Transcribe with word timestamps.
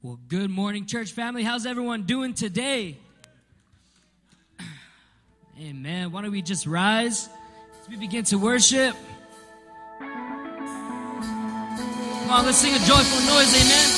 Well, 0.00 0.20
good 0.28 0.48
morning, 0.48 0.86
church 0.86 1.10
family. 1.10 1.42
How's 1.42 1.66
everyone 1.66 2.04
doing 2.04 2.32
today? 2.32 2.98
Amen. 5.60 6.12
Why 6.12 6.22
don't 6.22 6.30
we 6.30 6.40
just 6.40 6.68
rise 6.68 7.28
as 7.82 7.88
we 7.88 7.96
begin 7.96 8.22
to 8.26 8.38
worship? 8.38 8.94
Come 9.98 10.08
on, 12.30 12.46
let's 12.46 12.58
sing 12.58 12.74
a 12.76 12.78
joyful 12.86 13.34
noise. 13.34 13.52
Amen. 13.60 13.97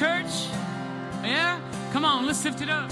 church? 0.00 0.48
Yeah? 1.22 1.60
Come 1.92 2.06
on, 2.06 2.24
let's 2.24 2.42
lift 2.42 2.62
it 2.62 2.70
up. 2.70 2.90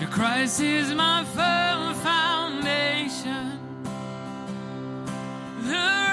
The 0.00 0.06
Christ 0.06 0.60
is 0.60 0.92
my 0.92 1.22
firm 1.36 1.94
foundation. 2.02 3.60
The 5.62 6.09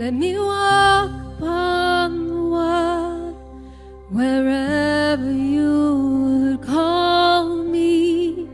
Let 0.00 0.14
me 0.14 0.38
walk 0.38 1.10
upon 1.36 2.28
the 2.28 2.42
water 2.56 3.34
wherever 4.08 5.30
you 5.30 6.56
would 6.56 6.62
call 6.62 7.64
me. 7.64 8.48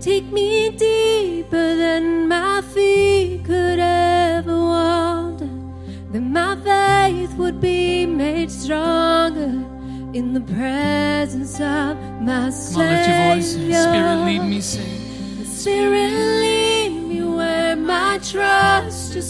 Take 0.00 0.24
me 0.32 0.70
deeper 0.70 1.76
than 1.76 2.26
my 2.26 2.60
feet 2.74 3.44
could 3.44 3.78
ever 3.78 4.58
wander. 4.58 5.48
Then 6.10 6.32
my 6.32 6.56
faith 6.56 7.34
would 7.34 7.60
be 7.60 8.04
made 8.04 8.50
stronger 8.50 9.64
in 10.12 10.34
the 10.34 10.40
presence 10.40 11.54
of 11.60 11.96
my 12.20 12.50
Come 12.50 12.50
Savior. 12.50 12.82
On, 12.82 13.36
lift 13.38 13.58
your 13.58 13.74
voice. 13.76 13.82
Spirit, 13.84 14.24
lead 14.24 14.40
me, 14.40 14.60
sing. 14.60 15.44
Spirit 15.44 16.11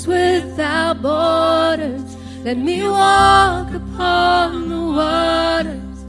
peace 0.02 0.06
without 0.06 1.02
borders. 1.02 2.16
Let 2.44 2.58
me 2.58 2.82
walk 2.82 3.72
upon 3.72 4.68
the 4.68 4.80
waters 4.98 6.04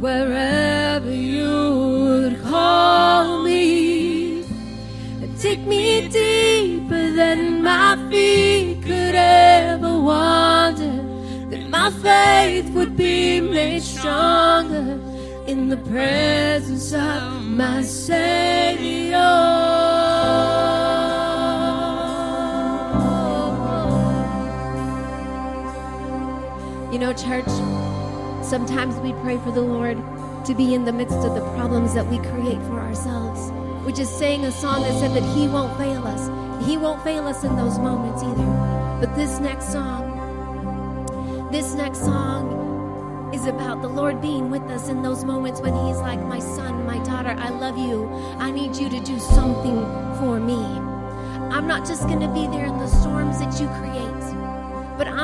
wherever 0.00 1.10
you 1.10 1.44
would 1.44 2.42
call 2.42 3.42
me. 3.42 4.42
And 5.22 5.38
take 5.40 5.60
me 5.60 6.08
deeper 6.08 7.12
than 7.12 7.62
my 7.62 7.96
feet 8.10 8.82
could 8.82 9.14
ever 9.14 9.98
wander. 9.98 11.02
That 11.50 11.68
my 11.68 11.90
faith 11.90 12.70
would 12.74 12.96
be 12.96 13.40
made 13.40 13.82
stronger 13.82 15.00
in 15.46 15.68
the 15.68 15.78
presence 15.78 16.92
of 16.92 17.42
my 17.44 17.82
Savior. 17.82 19.57
Church, 27.24 27.48
sometimes 28.44 28.94
we 29.00 29.12
pray 29.24 29.38
for 29.38 29.50
the 29.50 29.60
Lord 29.60 29.98
to 30.44 30.54
be 30.54 30.74
in 30.74 30.84
the 30.84 30.92
midst 30.92 31.18
of 31.18 31.34
the 31.34 31.40
problems 31.56 31.92
that 31.94 32.06
we 32.06 32.18
create 32.18 32.62
for 32.62 32.78
ourselves. 32.78 33.50
We 33.84 33.92
just 33.92 34.18
sang 34.18 34.44
a 34.44 34.52
song 34.52 34.82
that 34.82 34.92
said 35.00 35.14
that 35.14 35.36
He 35.36 35.48
won't 35.48 35.76
fail 35.76 36.06
us. 36.06 36.28
He 36.64 36.76
won't 36.76 37.02
fail 37.02 37.26
us 37.26 37.42
in 37.42 37.56
those 37.56 37.78
moments 37.78 38.22
either. 38.22 38.46
But 39.00 39.16
this 39.16 39.40
next 39.40 39.72
song, 39.72 41.48
this 41.50 41.74
next 41.74 42.00
song 42.00 43.32
is 43.34 43.46
about 43.46 43.82
the 43.82 43.88
Lord 43.88 44.20
being 44.20 44.48
with 44.48 44.62
us 44.70 44.88
in 44.88 45.02
those 45.02 45.24
moments 45.24 45.60
when 45.60 45.74
He's 45.86 45.98
like, 45.98 46.20
My 46.20 46.38
son, 46.38 46.86
my 46.86 46.98
daughter, 47.04 47.34
I 47.36 47.48
love 47.48 47.76
you. 47.76 48.08
I 48.38 48.52
need 48.52 48.76
you 48.76 48.88
to 48.90 49.00
do 49.00 49.18
something 49.18 49.80
for 50.18 50.38
me. 50.38 50.62
I'm 51.50 51.66
not 51.66 51.84
just 51.86 52.02
going 52.02 52.20
to 52.20 52.28
be 52.28 52.46
there 52.46 52.66
in 52.66 52.78
the 52.78 52.86
storms 52.86 53.40
that 53.40 53.60
you 53.60 53.66
create, 53.80 54.07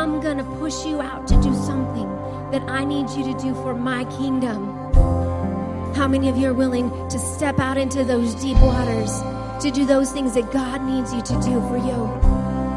I'm 0.05 0.21
going 0.21 0.37
to 0.37 0.45
push 0.45 0.85
you 0.85 1.01
out 1.01 1.27
to 1.29 1.35
do 1.41 1.55
something 1.55 2.07
that 2.51 2.61
I 2.69 2.85
need 2.85 3.09
you 3.09 3.25
to 3.25 3.33
do 3.41 3.55
for 3.55 3.75
my 3.75 4.05
kingdom. 4.17 4.93
How 5.95 6.07
many 6.07 6.29
of 6.29 6.37
you 6.37 6.51
are 6.51 6.53
willing 6.53 6.91
to 7.09 7.19
step 7.19 7.59
out 7.59 7.79
into 7.79 8.05
those 8.05 8.35
deep 8.35 8.59
waters 8.59 9.11
to 9.63 9.71
do 9.71 9.87
those 9.87 10.13
things 10.13 10.35
that 10.35 10.53
God 10.53 10.83
needs 10.83 11.15
you 11.15 11.23
to 11.23 11.33
do 11.41 11.59
for 11.69 11.79
you? 11.79 12.07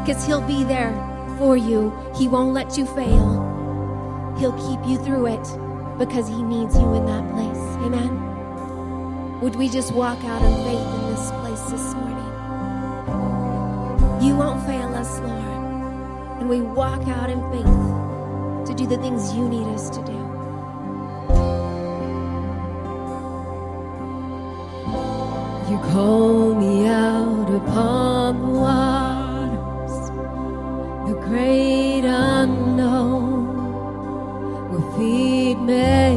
Because 0.00 0.24
He'll 0.24 0.40
be 0.40 0.64
there 0.64 0.94
for 1.36 1.54
you. 1.54 1.92
He 2.16 2.28
won't 2.28 2.54
let 2.54 2.78
you 2.78 2.86
fail. 2.86 4.34
He'll 4.38 4.56
keep 4.56 4.88
you 4.88 4.96
through 4.96 5.26
it 5.26 5.98
because 5.98 6.28
He 6.28 6.42
needs 6.42 6.74
you 6.76 6.94
in 6.94 7.04
that 7.04 7.30
place. 7.34 7.62
Amen. 7.84 9.40
Would 9.42 9.54
we 9.54 9.68
just 9.68 9.92
walk 9.92 10.24
out 10.24 10.40
in 10.40 10.54
faith 10.64 10.94
in 10.94 11.10
this 11.10 11.30
place 11.42 11.60
this 11.70 11.92
morning? 11.92 12.24
You 14.26 14.34
won't 14.34 14.64
fail 14.64 14.94
us, 14.94 15.20
Lord. 15.20 15.47
And 16.38 16.48
we 16.48 16.60
walk 16.60 17.06
out 17.08 17.30
in 17.30 17.40
faith 17.50 17.64
to 18.68 18.74
do 18.74 18.86
the 18.86 18.96
things 18.98 19.34
you 19.34 19.48
need 19.48 19.66
us 19.68 19.90
to 19.90 20.00
do. 20.02 20.18
You 25.70 25.78
call 25.92 26.54
me 26.54 26.86
out 26.86 27.50
upon 27.50 28.40
the 28.40 28.48
waters, 28.66 29.96
the 31.08 31.16
great 31.28 32.04
unknown, 32.04 33.44
where 34.70 34.86
feet 34.96 35.58
may 35.58 36.07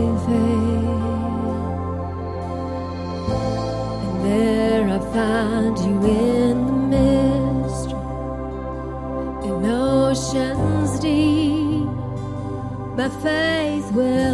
faith 13.22 13.92
will 13.92 14.31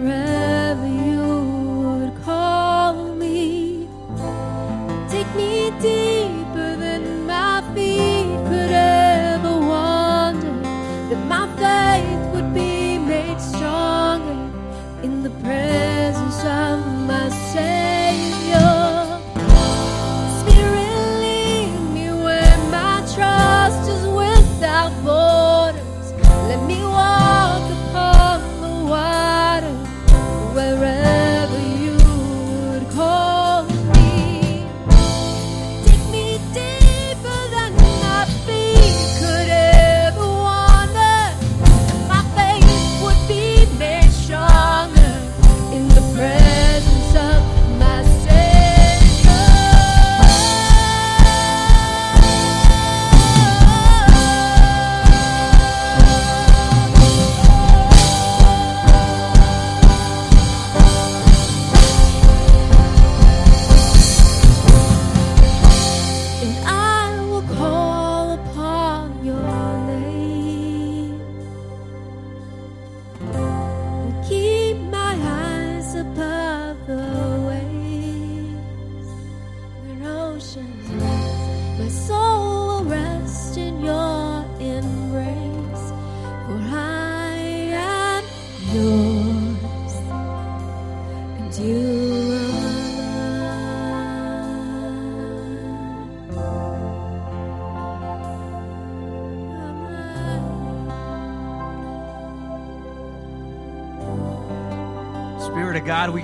wherever 0.00 0.39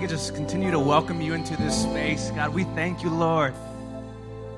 could 0.07 0.11
just 0.13 0.37
continue 0.37 0.71
to 0.71 0.79
welcome 0.79 1.21
you 1.21 1.35
into 1.35 1.57
this 1.57 1.83
space. 1.83 2.31
God, 2.31 2.55
we 2.55 2.63
thank 2.63 3.03
you, 3.03 3.11
Lord, 3.11 3.53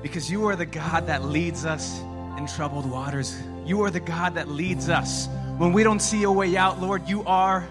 because 0.03 0.29
you 0.29 0.47
are 0.47 0.55
the 0.55 0.67
God 0.67 1.07
that 1.07 1.25
leads 1.25 1.65
us 1.65 2.01
in 2.37 2.45
troubled 2.45 2.87
waters. 2.87 3.35
You 3.65 3.81
are 3.81 3.89
the 3.89 3.99
God 3.99 4.35
that 4.35 4.47
leads 4.47 4.89
us. 4.89 5.27
When 5.57 5.73
we 5.73 5.81
don't 5.81 6.01
see 6.01 6.21
a 6.21 6.31
way 6.31 6.55
out, 6.55 6.79
Lord, 6.79 7.09
you 7.09 7.23
are 7.23 7.67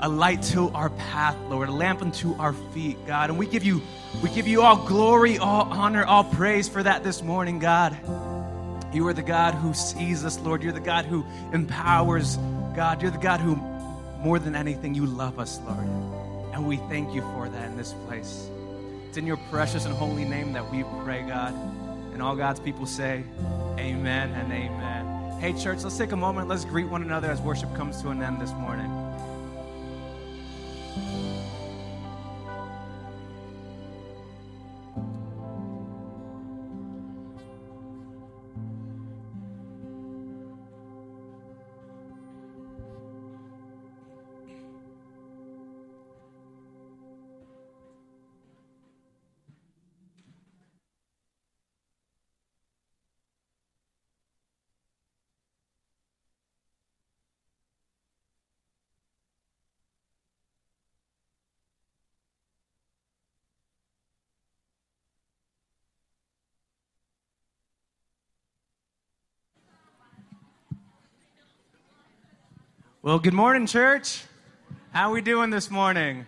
a 0.00 0.08
light 0.08 0.42
to 0.54 0.70
our 0.70 0.88
path, 0.88 1.36
Lord, 1.50 1.68
a 1.68 1.72
lamp 1.72 2.00
unto 2.00 2.34
our 2.36 2.54
feet, 2.72 2.96
God. 3.06 3.28
And 3.28 3.38
we 3.38 3.46
give 3.46 3.62
you 3.62 3.82
we 4.22 4.30
give 4.30 4.48
you 4.48 4.62
all 4.62 4.86
glory, 4.86 5.36
all 5.36 5.70
honor, 5.70 6.06
all 6.06 6.24
praise 6.24 6.66
for 6.66 6.82
that 6.82 7.04
this 7.04 7.22
morning, 7.22 7.58
God. 7.58 7.94
You 8.94 9.06
are 9.06 9.12
the 9.12 9.20
God 9.20 9.52
who 9.52 9.74
sees 9.74 10.24
us, 10.24 10.38
Lord. 10.38 10.62
You're 10.62 10.72
the 10.72 10.80
God 10.80 11.04
who 11.04 11.26
empowers, 11.52 12.38
God. 12.74 13.02
You're 13.02 13.10
the 13.10 13.18
God 13.18 13.40
who 13.40 13.56
more 14.24 14.38
than 14.38 14.56
anything 14.56 14.94
you 14.94 15.04
love 15.04 15.38
us, 15.38 15.60
Lord. 15.66 16.07
And 16.58 16.66
we 16.66 16.78
thank 16.88 17.14
you 17.14 17.20
for 17.20 17.48
that 17.48 17.70
in 17.70 17.76
this 17.76 17.92
place. 18.08 18.50
It's 19.06 19.16
in 19.16 19.28
your 19.28 19.36
precious 19.48 19.84
and 19.84 19.94
holy 19.94 20.24
name 20.24 20.52
that 20.54 20.68
we 20.72 20.82
pray, 21.04 21.22
God. 21.22 21.54
And 22.12 22.20
all 22.20 22.34
God's 22.34 22.58
people 22.58 22.84
say, 22.84 23.22
Amen 23.78 24.32
and 24.32 24.52
amen. 24.52 25.38
Hey, 25.40 25.52
church, 25.52 25.84
let's 25.84 25.96
take 25.96 26.10
a 26.10 26.16
moment. 26.16 26.48
Let's 26.48 26.64
greet 26.64 26.88
one 26.88 27.02
another 27.02 27.30
as 27.30 27.40
worship 27.40 27.72
comes 27.76 28.02
to 28.02 28.08
an 28.08 28.24
end 28.24 28.40
this 28.40 28.50
morning. 28.54 28.97
Well, 73.08 73.18
good 73.18 73.32
morning, 73.32 73.66
church. 73.66 74.22
How 74.90 75.08
are 75.08 75.14
we 75.14 75.22
doing 75.22 75.48
this 75.48 75.70
morning? 75.70 76.26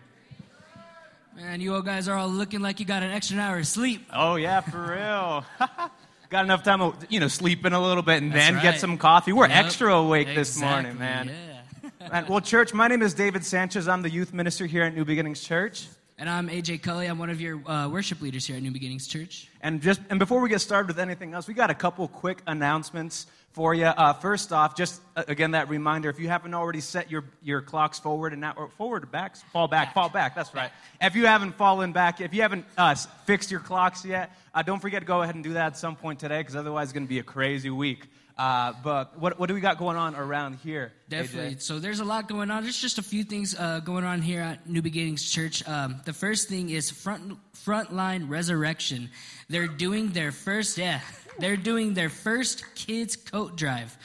Man, 1.36 1.60
you 1.60 1.74
all 1.74 1.82
guys 1.82 2.08
are 2.08 2.16
all 2.16 2.30
looking 2.30 2.60
like 2.60 2.80
you 2.80 2.86
got 2.86 3.02
an 3.02 3.10
extra 3.10 3.38
hour 3.38 3.58
of 3.58 3.66
sleep. 3.66 4.08
Oh 4.10 4.36
yeah, 4.36 4.62
for 4.62 4.96
real. 4.96 5.44
Got 6.30 6.46
enough 6.46 6.62
time 6.62 6.78
to 6.78 6.94
you 7.10 7.20
know 7.20 7.28
sleep 7.28 7.66
in 7.66 7.74
a 7.74 7.82
little 7.82 8.02
bit 8.02 8.22
and 8.22 8.32
That's 8.32 8.46
then 8.46 8.54
right. 8.54 8.62
get 8.62 8.80
some 8.80 8.96
coffee. 8.96 9.34
We're 9.34 9.48
Yep, 9.48 9.62
extra 9.66 9.94
awake 9.94 10.28
this 10.28 10.58
morning, 10.58 10.98
man. 10.98 11.28
Yeah. 11.28 11.90
Man, 12.08 12.26
Well, 12.30 12.40
church, 12.40 12.72
my 12.72 12.88
name 12.88 13.02
is 13.02 13.12
David 13.12 13.44
Sanchez. 13.44 13.86
I'm 13.86 14.00
the 14.00 14.08
youth 14.08 14.32
minister 14.32 14.64
here 14.64 14.84
at 14.84 14.94
New 14.94 15.04
Beginnings 15.04 15.42
Church. 15.42 15.86
And 16.16 16.30
I'm 16.30 16.48
AJ 16.48 16.80
Cully. 16.80 17.08
I'm 17.08 17.18
one 17.18 17.28
of 17.28 17.42
your 17.42 17.60
uh, 17.70 17.90
worship 17.90 18.22
leaders 18.22 18.46
here 18.46 18.56
at 18.56 18.62
New 18.62 18.70
Beginnings 18.70 19.06
Church. 19.06 19.48
And 19.60 19.82
just 19.82 20.00
and 20.08 20.18
before 20.18 20.40
we 20.40 20.48
get 20.48 20.62
started 20.62 20.88
with 20.88 20.98
anything 20.98 21.34
else, 21.34 21.46
we 21.46 21.52
got 21.52 21.68
a 21.68 21.74
couple 21.74 22.08
quick 22.08 22.40
announcements 22.46 23.26
for 23.52 23.74
you. 23.74 23.84
Uh, 23.84 24.12
first 24.12 24.52
off, 24.52 24.76
just 24.76 25.00
uh, 25.16 25.24
again 25.28 25.52
that 25.52 25.68
reminder: 25.68 26.08
if 26.08 26.18
you 26.18 26.28
haven't 26.28 26.54
already 26.54 26.80
set 26.80 27.10
your, 27.10 27.24
your 27.42 27.60
clocks 27.60 27.98
forward 27.98 28.32
and 28.32 28.40
now 28.40 28.54
or 28.56 28.68
forward 28.68 29.04
or 29.04 29.06
back, 29.06 29.36
fall 29.52 29.68
back, 29.68 29.94
fall 29.94 30.08
back. 30.08 30.34
That's 30.34 30.54
right. 30.54 30.70
If 31.00 31.16
you 31.16 31.26
haven't 31.26 31.56
fallen 31.56 31.92
back, 31.92 32.20
if 32.20 32.32
you 32.34 32.42
haven't 32.42 32.64
uh, 32.76 32.94
fixed 33.24 33.50
your 33.50 33.60
clocks 33.60 34.04
yet, 34.04 34.30
uh, 34.54 34.62
don't 34.62 34.80
forget 34.80 35.00
to 35.00 35.06
go 35.06 35.22
ahead 35.22 35.34
and 35.34 35.44
do 35.44 35.54
that 35.54 35.66
at 35.66 35.76
some 35.76 35.96
point 35.96 36.20
today, 36.20 36.40
because 36.40 36.56
otherwise 36.56 36.84
it's 36.84 36.92
going 36.92 37.06
to 37.06 37.08
be 37.08 37.18
a 37.18 37.24
crazy 37.24 37.70
week. 37.70 38.06
Uh, 38.40 38.72
but 38.82 39.18
what 39.18 39.38
what 39.38 39.48
do 39.48 39.54
we 39.54 39.60
got 39.60 39.76
going 39.76 39.98
on 39.98 40.14
around 40.16 40.54
here? 40.62 40.92
Definitely. 41.10 41.56
AJ? 41.56 41.60
So 41.62 41.78
there's 41.78 42.00
a 42.00 42.06
lot 42.06 42.26
going 42.26 42.50
on. 42.50 42.62
There's 42.62 42.80
just 42.80 42.96
a 42.96 43.02
few 43.02 43.22
things 43.22 43.54
uh, 43.54 43.80
going 43.80 44.04
on 44.04 44.22
here 44.22 44.40
at 44.40 44.66
New 44.66 44.80
Beginnings 44.80 45.30
Church. 45.30 45.66
Um, 45.68 46.00
the 46.06 46.14
first 46.14 46.48
thing 46.48 46.70
is 46.70 46.90
front 46.90 47.36
frontline 47.54 48.30
resurrection. 48.30 49.10
They're 49.50 49.66
doing 49.66 50.12
their 50.12 50.32
first 50.32 50.78
yeah. 50.78 51.00
They're 51.38 51.56
doing 51.56 51.94
their 51.94 52.10
first 52.10 52.74
kids 52.74 53.16
coat 53.16 53.56
drive. 53.56 53.96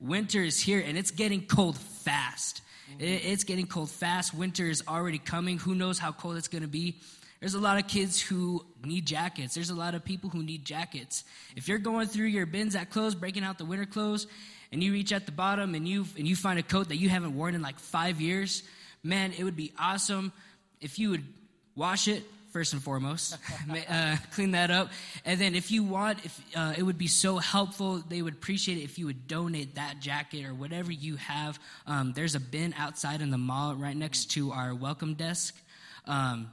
Winter 0.00 0.42
is 0.42 0.60
here 0.60 0.82
and 0.84 0.98
it's 0.98 1.10
getting 1.10 1.46
cold 1.46 1.78
fast. 1.78 2.62
Mm-hmm. 2.90 3.04
It's 3.04 3.44
getting 3.44 3.66
cold 3.66 3.90
fast. 3.90 4.34
Winter 4.34 4.66
is 4.66 4.82
already 4.86 5.18
coming. 5.18 5.58
Who 5.58 5.74
knows 5.74 5.98
how 5.98 6.12
cold 6.12 6.36
it's 6.36 6.48
going 6.48 6.62
to 6.62 6.68
be? 6.68 6.96
There's 7.40 7.54
a 7.54 7.60
lot 7.60 7.78
of 7.78 7.88
kids 7.88 8.20
who 8.20 8.64
need 8.84 9.06
jackets. 9.06 9.54
There's 9.54 9.70
a 9.70 9.74
lot 9.74 9.94
of 9.94 10.04
people 10.04 10.30
who 10.30 10.44
need 10.44 10.64
jackets. 10.64 11.24
If 11.56 11.66
you're 11.66 11.78
going 11.78 12.06
through 12.06 12.26
your 12.26 12.46
bins 12.46 12.76
at 12.76 12.90
clothes, 12.90 13.16
breaking 13.16 13.42
out 13.42 13.58
the 13.58 13.64
winter 13.64 13.86
clothes, 13.86 14.28
and 14.70 14.82
you 14.82 14.92
reach 14.92 15.12
at 15.12 15.26
the 15.26 15.32
bottom 15.32 15.74
and 15.74 15.86
you 15.86 16.06
and 16.16 16.26
you 16.26 16.36
find 16.36 16.58
a 16.58 16.62
coat 16.62 16.88
that 16.88 16.96
you 16.96 17.08
haven't 17.08 17.36
worn 17.36 17.54
in 17.54 17.62
like 17.62 17.78
five 17.78 18.20
years, 18.20 18.62
man, 19.02 19.32
it 19.36 19.44
would 19.44 19.56
be 19.56 19.72
awesome 19.78 20.32
if 20.80 20.98
you 20.98 21.10
would 21.10 21.24
wash 21.74 22.06
it 22.06 22.22
first 22.52 22.72
and 22.74 22.82
foremost, 22.82 23.36
uh, 23.90 24.16
clean 24.34 24.52
that 24.52 24.70
up, 24.70 24.90
and 25.24 25.40
then 25.40 25.54
if 25.54 25.70
you 25.70 25.82
want, 25.82 26.24
if 26.24 26.40
uh, 26.54 26.74
it 26.76 26.82
would 26.82 26.98
be 26.98 27.06
so 27.08 27.38
helpful, 27.38 28.02
they 28.08 28.22
would 28.22 28.34
appreciate 28.34 28.78
it 28.78 28.82
if 28.82 28.98
you 28.98 29.06
would 29.06 29.26
donate 29.26 29.74
that 29.76 30.00
jacket 30.00 30.44
or 30.44 30.54
whatever 30.54 30.92
you 30.92 31.16
have. 31.16 31.58
Um, 31.86 32.12
there's 32.14 32.34
a 32.34 32.40
bin 32.40 32.74
outside 32.76 33.20
in 33.22 33.30
the 33.30 33.38
mall 33.38 33.74
right 33.74 33.96
next 33.96 34.30
to 34.32 34.52
our 34.52 34.74
welcome 34.74 35.14
desk. 35.14 35.56
Um, 36.06 36.50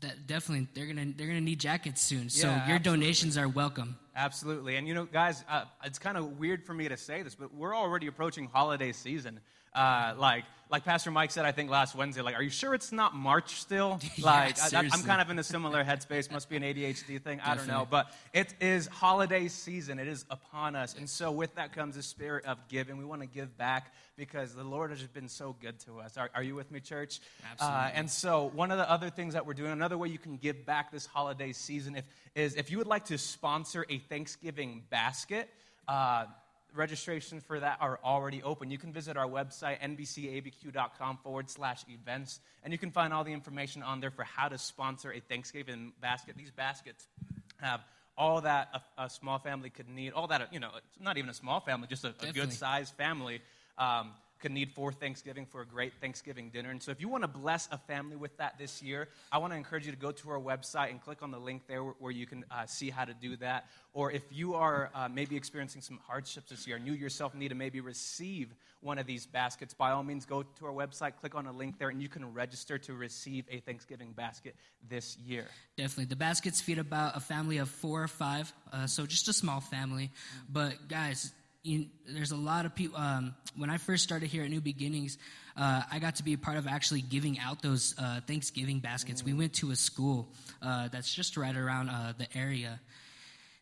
that 0.00 0.26
definitely 0.26 0.66
they're 0.74 0.86
gonna 0.86 1.12
they're 1.16 1.28
gonna 1.28 1.40
need 1.40 1.60
jackets 1.60 2.02
soon. 2.02 2.28
So 2.28 2.48
Yeah, 2.48 2.66
your 2.66 2.76
absolutely. 2.76 3.00
donations 3.06 3.38
are 3.38 3.48
welcome. 3.48 3.96
Absolutely. 4.14 4.76
And 4.76 4.86
you 4.86 4.94
know, 4.94 5.04
guys, 5.04 5.44
uh, 5.48 5.64
it's 5.84 5.98
kind 5.98 6.18
of 6.18 6.38
weird 6.38 6.64
for 6.64 6.74
me 6.74 6.88
to 6.88 6.96
say 6.96 7.22
this, 7.22 7.34
but 7.34 7.54
we're 7.54 7.74
already 7.74 8.08
approaching 8.08 8.48
holiday 8.52 8.92
season. 8.92 9.40
Uh, 9.74 10.14
like, 10.18 10.44
like 10.72 10.84
Pastor 10.84 11.10
Mike 11.10 11.30
said, 11.30 11.44
I 11.44 11.52
think 11.52 11.70
last 11.70 11.94
Wednesday, 11.94 12.22
like, 12.22 12.34
are 12.34 12.42
you 12.42 12.48
sure 12.50 12.74
it's 12.74 12.92
not 12.92 13.14
March 13.14 13.60
still? 13.60 14.00
Yeah, 14.16 14.24
Like, 14.24 14.74
I, 14.74 14.78
I'm 14.78 15.02
kind 15.02 15.20
of 15.20 15.28
in 15.30 15.38
a 15.38 15.42
similar 15.42 15.84
headspace. 15.84 16.30
Must 16.30 16.48
be 16.48 16.56
an 16.56 16.62
ADHD 16.62 17.20
thing. 17.20 17.40
I 17.44 17.54
don't 17.54 17.66
know. 17.66 17.86
But 17.88 18.10
it 18.32 18.54
is 18.60 18.86
holiday 18.86 19.48
season. 19.48 19.98
It 19.98 20.08
is 20.08 20.24
upon 20.30 20.74
us. 20.74 20.94
And 20.96 21.08
so 21.08 21.30
with 21.30 21.54
that 21.56 21.74
comes 21.74 21.96
the 21.96 22.02
spirit 22.02 22.46
of 22.46 22.56
giving. 22.68 22.96
We 22.96 23.04
want 23.04 23.20
to 23.20 23.26
give 23.26 23.56
back 23.58 23.92
because 24.16 24.54
the 24.54 24.64
Lord 24.64 24.90
has 24.90 25.00
just 25.00 25.12
been 25.12 25.28
so 25.28 25.54
good 25.60 25.78
to 25.80 26.00
us. 26.00 26.16
Are, 26.16 26.30
are 26.34 26.42
you 26.42 26.54
with 26.54 26.70
me, 26.70 26.80
church? 26.80 27.20
Absolutely. 27.50 27.78
Uh, 27.78 27.90
and 27.94 28.10
so 28.10 28.50
one 28.54 28.70
of 28.70 28.78
the 28.78 28.90
other 28.90 29.10
things 29.10 29.34
that 29.34 29.44
we're 29.46 29.54
doing, 29.54 29.72
another 29.72 29.98
way 29.98 30.08
you 30.08 30.18
can 30.18 30.36
give 30.36 30.64
back 30.64 30.90
this 30.90 31.04
holiday 31.04 31.52
season, 31.52 31.96
if, 31.96 32.04
is 32.34 32.54
if 32.54 32.70
you 32.70 32.78
would 32.78 32.86
like 32.86 33.06
to 33.06 33.18
sponsor 33.18 33.84
a 33.90 33.98
Thanksgiving 33.98 34.84
basket. 34.90 35.50
Uh, 35.86 36.26
registration 36.74 37.40
for 37.40 37.60
that 37.60 37.78
are 37.80 37.98
already 38.04 38.42
open. 38.42 38.70
You 38.70 38.78
can 38.78 38.92
visit 38.92 39.16
our 39.16 39.28
website, 39.28 39.80
nbcabq.com 39.80 41.18
forward 41.18 41.50
slash 41.50 41.84
events, 41.88 42.40
and 42.62 42.72
you 42.72 42.78
can 42.78 42.90
find 42.90 43.12
all 43.12 43.24
the 43.24 43.32
information 43.32 43.82
on 43.82 44.00
there 44.00 44.10
for 44.10 44.24
how 44.24 44.48
to 44.48 44.58
sponsor 44.58 45.12
a 45.12 45.20
Thanksgiving 45.20 45.92
basket. 46.00 46.36
These 46.36 46.50
baskets 46.50 47.06
have 47.60 47.80
all 48.16 48.40
that 48.42 48.68
a, 48.98 49.04
a 49.04 49.10
small 49.10 49.38
family 49.38 49.70
could 49.70 49.88
need, 49.88 50.12
all 50.12 50.26
that, 50.28 50.52
you 50.52 50.60
know, 50.60 50.70
not 51.00 51.16
even 51.18 51.30
a 51.30 51.34
small 51.34 51.60
family, 51.60 51.86
just 51.88 52.04
a, 52.04 52.14
a 52.20 52.32
good 52.32 52.52
sized 52.52 52.94
family. 52.94 53.40
Um, 53.78 54.10
could 54.42 54.52
need 54.52 54.72
for 54.72 54.92
Thanksgiving 54.92 55.46
for 55.46 55.62
a 55.62 55.66
great 55.66 55.94
Thanksgiving 56.00 56.50
dinner. 56.50 56.70
And 56.70 56.82
so, 56.82 56.90
if 56.90 57.00
you 57.00 57.08
want 57.08 57.22
to 57.22 57.28
bless 57.28 57.68
a 57.70 57.78
family 57.78 58.16
with 58.16 58.36
that 58.38 58.58
this 58.58 58.82
year, 58.82 59.08
I 59.30 59.38
want 59.38 59.52
to 59.52 59.56
encourage 59.56 59.86
you 59.86 59.92
to 59.92 59.98
go 59.98 60.10
to 60.10 60.30
our 60.30 60.40
website 60.40 60.90
and 60.90 61.00
click 61.00 61.22
on 61.22 61.30
the 61.30 61.38
link 61.38 61.62
there 61.66 61.82
where, 61.82 62.12
you 62.12 62.26
can 62.26 62.44
uh, 62.50 62.66
see 62.66 62.90
how 62.90 63.06
to 63.06 63.14
do 63.14 63.36
that. 63.36 63.66
Or 63.94 64.12
if 64.12 64.22
you 64.30 64.54
are 64.54 64.90
uh, 64.94 65.08
maybe 65.08 65.34
experiencing 65.34 65.80
some 65.80 65.98
hardships 66.06 66.50
this 66.50 66.66
year 66.66 66.76
and 66.76 66.86
you 66.86 66.92
yourself 66.92 67.34
need 67.34 67.48
to 67.48 67.54
maybe 67.54 67.80
receive 67.80 68.54
one 68.82 68.98
of 68.98 69.06
these 69.06 69.24
baskets, 69.24 69.72
by 69.72 69.92
all 69.92 70.02
means, 70.02 70.26
go 70.26 70.42
to 70.42 70.66
our 70.66 70.72
website, 70.72 71.12
click 71.20 71.34
on 71.34 71.46
a 71.46 71.52
link 71.52 71.78
there, 71.78 71.88
and 71.88 72.02
you 72.02 72.08
can 72.08 72.34
register 72.34 72.76
to 72.78 72.92
receive 72.92 73.46
a 73.50 73.60
Thanksgiving 73.60 74.12
basket 74.12 74.56
this 74.88 75.16
year. 75.18 75.46
Definitely. 75.76 76.06
The 76.06 76.16
baskets 76.16 76.60
feed 76.60 76.78
about 76.78 77.16
a 77.16 77.20
family 77.20 77.58
of 77.58 77.70
four 77.70 78.02
or 78.02 78.08
five, 78.08 78.52
uh, 78.72 78.86
so 78.86 79.06
just 79.06 79.28
a 79.28 79.32
small 79.32 79.60
family. 79.60 80.10
But 80.50 80.88
guys, 80.88 81.32
you, 81.62 81.86
there's 82.06 82.32
a 82.32 82.36
lot 82.36 82.66
of 82.66 82.74
people. 82.74 82.98
Um, 82.98 83.34
when 83.56 83.70
I 83.70 83.78
first 83.78 84.02
started 84.02 84.28
here 84.28 84.44
at 84.44 84.50
New 84.50 84.60
Beginnings, 84.60 85.18
uh, 85.56 85.82
I 85.90 85.98
got 85.98 86.16
to 86.16 86.24
be 86.24 86.32
a 86.32 86.38
part 86.38 86.56
of 86.56 86.66
actually 86.66 87.02
giving 87.02 87.38
out 87.38 87.62
those 87.62 87.94
uh, 87.98 88.20
Thanksgiving 88.26 88.80
baskets. 88.80 89.24
We 89.24 89.32
went 89.32 89.54
to 89.54 89.70
a 89.70 89.76
school 89.76 90.28
uh, 90.60 90.88
that's 90.88 91.14
just 91.14 91.36
right 91.36 91.56
around 91.56 91.88
uh, 91.88 92.14
the 92.18 92.26
area, 92.36 92.80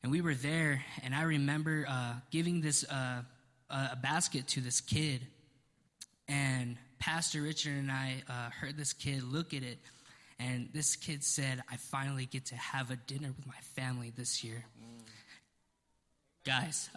and 0.03 0.11
we 0.11 0.21
were 0.21 0.35
there. 0.35 0.83
And 1.03 1.15
I 1.15 1.23
remember 1.23 1.87
uh, 1.89 2.15
giving 2.31 2.61
this 2.61 2.85
uh, 2.85 3.23
a 3.71 3.75
a 3.93 3.99
basket 4.03 4.49
to 4.49 4.61
this 4.61 4.81
kid, 4.81 5.21
and 6.27 6.77
Pastor 6.99 7.43
Richard 7.43 7.77
and 7.77 7.91
I 7.91 8.23
uh, 8.29 8.51
heard 8.51 8.77
this 8.77 8.93
kid 8.93 9.23
look 9.23 9.55
at 9.55 9.63
it, 9.63 9.79
and 10.39 10.69
this 10.73 10.97
kid 10.97 11.23
said, 11.23 11.63
I 11.71 11.77
finally 11.77 12.27
get 12.27 12.47
to 12.47 12.57
have 12.57 12.91
a 12.91 12.97
dinner 12.97 13.29
with 13.29 13.47
my 13.47 13.61
family 13.75 14.13
this 14.17 14.43
year. 14.43 14.65
Guys, 16.45 16.89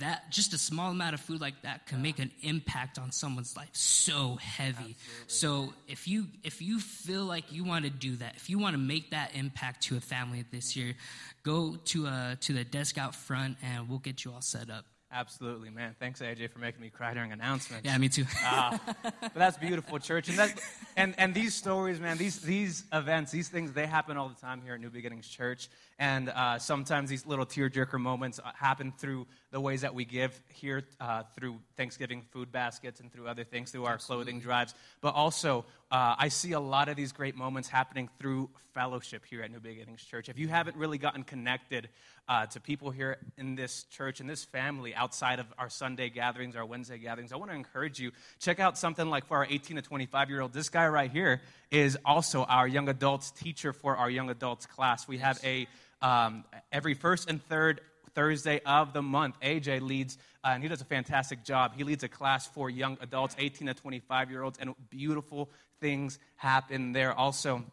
that 0.00 0.30
just 0.30 0.54
a 0.54 0.58
small 0.58 0.90
amount 0.90 1.14
of 1.14 1.20
food 1.20 1.40
like 1.40 1.60
that 1.62 1.86
can 1.86 2.00
make 2.00 2.18
an 2.18 2.30
impact 2.42 2.98
on 2.98 3.12
someone's 3.12 3.56
life 3.56 3.68
so 3.72 4.36
heavy. 4.36 4.96
So 5.26 5.74
if 5.88 6.08
you 6.08 6.26
if 6.42 6.62
you 6.62 6.80
feel 6.80 7.24
like 7.24 7.52
you 7.52 7.64
want 7.64 7.84
to 7.84 7.90
do 7.90 8.16
that, 8.16 8.36
if 8.36 8.48
you 8.48 8.58
want 8.58 8.74
to 8.74 8.78
make 8.78 9.10
that 9.10 9.32
impact 9.34 9.82
to 9.84 9.96
a 9.96 10.00
family 10.00 10.44
this 10.50 10.74
year, 10.74 10.94
go 11.42 11.76
to 11.86 12.06
uh 12.06 12.36
to 12.40 12.52
the 12.54 12.64
desk 12.64 12.98
out 12.98 13.14
front 13.14 13.58
and 13.62 13.88
we'll 13.88 13.98
get 13.98 14.24
you 14.24 14.32
all 14.32 14.40
set 14.40 14.70
up. 14.70 14.86
Absolutely, 15.14 15.70
man. 15.70 15.94
Thanks, 16.00 16.20
AJ, 16.20 16.50
for 16.50 16.58
making 16.58 16.80
me 16.80 16.90
cry 16.90 17.14
during 17.14 17.30
announcements. 17.30 17.86
Yeah, 17.86 17.96
me 17.98 18.08
too. 18.08 18.24
Ah, 18.42 18.80
but 19.02 19.34
that's 19.34 19.56
beautiful, 19.56 20.00
church. 20.00 20.28
And, 20.28 20.38
that, 20.38 20.60
and, 20.96 21.14
and 21.18 21.32
these 21.32 21.54
stories, 21.54 22.00
man, 22.00 22.18
these, 22.18 22.40
these 22.40 22.82
events, 22.92 23.30
these 23.30 23.48
things, 23.48 23.72
they 23.72 23.86
happen 23.86 24.16
all 24.16 24.28
the 24.28 24.40
time 24.40 24.60
here 24.60 24.74
at 24.74 24.80
New 24.80 24.90
Beginnings 24.90 25.28
Church. 25.28 25.68
And 25.98 26.28
uh, 26.28 26.58
sometimes 26.58 27.08
these 27.08 27.26
little 27.26 27.46
tearjerker 27.46 28.00
moments 28.00 28.40
uh, 28.44 28.50
happen 28.54 28.92
through 28.98 29.26
the 29.52 29.60
ways 29.60 29.82
that 29.82 29.94
we 29.94 30.04
give 30.04 30.38
here, 30.52 30.82
uh, 31.00 31.22
through 31.36 31.60
Thanksgiving 31.76 32.22
food 32.32 32.50
baskets 32.50 32.98
and 32.98 33.12
through 33.12 33.28
other 33.28 33.44
things, 33.44 33.70
through 33.70 33.84
our 33.84 33.98
clothing 33.98 34.40
drives. 34.40 34.74
But 35.00 35.14
also, 35.14 35.64
uh, 35.92 36.16
I 36.18 36.28
see 36.28 36.52
a 36.52 36.60
lot 36.60 36.88
of 36.88 36.96
these 36.96 37.12
great 37.12 37.36
moments 37.36 37.68
happening 37.68 38.08
through 38.18 38.50
fellowship 38.74 39.24
here 39.24 39.42
at 39.42 39.52
New 39.52 39.60
Beginnings 39.60 40.02
Church. 40.02 40.28
If 40.28 40.36
you 40.36 40.48
haven't 40.48 40.76
really 40.76 40.98
gotten 40.98 41.22
connected 41.22 41.88
uh, 42.28 42.46
to 42.46 42.60
people 42.60 42.90
here 42.90 43.18
in 43.38 43.54
this 43.54 43.84
church 43.84 44.18
and 44.18 44.28
this 44.28 44.42
family 44.42 44.92
outside 44.96 45.38
of 45.38 45.46
our 45.56 45.70
Sunday 45.70 46.08
gatherings, 46.10 46.56
our 46.56 46.66
Wednesday 46.66 46.98
gatherings, 46.98 47.32
I 47.32 47.36
want 47.36 47.52
to 47.52 47.56
encourage 47.56 48.00
you 48.00 48.10
check 48.40 48.58
out 48.58 48.76
something 48.76 49.08
like 49.08 49.26
for 49.26 49.36
our 49.36 49.46
18 49.48 49.76
to 49.76 49.82
25 49.82 50.30
year 50.30 50.40
old. 50.40 50.52
This 50.52 50.68
guy 50.68 50.88
right 50.88 51.10
here 51.10 51.40
is 51.70 51.96
also 52.04 52.42
our 52.42 52.66
young 52.66 52.88
adults 52.88 53.30
teacher 53.30 53.72
for 53.72 53.96
our 53.96 54.10
young 54.10 54.30
adults 54.30 54.66
class. 54.66 55.06
We 55.06 55.18
have 55.18 55.38
a 55.44 55.68
um, 56.02 56.44
every 56.72 56.94
first 56.94 57.28
and 57.28 57.42
third 57.46 57.80
Thursday 58.14 58.60
of 58.64 58.92
the 58.92 59.02
month. 59.02 59.38
AJ 59.40 59.80
leads, 59.80 60.18
uh, 60.42 60.48
and 60.54 60.62
he 60.62 60.68
does 60.68 60.80
a 60.80 60.86
fantastic 60.86 61.44
job. 61.44 61.72
He 61.76 61.84
leads 61.84 62.04
a 62.04 62.08
class 62.08 62.46
for 62.46 62.70
young 62.70 62.96
adults, 63.00 63.34
18 63.38 63.68
to 63.68 63.74
25 63.74 64.30
year 64.30 64.42
olds, 64.42 64.58
and 64.58 64.74
beautiful 64.90 65.50
things 65.80 66.18
happen 66.36 66.92
there. 66.92 67.12
Also, 67.12 67.64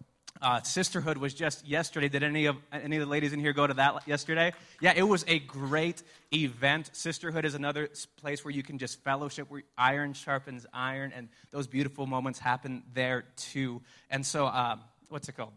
uh, 0.41 0.61
sisterhood 0.61 1.17
was 1.17 1.33
just 1.33 1.67
yesterday. 1.67 2.09
Did 2.09 2.23
any 2.23 2.47
of 2.47 2.55
any 2.71 2.97
of 2.97 3.01
the 3.01 3.09
ladies 3.09 3.33
in 3.33 3.39
here 3.39 3.53
go 3.53 3.67
to 3.67 3.73
that 3.75 4.07
yesterday? 4.07 4.53
Yeah, 4.79 4.93
it 4.95 5.03
was 5.03 5.23
a 5.27 5.39
great 5.39 6.01
event. 6.33 6.89
Sisterhood 6.93 7.45
is 7.45 7.53
another 7.53 7.89
place 8.17 8.43
where 8.43 8.53
you 8.53 8.63
can 8.63 8.77
just 8.79 9.03
fellowship, 9.03 9.51
where 9.51 9.63
iron 9.77 10.13
sharpens 10.13 10.65
iron, 10.73 11.13
and 11.15 11.29
those 11.51 11.67
beautiful 11.67 12.07
moments 12.07 12.39
happen 12.39 12.83
there 12.93 13.25
too. 13.35 13.81
And 14.09 14.25
so, 14.25 14.47
um, 14.47 14.81
what's 15.09 15.29
it 15.29 15.33
called? 15.33 15.53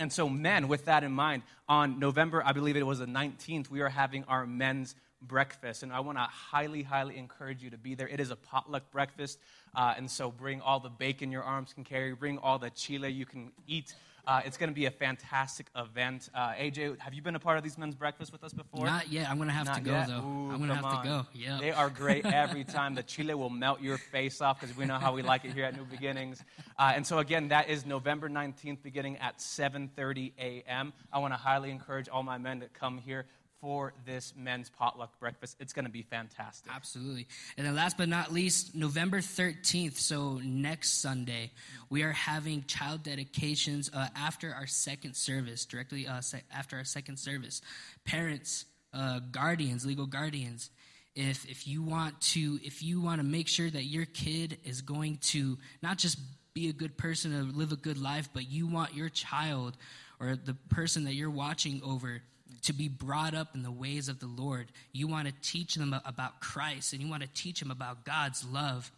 And 0.00 0.10
so, 0.10 0.30
men, 0.30 0.66
with 0.66 0.86
that 0.86 1.04
in 1.04 1.12
mind, 1.12 1.42
on 1.68 1.98
November, 1.98 2.42
I 2.42 2.52
believe 2.52 2.74
it 2.74 2.86
was 2.86 3.00
the 3.00 3.06
19th, 3.06 3.68
we 3.68 3.82
are 3.82 3.90
having 3.90 4.24
our 4.24 4.46
men's 4.46 4.94
breakfast. 5.20 5.82
And 5.82 5.92
I 5.92 6.00
want 6.00 6.16
to 6.16 6.22
highly, 6.22 6.82
highly 6.82 7.18
encourage 7.18 7.62
you 7.62 7.68
to 7.68 7.76
be 7.76 7.94
there. 7.94 8.08
It 8.08 8.18
is 8.18 8.30
a 8.30 8.36
potluck 8.36 8.90
breakfast. 8.90 9.38
Uh, 9.74 9.92
and 9.98 10.10
so, 10.10 10.30
bring 10.30 10.62
all 10.62 10.80
the 10.80 10.88
bacon 10.88 11.30
your 11.30 11.42
arms 11.42 11.74
can 11.74 11.84
carry, 11.84 12.14
bring 12.14 12.38
all 12.38 12.58
the 12.58 12.70
chile 12.70 13.10
you 13.10 13.26
can 13.26 13.52
eat. 13.66 13.94
Uh, 14.26 14.40
it's 14.44 14.56
going 14.56 14.68
to 14.68 14.74
be 14.74 14.86
a 14.86 14.90
fantastic 14.90 15.66
event. 15.76 16.28
Uh, 16.34 16.52
AJ, 16.52 16.98
have 17.00 17.14
you 17.14 17.22
been 17.22 17.34
a 17.34 17.40
part 17.40 17.58
of 17.58 17.64
these 17.64 17.78
men's 17.78 17.94
breakfasts 17.94 18.32
with 18.32 18.44
us 18.44 18.52
before? 18.52 18.86
Not 18.86 19.10
yet. 19.10 19.28
I'm 19.28 19.38
gonna 19.38 19.52
have 19.52 19.74
to 19.74 19.80
go 19.80 19.90
yet? 19.92 20.08
though. 20.08 20.18
Ooh, 20.18 20.50
I'm 20.50 20.60
gonna 20.60 20.74
come 20.74 20.84
have 20.84 20.84
on. 20.84 21.04
to 21.04 21.08
go. 21.08 21.26
Yeah. 21.34 21.58
They 21.60 21.70
are 21.72 21.90
great 21.90 22.24
every 22.26 22.64
time. 22.64 22.94
The 22.94 23.02
chile 23.02 23.34
will 23.34 23.50
melt 23.50 23.80
your 23.80 23.98
face 23.98 24.40
off 24.40 24.60
because 24.60 24.76
we 24.76 24.84
know 24.84 24.98
how 24.98 25.14
we 25.14 25.22
like 25.22 25.44
it 25.44 25.52
here 25.52 25.64
at 25.64 25.76
New 25.76 25.84
Beginnings. 25.84 26.42
Uh, 26.78 26.92
and 26.94 27.06
so 27.06 27.18
again, 27.18 27.48
that 27.48 27.68
is 27.68 27.86
November 27.86 28.28
19th, 28.28 28.82
beginning 28.82 29.16
at 29.18 29.38
7:30 29.38 30.32
a.m. 30.38 30.92
I 31.12 31.18
want 31.18 31.32
to 31.32 31.38
highly 31.38 31.70
encourage 31.70 32.08
all 32.08 32.22
my 32.22 32.38
men 32.38 32.60
to 32.60 32.68
come 32.68 32.98
here 32.98 33.26
for 33.60 33.92
this 34.06 34.32
men's 34.36 34.70
potluck 34.70 35.18
breakfast. 35.20 35.56
It's 35.60 35.72
going 35.72 35.84
to 35.84 35.90
be 35.90 36.02
fantastic. 36.02 36.72
Absolutely. 36.74 37.26
And 37.56 37.66
then 37.66 37.74
last 37.74 37.98
but 37.98 38.08
not 38.08 38.32
least, 38.32 38.74
November 38.74 39.18
13th, 39.18 39.96
so 39.96 40.40
next 40.42 41.02
Sunday, 41.02 41.52
we 41.90 42.02
are 42.02 42.12
having 42.12 42.64
child 42.64 43.02
dedications 43.02 43.90
uh, 43.92 44.08
after 44.16 44.54
our 44.54 44.66
second 44.66 45.14
service, 45.14 45.64
directly 45.64 46.06
uh, 46.06 46.20
se- 46.20 46.42
after 46.54 46.76
our 46.76 46.84
second 46.84 47.18
service. 47.18 47.60
Parents, 48.04 48.64
uh, 48.94 49.20
guardians, 49.30 49.84
legal 49.84 50.06
guardians, 50.06 50.70
if, 51.14 51.44
if 51.48 51.66
you 51.66 51.82
want 51.82 52.20
to 52.20 52.60
if 52.62 52.82
you 52.82 53.00
want 53.00 53.20
to 53.20 53.26
make 53.26 53.48
sure 53.48 53.68
that 53.68 53.84
your 53.84 54.04
kid 54.04 54.58
is 54.64 54.80
going 54.80 55.18
to 55.18 55.58
not 55.82 55.98
just 55.98 56.18
be 56.54 56.68
a 56.68 56.72
good 56.72 56.96
person 56.96 57.34
and 57.34 57.56
live 57.56 57.72
a 57.72 57.76
good 57.76 57.98
life, 57.98 58.28
but 58.32 58.50
you 58.50 58.66
want 58.66 58.94
your 58.94 59.08
child 59.08 59.76
or 60.20 60.36
the 60.36 60.54
person 60.68 61.04
that 61.04 61.14
you're 61.14 61.30
watching 61.30 61.80
over 61.84 62.22
to 62.62 62.72
be 62.72 62.88
brought 62.88 63.34
up 63.34 63.54
in 63.54 63.62
the 63.62 63.70
ways 63.70 64.08
of 64.08 64.20
the 64.20 64.26
Lord. 64.26 64.66
You 64.92 65.08
want 65.08 65.28
to 65.28 65.34
teach 65.42 65.74
them 65.74 65.94
about 66.04 66.40
Christ 66.40 66.92
and 66.92 67.02
you 67.02 67.08
want 67.08 67.22
to 67.22 67.28
teach 67.34 67.60
them 67.60 67.70
about 67.70 68.04
God's 68.04 68.44
love. 68.44 68.90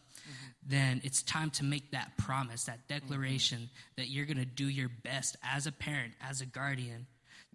Then 0.66 1.00
it's 1.04 1.22
time 1.22 1.50
to 1.52 1.64
make 1.64 1.90
that 1.90 2.16
promise, 2.16 2.64
that 2.64 2.86
declaration 2.88 3.68
that 3.96 4.08
you're 4.08 4.26
going 4.26 4.36
to 4.36 4.44
do 4.44 4.68
your 4.68 4.90
best 5.02 5.36
as 5.42 5.66
a 5.66 5.72
parent, 5.72 6.12
as 6.22 6.40
a 6.40 6.46
guardian, 6.46 7.06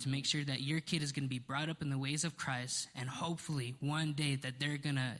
to 0.02 0.10
make 0.10 0.26
sure 0.26 0.44
that 0.44 0.62
your 0.62 0.80
kid 0.80 1.02
is 1.02 1.12
going 1.12 1.24
to 1.24 1.30
be 1.30 1.40
brought 1.40 1.70
up 1.70 1.82
in 1.82 1.90
the 1.90 1.98
ways 1.98 2.24
of 2.24 2.38
Christ 2.38 2.88
and 2.96 3.10
hopefully 3.10 3.76
one 3.80 4.14
day 4.14 4.36
that 4.36 4.60
they're 4.60 4.78
going 4.78 4.96
to 4.96 5.16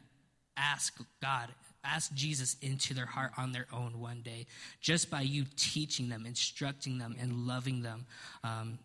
ask 0.58 0.94
God, 1.22 1.50
ask 1.84 2.14
Jesus 2.14 2.58
into 2.62 2.94
their 2.94 3.06
heart 3.06 3.32
on 3.38 3.54
their 3.54 3.68
own 3.72 4.00
one 4.00 4.22
day, 4.22 4.46
just 4.82 5.10
by 5.10 5.22
you 5.22 5.46
teaching 5.56 6.10
them, 6.10 6.26
instructing 6.26 6.98
them, 6.98 7.16
and 7.20 7.48
loving 7.48 7.82
them. 7.82 8.06
Um, 8.44 8.80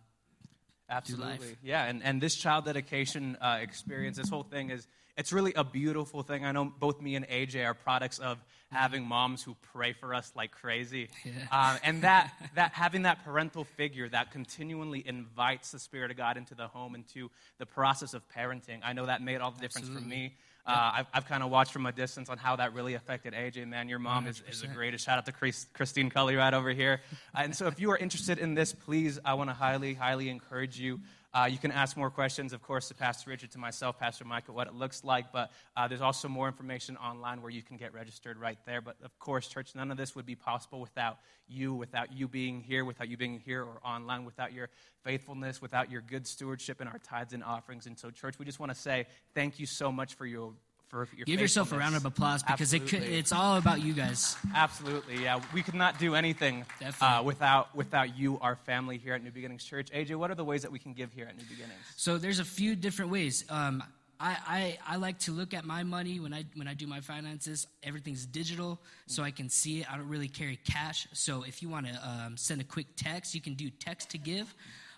Absolutely. 0.93 1.57
Yeah, 1.63 1.85
and, 1.85 2.03
and 2.03 2.21
this 2.21 2.35
child 2.35 2.67
dedication 2.67 3.37
uh, 3.41 3.59
experience, 3.61 4.19
this 4.19 4.29
whole 4.29 4.43
thing 4.43 4.71
is, 4.71 4.87
it's 5.17 5.33
really 5.33 5.53
a 5.55 5.65
beautiful 5.65 6.23
thing. 6.23 6.45
I 6.45 6.53
know 6.53 6.73
both 6.79 7.01
me 7.01 7.17
and 7.17 7.27
AJ 7.29 7.67
are 7.67 7.75
products 7.75 8.19
of 8.19 8.39
having 8.71 9.07
moms 9.07 9.43
who 9.43 9.55
pray 9.73 9.93
for 9.93 10.15
us 10.15 10.33
like 10.35 10.51
crazy. 10.51 11.09
Yeah. 11.25 11.33
Um, 11.51 11.79
and 11.85 12.03
that, 12.03 12.33
that 12.55 12.73
having 12.73 13.03
that 13.03 13.25
parental 13.25 13.65
figure 13.65 14.09
that 14.09 14.33
continually 14.33 15.03
invites 15.07 15.71
the 15.71 15.79
Spirit 15.79 16.11
of 16.11 16.17
God 16.17 16.37
into 16.37 16.55
the 16.55 16.67
home, 16.67 16.95
into 16.95 17.31
the 17.59 17.67
process 17.67 18.15
of 18.15 18.23
parenting, 18.35 18.81
I 18.83 18.95
know 18.95 19.07
that 19.07 19.23
made 19.23 19.41
all 19.41 19.51
the 19.51 19.61
difference 19.61 19.89
for 19.89 20.01
me. 20.01 20.35
Uh, 20.64 20.92
I've, 20.94 21.07
I've 21.12 21.27
kind 21.27 21.42
of 21.42 21.51
watched 21.51 21.72
from 21.72 21.87
a 21.87 21.92
distance 21.92 22.29
on 22.29 22.38
how 22.38 22.55
that 22.57 22.72
really 22.72 22.94
affected 22.94 23.35
AJ. 23.35 23.66
Man, 23.66 23.88
your 23.88 23.98
mom 23.98 24.29
is, 24.29 24.42
is 24.48 24.61
the 24.61 24.68
100%. 24.68 24.75
greatest. 24.75 25.05
Shout 25.05 25.18
out 25.18 25.27
to 25.27 25.33
Chris, 25.33 25.66
Christine 25.72 26.09
Cully 26.09 26.37
right 26.37 26.55
over 26.55 26.70
here. 26.70 27.01
And 27.35 27.55
so, 27.55 27.66
if 27.66 27.81
you 27.81 27.90
are 27.90 27.96
interested 27.96 28.38
in 28.38 28.55
this, 28.55 28.72
please, 28.72 29.18
I 29.25 29.35
want 29.35 29.51
to 29.51 29.55
highly, 29.55 29.94
highly 29.94 30.29
encourage 30.29 30.79
you. 30.79 31.01
Uh, 31.35 31.49
you 31.51 31.57
can 31.57 31.73
ask 31.73 31.97
more 31.97 32.11
questions, 32.11 32.53
of 32.53 32.61
course, 32.62 32.88
to 32.88 32.95
Pastor 32.95 33.31
Richard, 33.31 33.51
to 33.53 33.59
myself, 33.59 33.99
Pastor 33.99 34.25
Micah, 34.27 34.53
what 34.53 34.66
it 34.66 34.75
looks 34.75 35.03
like. 35.03 35.33
But 35.33 35.51
uh, 35.75 35.88
there's 35.88 36.03
also 36.03 36.29
more 36.29 36.47
information 36.47 36.99
online 36.99 37.40
where 37.40 37.51
you 37.51 37.62
can 37.62 37.79
get 37.79 37.95
registered 37.95 38.37
right 38.37 38.59
there. 38.66 38.83
But 38.83 38.97
of 39.03 39.18
course, 39.18 39.49
church, 39.49 39.75
none 39.75 39.90
of 39.90 39.97
this 39.97 40.14
would 40.14 40.27
be 40.27 40.35
possible 40.35 40.79
without 40.79 41.18
you, 41.49 41.73
without 41.73 42.12
you 42.12 42.29
being 42.29 42.61
here, 42.61 42.85
without 42.85 43.09
you 43.09 43.16
being 43.16 43.38
here 43.38 43.62
or 43.62 43.81
online, 43.83 44.27
without 44.27 44.53
your 44.53 44.68
faithfulness, 45.05 45.62
without 45.62 45.90
your 45.90 46.03
good 46.03 46.27
stewardship 46.27 46.83
in 46.83 46.87
our 46.87 46.99
tithes 46.99 47.33
and 47.33 47.42
offerings. 47.42 47.87
And 47.87 47.99
so, 47.99 48.11
church, 48.11 48.38
we 48.38 48.45
just 48.45 48.61
want 48.61 48.71
to 48.71 48.79
say 48.79 49.07
thank 49.35 49.59
you 49.59 49.64
so 49.66 49.90
much 49.90 50.14
for 50.14 50.27
your. 50.27 50.53
For 50.93 51.09
your 51.17 51.25
give 51.25 51.41
yourself 51.41 51.73
a 51.73 51.79
round 51.79 51.97
of 51.97 52.05
applause 52.05 52.43
because 52.43 52.75
it 52.75 52.87
could, 52.87 53.03
it's 53.03 53.33
all 53.33 53.57
about 53.57 53.81
you 53.81 53.95
guys. 53.95 54.37
Absolutely, 54.55 55.23
yeah. 55.23 55.41
We 55.55 55.63
could 55.63 55.73
not 55.75 55.99
do 55.99 56.15
anything 56.15 56.67
uh, 57.01 57.23
without 57.25 57.75
without 57.75 58.15
you, 58.19 58.39
our 58.43 58.57
family 58.57 58.99
here 58.99 59.15
at 59.15 59.25
New 59.25 59.31
Beginnings 59.31 59.65
Church. 59.65 59.91
AJ, 59.91 60.17
what 60.17 60.31
are 60.31 60.35
the 60.35 60.45
ways 60.45 60.61
that 60.61 60.71
we 60.71 60.79
can 60.79 60.93
give 60.93 61.11
here 61.11 61.25
at 61.25 61.35
New 61.35 61.45
Beginnings? 61.45 61.81
So 61.97 62.19
there's 62.19 62.41
a 62.41 62.45
few 62.45 62.77
different 62.77 63.11
ways. 63.11 63.47
Um, 63.49 63.83
I, 64.21 64.37
I, 64.47 64.79
I 64.87 64.97
like 64.97 65.19
to 65.21 65.33
look 65.33 65.55
at 65.55 65.65
my 65.65 65.83
money 65.83 66.21
when 66.21 66.35
I 66.35 66.45
when 66.57 66.69
I 66.69 66.75
do 66.75 66.87
my 66.87 67.01
finances. 67.01 67.67
Everything's 67.83 68.27
digital, 68.27 68.79
so 69.07 69.23
I 69.23 69.31
can 69.31 69.49
see 69.49 69.81
it. 69.81 69.91
I 69.91 69.97
don't 69.97 70.11
really 70.11 70.29
carry 70.29 70.57
cash. 70.57 71.09
So 71.15 71.43
if 71.43 71.63
you 71.63 71.71
want 71.71 71.87
to 71.87 71.99
um, 72.07 72.37
send 72.37 72.61
a 72.61 72.65
quick 72.65 72.89
text, 72.97 73.35
you 73.35 73.41
can 73.41 73.55
do 73.55 73.71
text 73.71 74.11
to 74.11 74.19
give, 74.19 74.55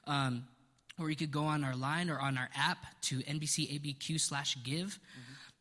um, 0.08 0.44
or 0.98 1.08
you 1.08 1.14
could 1.14 1.30
go 1.30 1.44
on 1.44 1.62
our 1.62 1.76
line 1.76 2.10
or 2.10 2.18
on 2.18 2.36
our 2.36 2.50
app 2.56 2.78
to 3.02 3.20
NBCABQ 3.20 4.18
slash 4.18 4.58
give. 4.64 4.98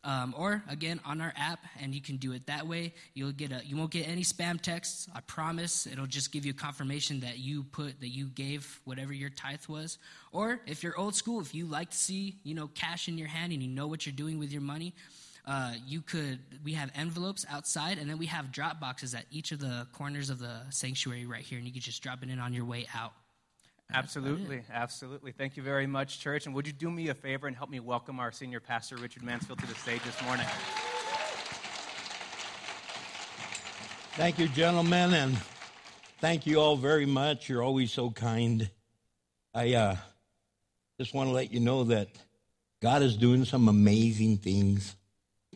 Um, 0.06 0.36
or 0.38 0.62
again 0.70 1.00
on 1.06 1.22
our 1.22 1.34
app, 1.38 1.64
and 1.80 1.96
you 1.96 2.02
can 2.02 2.18
do 2.18 2.34
it 2.34 2.48
that 2.48 2.68
way. 2.68 2.94
You'll 3.14 3.32
get 3.32 3.54
a, 3.54 3.62
you 3.66 3.78
won't 3.78 3.92
get 3.92 4.06
any 4.06 4.24
spam 4.24 4.60
texts. 4.60 5.08
I 5.16 5.22
promise. 5.22 5.88
It'll 5.88 6.08
just 6.08 6.34
give 6.34 6.46
you 6.46 6.54
confirmation 6.54 7.22
that 7.22 7.40
you 7.40 7.64
put 7.64 8.02
that 8.02 8.10
you 8.10 8.26
gave 8.28 8.82
whatever 8.84 9.14
your 9.14 9.30
tithe 9.30 9.66
was. 9.70 10.00
Or 10.34 10.60
if 10.66 10.84
you're 10.84 10.98
old 11.00 11.16
school, 11.16 11.40
if 11.40 11.56
you 11.56 11.68
like 11.68 11.92
to 11.92 11.98
see 11.98 12.36
you 12.44 12.54
know 12.54 12.68
cash 12.76 13.08
in 13.08 13.18
your 13.18 13.30
hand 13.30 13.54
and 13.54 13.64
you 13.64 13.70
know 13.70 13.88
what 13.88 14.06
you're 14.06 14.14
doing 14.14 14.40
with 14.40 14.52
your 14.52 14.62
money, 14.62 14.94
uh, 15.46 15.74
you 15.88 16.02
could. 16.02 16.40
We 16.64 16.74
have 16.74 16.92
envelopes 16.96 17.46
outside, 17.50 17.98
and 17.98 18.10
then 18.10 18.18
we 18.18 18.26
have 18.26 18.52
drop 18.52 18.80
boxes 18.80 19.16
at 19.16 19.26
each 19.32 19.52
of 19.54 19.60
the 19.60 19.88
corners 19.94 20.30
of 20.30 20.40
the 20.40 20.62
sanctuary 20.70 21.26
right 21.26 21.44
here, 21.44 21.58
and 21.58 21.66
you 21.66 21.74
can 21.74 21.82
just 21.82 22.04
drop 22.04 22.24
it 22.24 22.30
in 22.30 22.40
on 22.40 22.54
your 22.54 22.66
way 22.66 22.88
out. 22.94 23.14
Absolutely, 23.94 24.64
absolutely. 24.74 25.32
Thank 25.32 25.56
you 25.56 25.62
very 25.62 25.86
much, 25.86 26.20
church. 26.20 26.48
And 26.48 26.56
would 26.56 26.66
you 26.66 26.74
do 26.74 26.90
me 26.90 27.10
a 27.10 27.14
favor 27.14 27.46
and 27.46 27.56
help 27.56 27.70
me 27.70 27.80
welcome 27.80 28.20
our 28.20 28.32
senior 28.32 28.60
pastor, 28.60 28.96
Richard 28.96 29.22
Mansfield, 29.22 29.60
to 29.60 29.68
the 29.68 29.76
stage 29.76 30.02
this 30.04 30.20
morning? 30.24 30.48
Thank 34.16 34.40
you, 34.40 34.48
gentlemen, 34.48 35.14
and 35.14 35.38
thank 36.20 36.48
you 36.48 36.60
all 36.60 36.76
very 36.76 37.06
much. 37.06 37.48
You're 37.48 37.62
always 37.62 37.92
so 37.92 38.10
kind. 38.10 38.68
I 39.54 39.74
uh, 39.76 39.96
just 41.00 41.14
want 41.14 41.30
to 41.30 41.34
let 41.34 41.52
you 41.52 41.60
know 41.60 41.84
that 41.86 42.08
God 42.82 43.04
is 43.04 43.16
doing 43.16 43.46
some 43.46 43.68
amazing 43.68 44.38
things. 44.38 44.96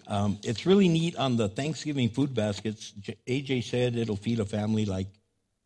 Um, 0.07 0.37
it's 0.43 0.65
really 0.67 0.87
neat 0.87 1.15
on 1.15 1.37
the 1.37 1.49
Thanksgiving 1.49 2.09
food 2.09 2.35
baskets. 2.35 2.93
AJ 3.27 3.63
said 3.63 3.95
it'll 3.95 4.15
feed 4.15 4.39
a 4.39 4.45
family 4.45 4.85
like, 4.85 5.07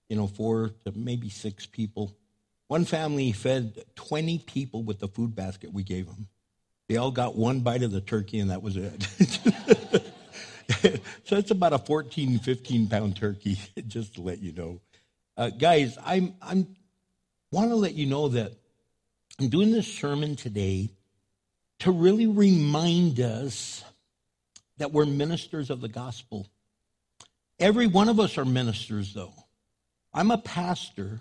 you 0.08 0.16
know, 0.16 0.28
four 0.28 0.72
to 0.86 0.94
maybe 0.96 1.30
six 1.30 1.66
people. 1.66 2.16
One 2.72 2.86
family 2.86 3.34
fed 3.34 3.84
20 3.96 4.40
people 4.40 4.82
with 4.84 5.00
the 5.00 5.10
food 5.10 5.36
basket 5.36 5.74
we 5.74 5.84
gave 5.84 6.06
them. 6.06 6.30
They 6.88 6.96
all 6.96 7.12
got 7.12 7.36
one 7.36 7.60
bite 7.60 7.84
of 7.84 7.92
the 7.92 8.00
turkey, 8.00 8.40
and 8.40 8.50
that 8.50 8.64
was 8.64 8.78
it. 8.78 9.04
so 11.26 11.36
it's 11.36 11.52
about 11.52 11.74
a 11.74 11.80
14, 11.80 12.40
15 12.40 12.88
pound 12.88 13.18
turkey, 13.18 13.60
just 13.88 14.16
to 14.16 14.22
let 14.22 14.40
you 14.40 14.54
know. 14.54 14.80
Uh, 15.36 15.50
guys, 15.50 15.98
I'm, 16.06 16.34
I'm 16.42 16.66
want 17.52 17.72
to 17.72 17.76
let 17.76 17.96
you 17.96 18.06
know 18.06 18.30
that 18.30 18.54
I'm 19.38 19.50
doing 19.50 19.74
this 19.74 19.94
sermon 19.94 20.38
today 20.38 20.92
to 21.80 21.92
really 21.92 22.28
remind 22.28 23.20
us 23.20 23.84
that 24.78 24.94
we're 24.94 25.06
ministers 25.06 25.72
of 25.72 25.82
the 25.82 25.90
gospel. 25.90 26.48
Every 27.60 27.88
one 27.88 28.08
of 28.08 28.18
us 28.22 28.38
are 28.38 28.46
ministers, 28.46 29.14
though. 29.14 29.34
I'm 30.14 30.32
a 30.32 30.38
pastor. 30.38 31.20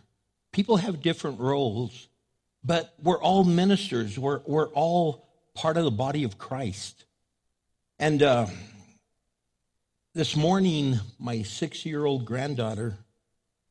People 0.52 0.78
have 0.78 1.00
different 1.00 1.38
roles, 1.38 2.08
but 2.64 2.92
we're 3.02 3.20
all 3.20 3.44
ministers. 3.44 4.18
We're, 4.18 4.40
we're 4.46 4.68
all 4.68 5.28
part 5.54 5.76
of 5.76 5.84
the 5.84 5.90
body 5.90 6.24
of 6.24 6.38
Christ. 6.38 7.04
And 7.98 8.22
uh, 8.22 8.46
this 10.14 10.34
morning, 10.34 10.98
my 11.18 11.42
six 11.42 11.86
year 11.86 12.04
old 12.04 12.24
granddaughter, 12.24 12.98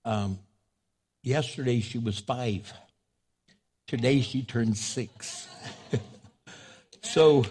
um, 0.05 0.39
yesterday 1.21 1.81
she 1.81 1.97
was 1.97 2.19
five. 2.19 2.71
Today 3.87 4.21
she 4.21 4.43
turned 4.43 4.77
six. 4.77 5.49
so 7.01 7.45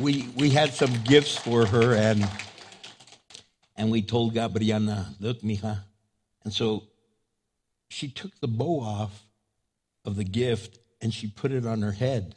we, 0.00 0.28
we 0.36 0.50
had 0.50 0.72
some 0.72 0.92
gifts 1.04 1.36
for 1.36 1.64
her, 1.66 1.94
and, 1.94 2.28
and 3.76 3.90
we 3.90 4.02
told 4.02 4.34
Gabriana, 4.34 5.14
look, 5.20 5.42
mija. 5.42 5.78
And 6.44 6.52
so 6.52 6.82
she 7.92 8.08
took 8.08 8.38
the 8.40 8.48
bow 8.48 8.80
off 8.80 9.26
of 10.04 10.16
the 10.16 10.24
gift 10.24 10.78
and 11.00 11.12
she 11.12 11.28
put 11.28 11.52
it 11.52 11.66
on 11.66 11.82
her 11.82 11.92
head. 11.92 12.34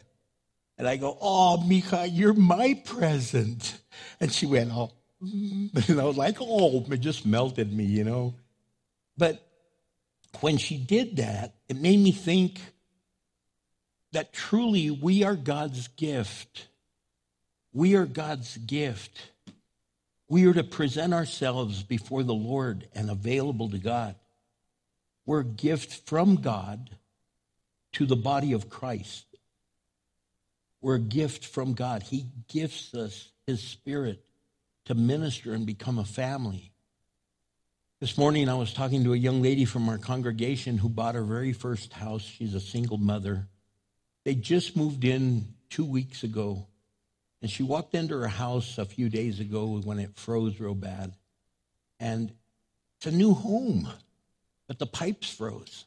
And 0.77 0.87
I 0.87 0.97
go, 0.97 1.17
Oh, 1.21 1.63
Mika, 1.65 2.05
you're 2.07 2.33
my 2.33 2.81
present. 2.85 3.79
And 4.19 4.31
she 4.31 4.45
went, 4.45 4.71
Oh, 4.73 4.91
and 5.21 5.99
I 5.99 6.03
was 6.03 6.17
like, 6.17 6.37
Oh, 6.41 6.85
it 6.91 6.97
just 6.97 7.25
melted 7.25 7.71
me, 7.71 7.85
you 7.85 8.03
know. 8.03 8.35
But 9.17 9.47
when 10.41 10.57
she 10.57 10.77
did 10.77 11.17
that, 11.17 11.55
it 11.69 11.77
made 11.77 11.99
me 11.99 12.11
think 12.11 12.59
that 14.11 14.33
truly 14.33 14.91
we 14.91 15.23
are 15.23 15.35
God's 15.35 15.87
gift. 15.87 16.67
We 17.71 17.95
are 17.95 18.05
God's 18.05 18.57
gift. 18.57 19.31
We 20.27 20.47
are 20.47 20.53
to 20.53 20.63
present 20.63 21.13
ourselves 21.13 21.83
before 21.83 22.23
the 22.23 22.33
Lord 22.33 22.87
and 22.93 23.09
available 23.09 23.69
to 23.69 23.77
God. 23.77 24.15
We're 25.25 25.41
a 25.41 25.45
gift 25.45 26.07
from 26.07 26.35
God 26.35 26.91
to 27.93 28.05
the 28.05 28.15
body 28.15 28.53
of 28.53 28.69
Christ. 28.69 29.25
We're 30.81 30.95
a 30.95 30.99
gift 30.99 31.45
from 31.45 31.73
God. 31.73 32.03
He 32.03 32.25
gifts 32.47 32.93
us 32.93 33.29
His 33.47 33.61
Spirit 33.61 34.23
to 34.85 34.93
minister 34.93 35.53
and 35.53 35.65
become 35.65 35.97
a 35.97 36.05
family. 36.05 36.71
This 38.01 38.17
morning, 38.17 38.49
I 38.49 38.55
was 38.55 38.73
talking 38.73 39.03
to 39.05 39.13
a 39.13 39.17
young 39.17 39.41
lady 39.41 39.65
from 39.65 39.89
our 39.89 39.97
congregation 39.97 40.77
who 40.77 40.89
bought 40.89 41.15
her 41.15 41.23
very 41.23 41.53
first 41.53 41.93
house. 41.93 42.21
She's 42.21 42.53
a 42.53 42.59
single 42.59 42.97
mother. 42.97 43.47
They 44.25 44.35
just 44.35 44.75
moved 44.75 45.05
in 45.05 45.47
two 45.69 45.85
weeks 45.85 46.23
ago, 46.23 46.67
and 47.41 47.49
she 47.49 47.63
walked 47.63 47.95
into 47.95 48.15
her 48.19 48.27
house 48.27 48.77
a 48.77 48.85
few 48.85 49.09
days 49.09 49.39
ago 49.39 49.81
when 49.83 49.97
it 49.97 50.15
froze 50.15 50.59
real 50.59 50.75
bad. 50.75 51.13
And 51.99 52.31
it's 52.97 53.07
a 53.07 53.11
new 53.11 53.33
home, 53.33 53.87
but 54.67 54.79
the 54.79 54.85
pipes 54.85 55.29
froze. 55.29 55.85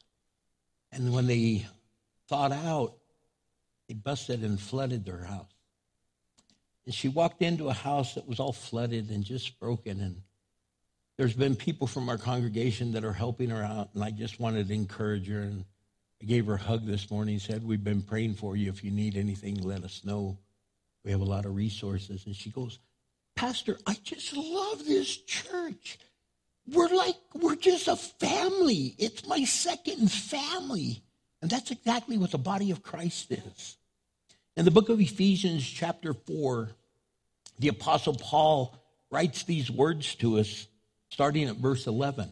And 0.91 1.13
when 1.13 1.27
they 1.27 1.65
thawed 2.27 2.51
out, 2.51 2.95
they 3.87 3.93
busted 3.93 4.43
and 4.43 4.59
flooded 4.59 5.05
their 5.05 5.23
house. 5.23 5.51
And 6.85 6.93
she 6.93 7.07
walked 7.07 7.41
into 7.41 7.69
a 7.69 7.73
house 7.73 8.15
that 8.15 8.27
was 8.27 8.39
all 8.39 8.53
flooded 8.53 9.09
and 9.09 9.23
just 9.23 9.59
broken. 9.59 9.99
And 10.01 10.21
there's 11.17 11.33
been 11.33 11.55
people 11.55 11.85
from 11.85 12.09
our 12.09 12.17
congregation 12.17 12.93
that 12.93 13.03
are 13.03 13.13
helping 13.13 13.49
her 13.49 13.63
out. 13.63 13.89
And 13.93 14.03
I 14.03 14.11
just 14.11 14.39
wanted 14.39 14.67
to 14.69 14.73
encourage 14.73 15.27
her. 15.27 15.41
And 15.41 15.65
I 16.21 16.25
gave 16.25 16.47
her 16.47 16.55
a 16.55 16.59
hug 16.59 16.85
this 16.85 17.11
morning, 17.11 17.39
said, 17.39 17.63
We've 17.63 17.83
been 17.83 18.01
praying 18.01 18.35
for 18.35 18.55
you. 18.55 18.69
If 18.69 18.83
you 18.83 18.91
need 18.91 19.17
anything, 19.17 19.61
let 19.61 19.83
us 19.83 20.01
know. 20.03 20.37
We 21.03 21.11
have 21.11 21.21
a 21.21 21.25
lot 21.25 21.45
of 21.45 21.55
resources. 21.55 22.25
And 22.25 22.35
she 22.35 22.49
goes, 22.49 22.79
Pastor, 23.35 23.77
I 23.85 23.95
just 24.03 24.35
love 24.35 24.85
this 24.85 25.17
church. 25.17 25.99
We're 26.71 26.89
like, 26.89 27.15
we're 27.33 27.55
just 27.55 27.87
a 27.87 27.95
family. 27.95 28.95
It's 28.97 29.25
my 29.27 29.43
second 29.43 30.11
family. 30.11 31.03
And 31.41 31.49
that's 31.49 31.71
exactly 31.71 32.17
what 32.17 32.31
the 32.31 32.37
body 32.37 32.71
of 32.71 32.83
Christ 32.83 33.31
is. 33.31 33.77
In 34.57 34.65
the 34.65 34.71
book 34.71 34.89
of 34.89 34.99
Ephesians, 34.99 35.67
chapter 35.67 36.13
4, 36.13 36.69
the 37.59 37.69
Apostle 37.69 38.15
Paul 38.15 38.75
writes 39.09 39.43
these 39.43 39.71
words 39.71 40.15
to 40.15 40.39
us, 40.39 40.67
starting 41.09 41.47
at 41.47 41.55
verse 41.55 41.87
11. 41.87 42.29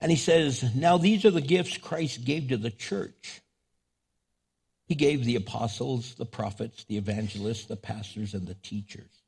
And 0.00 0.10
he 0.10 0.16
says, 0.16 0.74
Now 0.74 0.98
these 0.98 1.24
are 1.24 1.30
the 1.30 1.40
gifts 1.40 1.76
Christ 1.78 2.24
gave 2.24 2.48
to 2.48 2.56
the 2.56 2.70
church. 2.70 3.40
He 4.86 4.94
gave 4.94 5.24
the 5.24 5.36
apostles, 5.36 6.14
the 6.14 6.26
prophets, 6.26 6.84
the 6.84 6.98
evangelists, 6.98 7.64
the 7.64 7.76
pastors, 7.76 8.34
and 8.34 8.46
the 8.46 8.54
teachers. 8.54 9.23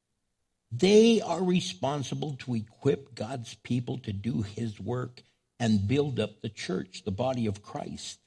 They 0.79 1.23
are 1.23 1.43
responsible 1.43 2.37
to 2.41 2.55
equip 2.55 3.15
God's 3.15 3.55
people 3.55 3.99
to 4.01 4.13
do 4.13 4.43
his 4.43 4.79
work 4.79 5.23
and 5.59 5.89
build 5.89 6.21
up 6.21 6.43
the 6.43 6.51
church, 6.51 7.03
the 7.05 7.11
body 7.11 7.47
of 7.47 7.63
Christ. 7.63 8.19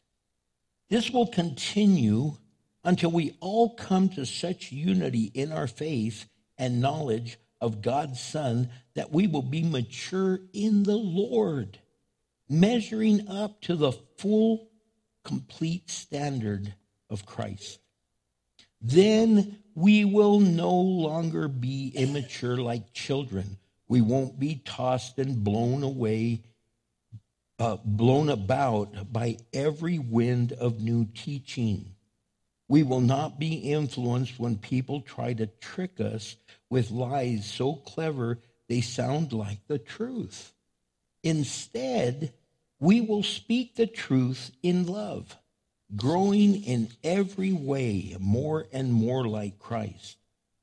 This 0.89 1.11
will 1.11 1.27
continue 1.27 2.37
until 2.83 3.11
we 3.11 3.37
all 3.39 3.75
come 3.75 4.09
to 4.09 4.25
such 4.25 4.71
unity 4.71 5.25
in 5.35 5.51
our 5.51 5.67
faith 5.67 6.27
and 6.57 6.81
knowledge 6.81 7.37
of 7.61 7.83
God's 7.83 8.19
Son 8.19 8.69
that 8.95 9.11
we 9.11 9.27
will 9.27 9.43
be 9.43 9.61
mature 9.61 10.39
in 10.51 10.83
the 10.83 10.97
Lord, 10.97 11.79
measuring 12.49 13.27
up 13.27 13.61
to 13.61 13.75
the 13.75 13.91
full, 14.17 14.69
complete 15.23 15.91
standard 15.91 16.73
of 17.11 17.27
Christ. 17.27 17.79
Then 18.81 19.57
we 19.75 20.05
will 20.05 20.39
no 20.39 20.71
longer 20.71 21.47
be 21.47 21.91
immature 21.95 22.57
like 22.57 22.93
children. 22.93 23.57
We 23.87 24.01
won't 24.01 24.39
be 24.39 24.61
tossed 24.63 25.17
and 25.17 25.43
blown 25.43 25.83
away, 25.83 26.43
uh, 27.57 27.77
blown 27.83 28.29
about 28.29 29.11
by 29.11 29.37
every 29.53 29.99
wind 29.99 30.53
of 30.53 30.81
new 30.81 31.05
teaching. 31.05 31.95
We 32.67 32.83
will 32.83 33.01
not 33.01 33.39
be 33.39 33.55
influenced 33.55 34.39
when 34.39 34.57
people 34.57 35.01
try 35.01 35.33
to 35.33 35.47
trick 35.47 35.99
us 35.99 36.35
with 36.69 36.91
lies 36.91 37.51
so 37.51 37.73
clever 37.73 38.39
they 38.67 38.81
sound 38.81 39.33
like 39.33 39.65
the 39.67 39.79
truth. 39.79 40.53
Instead, 41.23 42.33
we 42.79 43.01
will 43.01 43.23
speak 43.23 43.75
the 43.75 43.87
truth 43.87 44.51
in 44.61 44.85
love, 44.85 45.35
growing 45.95 46.63
in 46.63 46.89
every 47.03 47.51
way 47.51 48.15
more 48.19 48.67
and 48.71 48.93
more 48.93 49.27
like 49.27 49.59
Christ, 49.59 50.17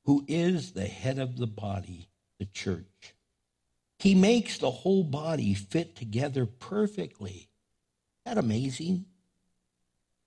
who 0.05 0.23
is 0.27 0.71
the 0.71 0.85
head 0.85 1.19
of 1.19 1.37
the 1.37 1.47
body, 1.47 2.07
the 2.39 2.45
church. 2.45 3.15
He 3.99 4.15
makes 4.15 4.57
the 4.57 4.71
whole 4.71 5.03
body 5.03 5.53
fit 5.53 5.95
together 5.95 6.45
perfectly. 6.45 7.49
Isn't 8.25 8.35
that 8.35 8.37
amazing? 8.37 9.05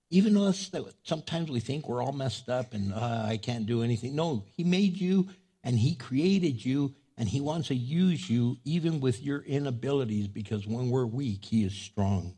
Even 0.09 0.35
us 0.35 0.67
that 0.69 0.83
sometimes 1.03 1.49
we 1.49 1.61
think 1.61 1.87
we're 1.87 2.03
all 2.03 2.11
messed 2.11 2.49
up 2.49 2.73
and 2.73 2.93
uh, 2.93 3.23
I 3.25 3.37
can't 3.37 3.65
do 3.65 3.81
anything. 3.81 4.15
No, 4.15 4.43
He 4.55 4.63
made 4.65 4.97
you 4.97 5.29
and 5.63 5.79
He 5.79 5.95
created 5.95 6.63
you 6.63 6.93
and 7.17 7.29
He 7.29 7.39
wants 7.39 7.69
to 7.69 7.75
use 7.75 8.29
you 8.29 8.57
even 8.65 8.99
with 8.99 9.23
your 9.23 9.39
inabilities 9.39 10.27
because 10.27 10.67
when 10.67 10.89
we're 10.89 11.05
weak, 11.05 11.45
He 11.45 11.63
is 11.63 11.73
strong. 11.73 12.35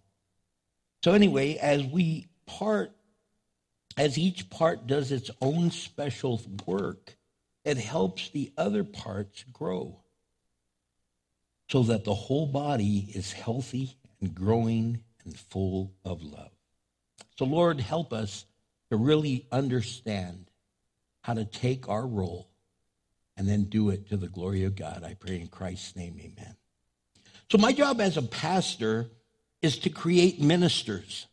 So, 1.03 1.13
anyway, 1.13 1.57
as 1.57 1.83
we 1.83 2.27
part, 2.45 2.91
as 3.97 4.17
each 4.17 4.49
part 4.49 4.87
does 4.87 5.11
its 5.11 5.29
own 5.41 5.71
special 5.71 6.41
work, 6.65 7.17
it 7.63 7.77
helps 7.77 8.29
the 8.29 8.51
other 8.57 8.83
parts 8.83 9.43
grow 9.51 9.99
so 11.69 11.83
that 11.83 12.03
the 12.03 12.13
whole 12.13 12.45
body 12.45 13.09
is 13.13 13.31
healthy 13.31 13.97
and 14.21 14.35
growing 14.35 14.99
and 15.25 15.37
full 15.37 15.93
of 16.05 16.21
love. 16.21 16.51
So, 17.37 17.45
Lord, 17.45 17.79
help 17.79 18.13
us 18.13 18.45
to 18.89 18.97
really 18.97 19.47
understand 19.51 20.51
how 21.21 21.33
to 21.33 21.45
take 21.45 21.89
our 21.89 22.05
role 22.05 22.49
and 23.35 23.47
then 23.47 23.63
do 23.63 23.89
it 23.89 24.09
to 24.09 24.17
the 24.17 24.27
glory 24.27 24.65
of 24.65 24.75
God. 24.75 25.03
I 25.03 25.15
pray 25.15 25.39
in 25.39 25.47
Christ's 25.47 25.95
name, 25.95 26.19
amen. 26.19 26.55
So, 27.49 27.57
my 27.57 27.71
job 27.71 27.99
as 28.01 28.17
a 28.17 28.21
pastor 28.21 29.09
is 29.61 29.79
to 29.79 29.89
create 29.89 30.41
ministers, 30.41 31.27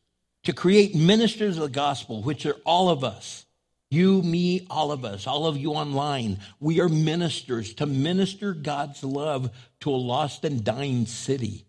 to 0.45 0.53
create 0.53 0.95
ministers 0.95 1.57
of 1.57 1.65
the 1.65 1.69
gospel, 1.69 2.23
which 2.23 2.47
are 2.47 2.57
all 2.65 2.89
of 2.89 3.05
us. 3.05 3.47
You, 3.91 4.23
me, 4.23 4.67
all 4.71 4.93
of 4.93 5.05
us, 5.05 5.27
all 5.27 5.47
of 5.47 5.57
you 5.57 5.73
online, 5.73 6.39
we 6.61 6.81
are 6.81 6.89
ministers 6.89 7.75
to 7.75 7.87
minister 7.87 8.55
God's 8.55 9.03
love 9.03 9.51
to 9.81 9.91
a 9.91 9.93
lost 9.93 10.45
and 10.45 10.63
dying 10.63 11.07
city. 11.07 11.65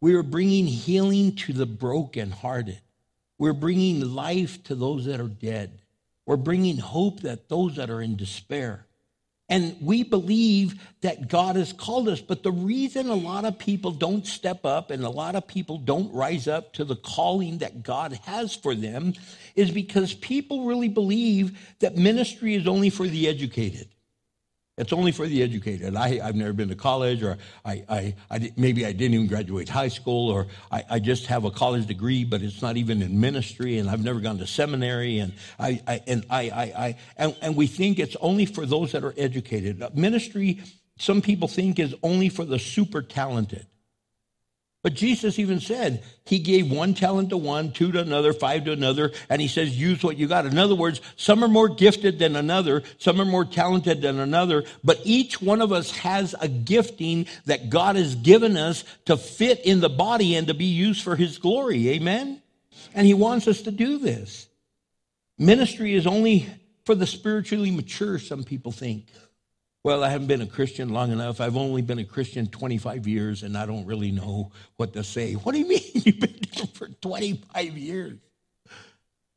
We 0.00 0.14
are 0.14 0.24
bringing 0.24 0.66
healing 0.66 1.36
to 1.36 1.52
the 1.52 1.66
brokenhearted. 1.66 2.80
We're 3.38 3.52
bringing 3.52 4.14
life 4.14 4.64
to 4.64 4.74
those 4.74 5.04
that 5.06 5.20
are 5.20 5.28
dead. 5.28 5.80
We're 6.26 6.36
bringing 6.36 6.78
hope 6.78 7.20
that 7.20 7.48
those 7.48 7.76
that 7.76 7.88
are 7.88 8.02
in 8.02 8.16
despair. 8.16 8.87
And 9.48 9.76
we 9.80 10.02
believe 10.02 10.80
that 11.00 11.28
God 11.28 11.56
has 11.56 11.72
called 11.72 12.08
us. 12.08 12.20
But 12.20 12.42
the 12.42 12.52
reason 12.52 13.08
a 13.08 13.14
lot 13.14 13.46
of 13.46 13.58
people 13.58 13.90
don't 13.92 14.26
step 14.26 14.66
up 14.66 14.90
and 14.90 15.02
a 15.02 15.10
lot 15.10 15.36
of 15.36 15.46
people 15.46 15.78
don't 15.78 16.12
rise 16.12 16.46
up 16.46 16.74
to 16.74 16.84
the 16.84 16.96
calling 16.96 17.58
that 17.58 17.82
God 17.82 18.12
has 18.24 18.54
for 18.54 18.74
them 18.74 19.14
is 19.54 19.70
because 19.70 20.12
people 20.14 20.66
really 20.66 20.88
believe 20.88 21.58
that 21.78 21.96
ministry 21.96 22.54
is 22.54 22.66
only 22.66 22.90
for 22.90 23.06
the 23.06 23.26
educated. 23.26 23.88
It's 24.78 24.92
only 24.92 25.10
for 25.10 25.26
the 25.26 25.42
educated. 25.42 25.96
I, 25.96 26.18
have 26.24 26.36
never 26.36 26.52
been 26.52 26.68
to 26.68 26.76
college, 26.76 27.22
or 27.22 27.36
I, 27.64 27.84
I, 27.88 28.14
I, 28.30 28.52
maybe 28.56 28.86
I 28.86 28.92
didn't 28.92 29.14
even 29.14 29.26
graduate 29.26 29.68
high 29.68 29.88
school, 29.88 30.30
or 30.30 30.46
I, 30.70 30.84
I, 30.88 30.98
just 31.00 31.26
have 31.26 31.44
a 31.44 31.50
college 31.50 31.86
degree, 31.86 32.22
but 32.24 32.42
it's 32.42 32.62
not 32.62 32.76
even 32.76 33.02
in 33.02 33.20
ministry, 33.20 33.78
and 33.78 33.90
I've 33.90 34.04
never 34.04 34.20
gone 34.20 34.38
to 34.38 34.46
seminary, 34.46 35.18
and 35.18 35.32
I, 35.58 35.82
I 35.86 36.00
and 36.06 36.24
I, 36.30 36.42
I 36.42 36.96
and, 37.16 37.36
and 37.42 37.56
we 37.56 37.66
think 37.66 37.98
it's 37.98 38.16
only 38.20 38.46
for 38.46 38.64
those 38.64 38.92
that 38.92 39.02
are 39.02 39.14
educated. 39.18 39.82
Ministry, 39.96 40.60
some 40.96 41.22
people 41.22 41.48
think, 41.48 41.80
is 41.80 41.94
only 42.04 42.28
for 42.28 42.44
the 42.44 42.60
super 42.60 43.02
talented. 43.02 43.66
But 44.82 44.94
Jesus 44.94 45.40
even 45.40 45.58
said 45.58 46.04
he 46.24 46.38
gave 46.38 46.70
one 46.70 46.94
talent 46.94 47.30
to 47.30 47.36
one, 47.36 47.72
two 47.72 47.90
to 47.90 48.00
another, 48.00 48.32
five 48.32 48.64
to 48.64 48.72
another, 48.72 49.10
and 49.28 49.42
he 49.42 49.48
says, 49.48 49.76
use 49.76 50.04
what 50.04 50.16
you 50.16 50.28
got. 50.28 50.46
In 50.46 50.56
other 50.56 50.76
words, 50.76 51.00
some 51.16 51.42
are 51.42 51.48
more 51.48 51.68
gifted 51.68 52.20
than 52.20 52.36
another, 52.36 52.84
some 52.98 53.20
are 53.20 53.24
more 53.24 53.44
talented 53.44 54.02
than 54.02 54.20
another, 54.20 54.64
but 54.84 55.00
each 55.02 55.42
one 55.42 55.60
of 55.60 55.72
us 55.72 55.90
has 55.98 56.34
a 56.40 56.46
gifting 56.46 57.26
that 57.46 57.70
God 57.70 57.96
has 57.96 58.14
given 58.14 58.56
us 58.56 58.84
to 59.06 59.16
fit 59.16 59.66
in 59.66 59.80
the 59.80 59.88
body 59.88 60.36
and 60.36 60.46
to 60.46 60.54
be 60.54 60.66
used 60.66 61.02
for 61.02 61.16
his 61.16 61.38
glory. 61.38 61.88
Amen? 61.90 62.40
And 62.94 63.04
he 63.04 63.14
wants 63.14 63.48
us 63.48 63.62
to 63.62 63.72
do 63.72 63.98
this. 63.98 64.46
Ministry 65.38 65.94
is 65.94 66.06
only 66.06 66.46
for 66.84 66.94
the 66.94 67.06
spiritually 67.06 67.72
mature, 67.72 68.18
some 68.18 68.44
people 68.44 68.72
think. 68.72 69.08
Well, 69.88 70.04
I 70.04 70.10
haven't 70.10 70.26
been 70.26 70.42
a 70.42 70.46
Christian 70.46 70.90
long 70.90 71.12
enough. 71.12 71.40
I've 71.40 71.56
only 71.56 71.80
been 71.80 71.98
a 71.98 72.04
Christian 72.04 72.46
25 72.46 73.08
years 73.08 73.42
and 73.42 73.56
I 73.56 73.64
don't 73.64 73.86
really 73.86 74.10
know 74.10 74.52
what 74.76 74.92
to 74.92 75.02
say. 75.02 75.32
What 75.32 75.52
do 75.52 75.60
you 75.60 75.66
mean 75.68 75.80
you've 75.94 76.20
been 76.20 76.66
for 76.74 76.88
25 76.88 77.78
years? 77.78 78.18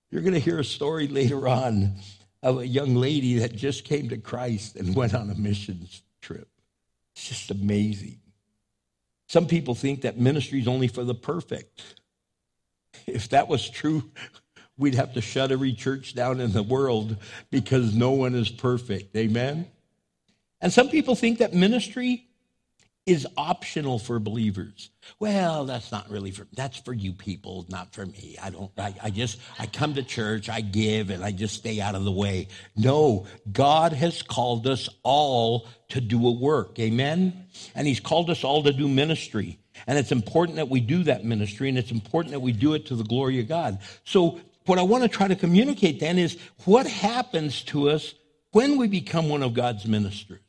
You're 0.10 0.22
going 0.22 0.34
to 0.34 0.42
hear 0.42 0.60
a 0.60 0.66
story 0.66 1.08
later 1.08 1.48
on 1.48 1.96
of 2.44 2.60
a 2.60 2.68
young 2.68 2.96
lady 2.96 3.40
that 3.40 3.56
just 3.56 3.86
came 3.86 4.10
to 4.10 4.18
Christ 4.18 4.76
and 4.76 4.94
went 4.94 5.16
on 5.16 5.30
a 5.30 5.36
missions 5.36 6.02
trip. 6.20 6.50
It's 7.16 7.30
just 7.30 7.50
amazing. 7.50 8.20
Some 9.30 9.48
people 9.48 9.74
think 9.74 10.02
that 10.02 10.20
ministry 10.20 10.60
is 10.60 10.68
only 10.68 10.90
for 10.90 11.06
the 11.06 11.16
perfect. 11.16 11.82
If 13.08 13.30
that 13.30 13.48
was 13.48 13.70
true, 13.70 14.04
we'd 14.78 14.96
have 14.96 15.14
to 15.14 15.22
shut 15.22 15.54
every 15.54 15.72
church 15.72 16.14
down 16.14 16.42
in 16.42 16.52
the 16.52 16.62
world 16.62 17.16
because 17.52 17.96
no 17.96 18.12
one 18.12 18.36
is 18.36 18.50
perfect. 18.50 19.16
Amen? 19.16 19.66
And 20.62 20.72
some 20.72 20.90
people 20.90 21.16
think 21.16 21.40
that 21.40 21.54
ministry 21.54 22.28
is 23.06 23.26
optional 23.36 23.98
for 23.98 24.20
believers. 24.20 24.92
Well, 25.20 25.66
that's 25.66 25.92
not 25.92 26.10
really 26.10 26.30
for 26.30 26.48
that's 26.54 26.78
for 26.78 26.94
you 26.94 27.14
people, 27.14 27.66
not 27.68 27.94
for 27.94 28.06
me. 28.06 28.38
I 28.42 28.52
don't 28.52 28.72
I, 28.78 28.94
I, 29.02 29.10
just 29.10 29.40
I 29.58 29.66
come 29.66 29.96
to 29.96 30.04
church, 30.04 30.50
I 30.50 30.62
give, 30.62 31.10
and 31.10 31.24
I 31.24 31.32
just 31.32 31.56
stay 31.56 31.82
out 31.82 31.96
of 31.96 32.04
the 32.04 32.12
way. 32.12 32.48
No, 32.76 33.26
God 33.52 33.94
has 33.94 34.22
called 34.22 34.68
us 34.68 34.88
all 35.02 35.68
to 35.90 36.00
do 36.00 36.28
a 36.28 36.32
work. 36.32 36.80
Amen. 36.80 37.48
And 37.74 37.88
He's 37.88 38.00
called 38.00 38.30
us 38.30 38.44
all 38.44 38.62
to 38.64 38.72
do 38.72 38.88
ministry. 38.88 39.58
And 39.88 39.98
it's 39.98 40.12
important 40.12 40.58
that 40.58 40.70
we 40.70 40.80
do 40.80 41.04
that 41.04 41.26
ministry, 41.26 41.70
and 41.70 41.78
it's 41.78 41.92
important 41.92 42.34
that 42.34 42.42
we 42.42 42.52
do 42.52 42.76
it 42.76 42.86
to 42.88 42.96
the 42.96 43.04
glory 43.04 43.40
of 43.40 43.48
God. 43.48 43.80
So 44.04 44.40
what 44.66 44.78
I 44.78 44.84
want 44.84 45.04
to 45.04 45.10
try 45.10 45.28
to 45.28 45.36
communicate 45.36 46.00
then 46.00 46.20
is 46.20 46.38
what 46.66 46.86
happens 46.86 47.64
to 47.64 47.90
us 47.90 48.14
when 48.52 48.78
we 48.78 48.88
become 48.88 49.28
one 49.28 49.42
of 49.42 49.56
God's 49.56 49.88
ministers. 49.88 50.41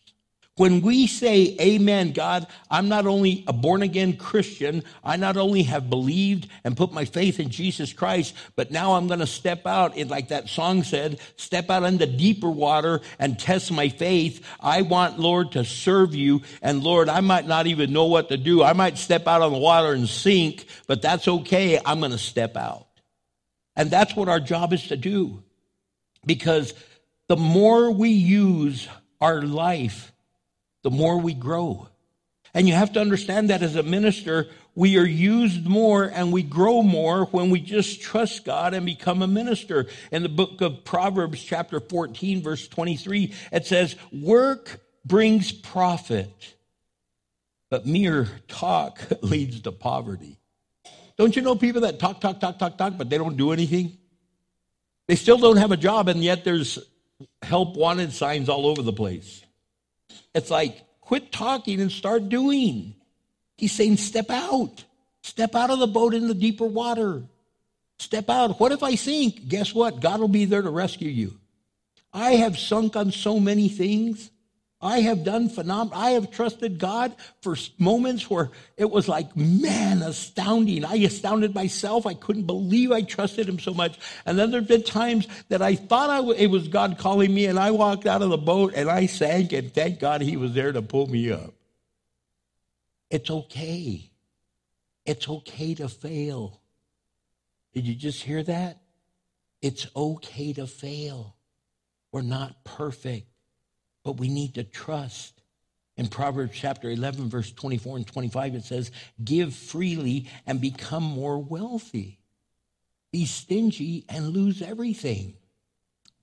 When 0.57 0.83
we 0.83 1.07
say, 1.07 1.57
Amen, 1.59 2.13
God, 2.13 2.47
I'm 2.71 2.91
not 2.91 3.07
only 3.07 3.43
a 3.47 3.55
born 3.55 3.81
again 3.81 4.19
Christian, 4.19 4.85
I 5.03 5.17
not 5.17 5.39
only 5.39 5.63
have 5.63 5.89
believed 5.89 6.47
and 6.63 6.77
put 6.77 6.93
my 6.93 7.07
faith 7.07 7.41
in 7.41 7.49
Jesus 7.49 7.95
Christ, 7.95 8.35
but 8.55 8.71
now 8.71 8.93
I'm 8.93 9.07
going 9.07 9.21
to 9.21 9.27
step 9.27 9.67
out, 9.67 9.97
in, 9.97 10.09
like 10.09 10.29
that 10.29 10.51
song 10.51 10.83
said, 10.83 11.21
step 11.37 11.71
out 11.71 11.85
into 11.85 12.07
deeper 12.07 12.51
water 12.51 13.01
and 13.19 13.39
test 13.39 13.73
my 13.73 13.89
faith. 13.89 14.47
I 14.61 14.83
want, 14.83 15.19
Lord, 15.19 15.53
to 15.53 15.65
serve 15.65 16.15
you. 16.15 16.43
And 16.61 16.83
Lord, 16.85 17.09
I 17.09 17.21
might 17.21 17.47
not 17.47 17.67
even 17.67 17.91
know 17.91 18.05
what 18.05 18.29
to 18.29 18.37
do. 18.37 18.63
I 18.63 18.75
might 18.75 18.99
step 18.99 19.27
out 19.27 19.41
on 19.41 19.53
the 19.53 19.59
water 19.59 19.93
and 19.93 20.07
sink, 20.07 20.67
but 20.87 21.01
that's 21.01 21.29
okay. 21.29 21.81
I'm 21.83 22.01
going 22.01 22.13
to 22.13 22.19
step 22.19 22.59
out. 22.59 22.89
And 23.75 23.91
that's 23.91 24.15
what 24.15 24.29
our 24.29 24.41
job 24.41 24.75
is 24.75 24.87
to 24.89 24.99
do. 24.99 25.43
Because 26.27 26.75
the 27.29 27.39
more 27.39 27.91
we 27.91 28.11
use 28.11 28.87
our 29.19 29.41
life 29.41 30.12
the 30.83 30.91
more 30.91 31.19
we 31.19 31.35
grow. 31.35 31.89
And 32.55 32.69
you 32.69 32.75
have 32.75 32.93
to 32.93 33.01
understand 33.01 33.51
that 33.51 33.63
as 33.63 33.77
a 33.77 33.83
minister, 33.83 34.49
we 34.75 34.99
are 34.99 35.07
used 35.07 35.67
more 35.67 36.05
and 36.05 36.33
we 36.33 36.43
grow 36.43 36.83
more 36.83 37.25
when 37.27 37.51
we 37.51 37.61
just 37.61 38.03
trust 38.03 38.45
God 38.45 38.75
and 38.75 38.85
become 38.85 39.23
a 39.23 39.27
minister. 39.27 39.87
In 40.11 40.23
the 40.23 40.29
book 40.29 40.61
of 40.61 40.85
Proverbs, 40.85 41.43
chapter 41.43 41.81
14, 41.81 42.43
verse 42.43 42.69
23, 42.69 43.35
it 43.53 43.67
says, 43.67 43.97
Work 44.13 44.81
brings 45.05 45.51
profit, 45.51 46.55
but 47.71 47.87
mere 47.87 48.29
talk 48.49 49.01
leads 49.23 49.61
to 49.63 49.73
poverty. 49.73 50.39
Don't 51.17 51.37
you 51.37 51.43
know 51.43 51.55
people 51.55 51.83
that 51.83 51.99
talk, 51.99 52.21
talk, 52.21 52.41
talk, 52.41 52.59
talk, 52.59 52.77
talk, 52.77 52.99
but 52.99 53.09
they 53.09 53.19
don't 53.19 53.37
do 53.37 53.53
anything? 53.53 53.97
They 55.09 55.17
still 55.17 55.39
don't 55.39 55.57
have 55.57 55.73
a 55.73 55.77
job, 55.77 56.09
and 56.09 56.23
yet 56.23 56.45
there's 56.45 56.79
help 57.43 57.77
wanted 57.77 58.13
signs 58.13 58.49
all 58.49 58.67
over 58.67 58.83
the 58.83 58.93
place. 58.93 59.42
It's 60.35 60.51
like, 60.51 60.83
quit 61.01 61.33
talking 61.33 61.81
and 61.81 61.93
start 61.93 62.29
doing. 62.29 62.95
He's 63.57 63.73
saying, 63.73 63.99
step 63.99 64.31
out. 64.31 64.85
Step 65.23 65.55
out 65.55 65.71
of 65.71 65.79
the 65.79 65.87
boat 65.87 66.15
in 66.15 66.27
the 66.27 66.35
deeper 66.35 66.67
water. 66.67 67.23
Step 67.99 68.29
out. 68.29 68.59
What 68.59 68.73
if 68.73 68.83
I 68.83 68.97
sink? 68.97 69.47
Guess 69.47 69.73
what? 69.73 70.01
God 70.01 70.19
will 70.19 70.27
be 70.27 70.45
there 70.45 70.63
to 70.63 70.71
rescue 70.71 71.09
you. 71.09 71.39
I 72.13 72.33
have 72.33 72.59
sunk 72.59 72.97
on 72.97 73.13
so 73.13 73.39
many 73.39 73.69
things. 73.69 74.32
I 74.83 74.99
have 75.03 75.23
done 75.23 75.49
phenomenal. 75.49 75.97
I 75.97 76.11
have 76.11 76.33
trusted 76.33 76.81
God 76.81 77.15
for 77.41 77.57
moments 77.79 78.29
where 78.29 78.51
it 78.77 78.91
was 78.91 79.07
like, 79.09 79.37
man, 79.37 80.03
astounding. 80.03 80.85
I 80.85 80.97
astounded 80.97 81.55
myself. 81.55 82.05
I 82.05 82.15
couldn't 82.15 82.47
believe 82.47 82.91
I 82.91 83.03
trusted 83.03 83.49
Him 83.49 83.61
so 83.61 83.73
much. 83.73 83.97
And 84.27 84.37
then 84.37 84.51
there've 84.51 84.67
been 84.67 84.83
times 84.83 85.29
that 85.51 85.63
I 85.63 85.77
thought 85.77 86.11
I 86.11 86.17
w- 86.17 86.37
it 86.37 86.49
was 86.49 86.67
God 86.67 86.99
calling 86.99 87.33
me, 87.33 87.47
and 87.47 87.61
I 87.61 87.71
walked 87.71 88.07
out 88.07 88.23
of 88.23 88.31
the 88.31 88.37
boat 88.37 88.73
and 88.75 88.91
I 88.91 89.07
sank, 89.07 89.53
and 89.53 89.73
thank 89.73 90.01
God 90.01 90.21
He 90.21 90.37
was 90.37 90.53
there 90.53 90.73
to 90.73 90.83
pull 90.83 91.07
me 91.07 91.31
up. 91.31 91.55
It's 93.09 93.31
okay. 93.31 94.11
It's 95.07 95.29
okay 95.29 95.75
to 95.75 95.89
fail. 95.89 96.61
Did 97.73 97.87
you 97.87 97.95
just 97.95 98.23
hear 98.23 98.43
that? 98.43 98.79
It's 99.61 99.87
okay 99.95 100.53
to 100.55 100.67
fail. 100.67 101.37
We're 102.11 102.23
not 102.23 102.65
perfect 102.65 103.32
but 104.05 104.19
we 104.19 104.29
need 104.29 104.55
to 104.55 104.65
trust. 104.65 105.41
In 105.97 106.09
Proverbs 106.09 106.53
chapter 106.55 106.91
11, 106.91 107.29
verse 107.29 107.53
24 107.53 107.99
and 107.99 108.07
25, 108.07 108.55
it 108.55 108.65
says, 108.65 108.91
Give 109.23 109.55
freely 109.55 110.29
and 110.47 110.61
become 110.61 111.03
more 111.03 111.39
wealthy. 111.39 112.19
Be 113.13 113.27
stingy 113.27 114.05
and 114.09 114.31
lose 114.31 114.63
everything. 114.63 115.35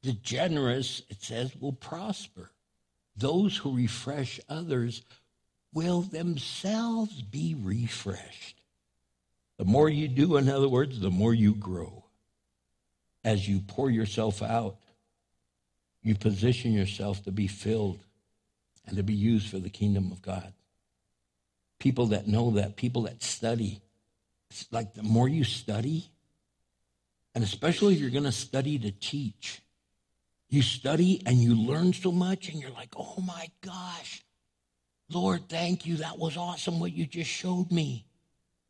The 0.01 0.13
generous, 0.13 1.03
it 1.09 1.21
says, 1.21 1.55
will 1.55 1.73
prosper. 1.73 2.51
Those 3.15 3.57
who 3.57 3.75
refresh 3.75 4.39
others 4.49 5.03
will 5.73 6.01
themselves 6.01 7.21
be 7.21 7.55
refreshed. 7.55 8.61
The 9.57 9.65
more 9.65 9.89
you 9.89 10.07
do, 10.07 10.37
in 10.37 10.49
other 10.49 10.69
words, 10.69 10.99
the 10.99 11.11
more 11.11 11.33
you 11.33 11.53
grow. 11.53 12.05
As 13.23 13.47
you 13.47 13.59
pour 13.59 13.91
yourself 13.91 14.41
out, 14.41 14.77
you 16.01 16.15
position 16.15 16.71
yourself 16.71 17.23
to 17.23 17.31
be 17.31 17.47
filled 17.47 17.99
and 18.87 18.97
to 18.97 19.03
be 19.03 19.13
used 19.13 19.49
for 19.49 19.59
the 19.59 19.69
kingdom 19.69 20.11
of 20.11 20.21
God. 20.21 20.53
People 21.79 22.07
that 22.07 22.27
know 22.27 22.51
that, 22.51 22.75
people 22.75 23.03
that 23.03 23.23
study, 23.23 23.81
it's 24.49 24.67
like 24.71 24.93
the 24.93 25.03
more 25.03 25.29
you 25.29 25.43
study, 25.43 26.09
and 27.35 27.43
especially 27.43 27.93
if 27.93 27.99
you're 27.99 28.09
going 28.09 28.23
to 28.23 28.31
study 28.31 28.79
to 28.79 28.91
teach, 28.91 29.61
you 30.49 30.61
study 30.61 31.21
and 31.25 31.37
you 31.37 31.55
learn 31.55 31.93
so 31.93 32.11
much, 32.11 32.49
and 32.49 32.59
you're 32.59 32.71
like, 32.71 32.89
oh 32.97 33.23
my 33.25 33.49
gosh, 33.61 34.23
Lord, 35.09 35.47
thank 35.47 35.85
you. 35.85 35.97
That 35.97 36.17
was 36.17 36.37
awesome 36.37 36.79
what 36.79 36.93
you 36.93 37.05
just 37.05 37.29
showed 37.29 37.71
me. 37.71 38.05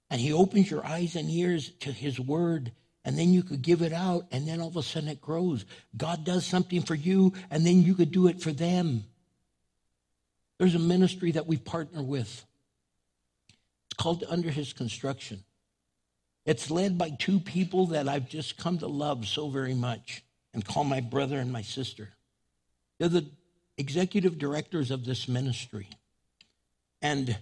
And 0.09 0.19
He 0.19 0.33
opens 0.33 0.69
your 0.69 0.85
eyes 0.85 1.15
and 1.15 1.29
ears 1.29 1.69
to 1.81 1.91
His 1.91 2.19
word, 2.19 2.71
and 3.05 3.17
then 3.17 3.31
you 3.31 3.43
could 3.43 3.61
give 3.61 3.81
it 3.81 3.93
out, 3.93 4.25
and 4.31 4.47
then 4.47 4.59
all 4.61 4.67
of 4.67 4.77
a 4.77 4.83
sudden 4.83 5.09
it 5.09 5.21
grows. 5.21 5.65
God 5.95 6.23
does 6.23 6.45
something 6.45 6.81
for 6.81 6.95
you, 6.95 7.33
and 7.49 7.65
then 7.65 7.83
you 7.83 7.95
could 7.95 8.11
do 8.11 8.27
it 8.27 8.41
for 8.41 8.51
them. 8.51 9.05
There's 10.57 10.75
a 10.75 10.79
ministry 10.79 11.31
that 11.31 11.47
we 11.47 11.57
partner 11.57 12.03
with. 12.03 12.45
It's 13.87 13.97
called 13.97 14.23
Under 14.27 14.49
His 14.49 14.73
Construction. 14.73 15.43
It's 16.45 16.69
led 16.69 16.97
by 16.97 17.11
two 17.11 17.39
people 17.39 17.87
that 17.87 18.09
I've 18.09 18.27
just 18.27 18.57
come 18.57 18.79
to 18.79 18.87
love 18.87 19.27
so 19.27 19.49
very 19.49 19.75
much 19.75 20.23
and 20.53 20.65
call 20.65 20.83
my 20.83 20.99
brother 20.99 21.39
and 21.39 21.51
my 21.51 21.61
sister. 21.61 22.09
They're 22.97 23.07
the 23.07 23.29
executive 23.77 24.37
directors 24.37 24.91
of 24.91 25.05
this 25.05 25.27
ministry. 25.27 25.87
And 27.01 27.37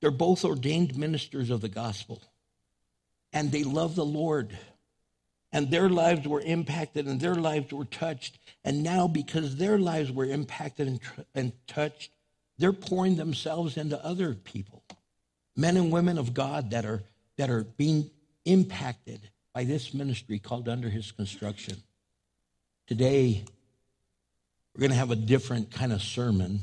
they're 0.00 0.10
both 0.10 0.44
ordained 0.44 0.96
ministers 0.96 1.50
of 1.50 1.60
the 1.60 1.68
gospel. 1.68 2.22
And 3.32 3.52
they 3.52 3.64
love 3.64 3.94
the 3.94 4.04
Lord. 4.04 4.56
And 5.54 5.70
their 5.70 5.88
lives 5.88 6.26
were 6.26 6.40
impacted 6.40 7.06
and 7.06 7.20
their 7.20 7.36
lives 7.36 7.72
were 7.72 7.84
touched. 7.84 8.38
And 8.64 8.82
now, 8.82 9.06
because 9.06 9.54
their 9.54 9.78
lives 9.78 10.10
were 10.10 10.24
impacted 10.24 10.88
and, 10.88 11.00
tr- 11.00 11.20
and 11.32 11.52
touched, 11.68 12.10
they're 12.58 12.72
pouring 12.72 13.14
themselves 13.14 13.76
into 13.76 14.04
other 14.04 14.34
people. 14.34 14.82
Men 15.56 15.76
and 15.76 15.92
women 15.92 16.18
of 16.18 16.34
God 16.34 16.72
that 16.72 16.84
are, 16.84 17.04
that 17.36 17.50
are 17.50 17.62
being 17.62 18.10
impacted 18.44 19.30
by 19.52 19.62
this 19.62 19.94
ministry 19.94 20.40
called 20.40 20.68
Under 20.68 20.88
His 20.88 21.12
Construction. 21.12 21.76
Today, 22.88 23.44
we're 24.74 24.80
going 24.80 24.90
to 24.90 24.96
have 24.96 25.12
a 25.12 25.16
different 25.16 25.70
kind 25.70 25.92
of 25.92 26.02
sermon. 26.02 26.58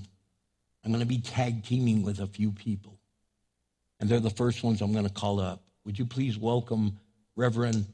I'm 0.84 0.92
going 0.92 1.00
to 1.00 1.08
be 1.08 1.20
tag 1.20 1.64
teaming 1.64 2.04
with 2.04 2.20
a 2.20 2.28
few 2.28 2.52
people. 2.52 2.98
And 4.02 4.10
they're 4.10 4.20
the 4.20 4.30
first 4.30 4.66
ones 4.66 4.82
I'm 4.82 4.92
going 4.92 5.08
to 5.08 5.14
call 5.14 5.39
up. 5.39 5.64
Would 5.86 5.98
you 5.98 6.06
please 6.06 6.38
welcome 6.38 7.00
Reverend 7.38 7.86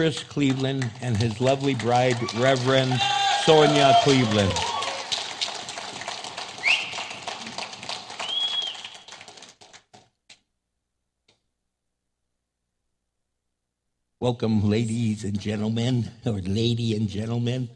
Chris 0.00 0.22
Cleveland 0.22 0.90
and 1.02 1.14
his 1.14 1.42
lovely 1.42 1.74
bride, 1.74 2.16
Reverend 2.36 2.98
Sonia 3.44 3.94
Cleveland. 4.02 4.50
Welcome, 14.18 14.70
ladies 14.70 15.24
and 15.24 15.38
gentlemen, 15.38 16.10
or 16.24 16.40
lady 16.40 16.96
and 16.96 17.06
gentlemen. 17.06 17.68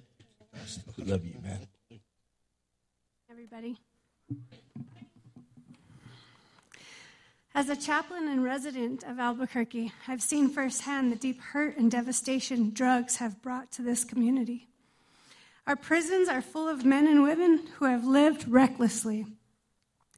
Love 0.96 1.26
you, 1.26 1.34
man. 1.42 1.68
everybody. 3.28 3.76
As 7.56 7.68
a 7.68 7.76
chaplain 7.76 8.26
and 8.26 8.42
resident 8.42 9.04
of 9.04 9.20
Albuquerque, 9.20 9.92
I've 10.08 10.20
seen 10.20 10.48
firsthand 10.48 11.12
the 11.12 11.16
deep 11.16 11.40
hurt 11.40 11.76
and 11.76 11.88
devastation 11.88 12.70
drugs 12.70 13.16
have 13.18 13.40
brought 13.42 13.70
to 13.72 13.82
this 13.82 14.02
community. 14.02 14.66
Our 15.64 15.76
prisons 15.76 16.28
are 16.28 16.42
full 16.42 16.68
of 16.68 16.84
men 16.84 17.06
and 17.06 17.22
women 17.22 17.68
who 17.76 17.84
have 17.84 18.04
lived 18.04 18.48
recklessly 18.48 19.26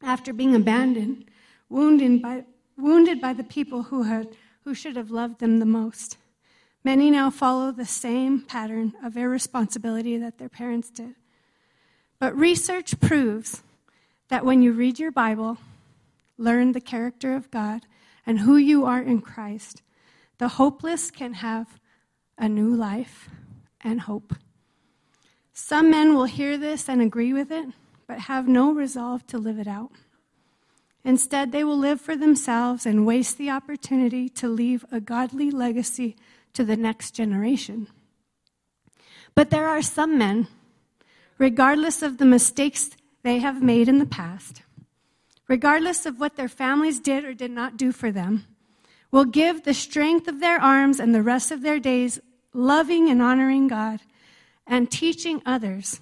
after 0.03 0.33
being 0.33 0.55
abandoned, 0.55 1.27
wounded 1.69 2.23
by, 2.23 2.47
wounded 2.79 3.21
by 3.21 3.35
the 3.35 3.45
people 3.45 3.83
who, 3.83 4.05
had, 4.05 4.29
who 4.65 4.73
should 4.73 4.97
have 4.97 5.11
loved 5.11 5.39
them 5.39 5.59
the 5.59 5.67
most. 5.67 6.17
Many 6.85 7.11
now 7.11 7.29
follow 7.29 7.71
the 7.71 7.85
same 7.85 8.41
pattern 8.41 8.95
of 9.05 9.15
irresponsibility 9.15 10.17
that 10.17 10.39
their 10.39 10.49
parents 10.49 10.89
did. 10.89 11.15
But 12.19 12.35
research 12.35 12.99
proves 12.99 13.63
that 14.29 14.47
when 14.47 14.63
you 14.63 14.73
read 14.73 14.99
your 14.99 15.13
Bible, 15.13 15.59
learn 16.39 16.73
the 16.73 16.81
character 16.81 17.35
of 17.35 17.51
God 17.51 17.87
and 18.25 18.41
who 18.41 18.57
you 18.57 18.85
are 18.85 19.01
in 19.01 19.21
Christ, 19.21 19.83
the 20.39 20.49
hopeless 20.49 21.11
can 21.11 21.35
have 21.35 21.81
a 22.37 22.49
new 22.49 22.75
life 22.75 23.29
and 23.81 24.03
hope. 24.03 24.35
Some 25.53 25.91
men 25.91 26.15
will 26.15 26.25
hear 26.25 26.59
this 26.59 26.89
and 26.89 27.01
agree 27.01 27.33
with 27.33 27.51
it, 27.51 27.67
but 28.07 28.21
have 28.21 28.47
no 28.47 28.73
resolve 28.73 29.27
to 29.29 29.39
live 29.39 29.59
it 29.59 29.67
out. 29.67 29.93
Instead, 31.05 31.53
they 31.53 31.63
will 31.63 31.79
live 31.79 32.01
for 32.01 32.17
themselves 32.17 32.85
and 32.85 33.07
waste 33.07 33.39
the 33.39 33.49
opportunity 33.49 34.29
to 34.29 34.49
leave 34.49 34.85
a 34.91 35.01
godly 35.01 35.51
legacy 35.51 36.17
to 36.53 36.65
the 36.65 36.77
next 36.77 37.13
generation. 37.13 37.87
But 39.35 39.51
there 39.51 39.69
are 39.69 39.83
some 39.83 40.19
men, 40.19 40.49
regardless 41.39 42.03
of 42.03 42.19
the 42.19 42.25
mistakes 42.25 42.91
they 43.23 43.39
have 43.39 43.63
made 43.63 43.89
in 43.89 43.99
the 43.99 44.07
past, 44.07 44.63
regardless 45.49 46.07
of 46.07 46.21
what 46.21 46.37
their 46.37 46.49
families 46.49 47.01
did 47.01 47.25
or 47.25 47.35
did 47.35 47.51
not 47.51 47.77
do 47.77 47.93
for 47.93 48.11
them, 48.11 48.45
will 49.11 49.25
give 49.25 49.65
the 49.65 49.75
strength 49.75 50.29
of 50.29 50.41
their 50.41 50.61
arms 50.61 50.99
and 50.99 51.15
the 51.15 51.23
rest 51.23 51.51
of 51.51 51.63
their 51.63 51.79
days 51.79 52.19
loving 52.53 53.09
and 53.09 53.23
honoring 53.23 53.69
God 53.69 54.01
and 54.67 54.91
teaching 54.91 55.41
others 55.47 56.01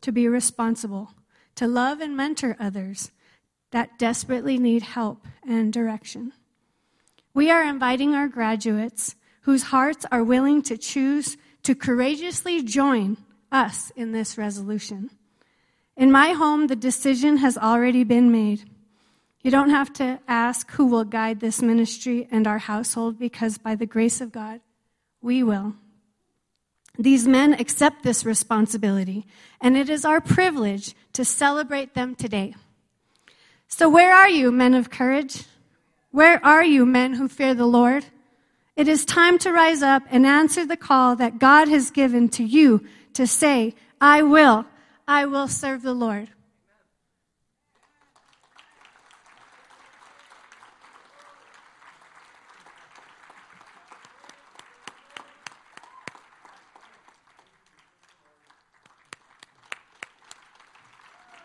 to 0.00 0.12
be 0.12 0.28
responsible, 0.28 1.10
to 1.56 1.66
love 1.66 2.00
and 2.00 2.16
mentor 2.16 2.56
others 2.60 3.10
that 3.70 3.98
desperately 3.98 4.58
need 4.58 4.82
help 4.82 5.26
and 5.46 5.72
direction. 5.72 6.32
We 7.32 7.50
are 7.50 7.64
inviting 7.64 8.14
our 8.14 8.28
graduates 8.28 9.16
whose 9.42 9.64
hearts 9.64 10.06
are 10.12 10.22
willing 10.22 10.62
to 10.62 10.78
choose 10.78 11.36
to 11.64 11.74
courageously 11.74 12.62
join 12.62 13.16
us 13.50 13.90
in 13.96 14.12
this 14.12 14.38
resolution. 14.38 15.10
In 15.96 16.10
my 16.10 16.32
home, 16.32 16.66
the 16.66 16.76
decision 16.76 17.36
has 17.38 17.56
already 17.56 18.04
been 18.04 18.32
made. 18.32 18.68
You 19.42 19.50
don't 19.50 19.70
have 19.70 19.92
to 19.94 20.18
ask 20.26 20.70
who 20.72 20.86
will 20.86 21.04
guide 21.04 21.40
this 21.40 21.62
ministry 21.62 22.26
and 22.30 22.46
our 22.46 22.58
household 22.58 23.18
because 23.18 23.58
by 23.58 23.74
the 23.74 23.86
grace 23.86 24.20
of 24.20 24.32
God, 24.32 24.60
we 25.20 25.42
will. 25.42 25.74
These 26.98 27.26
men 27.26 27.54
accept 27.54 28.02
this 28.02 28.24
responsibility, 28.24 29.26
and 29.60 29.76
it 29.76 29.88
is 29.88 30.04
our 30.04 30.20
privilege 30.20 30.94
to 31.12 31.24
celebrate 31.24 31.94
them 31.94 32.14
today. 32.14 32.54
So, 33.66 33.88
where 33.88 34.14
are 34.14 34.28
you, 34.28 34.52
men 34.52 34.74
of 34.74 34.90
courage? 34.90 35.44
Where 36.12 36.44
are 36.44 36.64
you, 36.64 36.86
men 36.86 37.14
who 37.14 37.26
fear 37.26 37.54
the 37.54 37.66
Lord? 37.66 38.06
It 38.76 38.86
is 38.86 39.04
time 39.04 39.38
to 39.40 39.52
rise 39.52 39.82
up 39.82 40.04
and 40.10 40.24
answer 40.24 40.64
the 40.64 40.76
call 40.76 41.16
that 41.16 41.38
God 41.38 41.68
has 41.68 41.90
given 41.90 42.28
to 42.30 42.44
you 42.44 42.84
to 43.14 43.26
say, 43.26 43.74
I 44.00 44.22
will, 44.22 44.64
I 45.06 45.26
will 45.26 45.48
serve 45.48 45.82
the 45.82 45.92
Lord. 45.92 46.30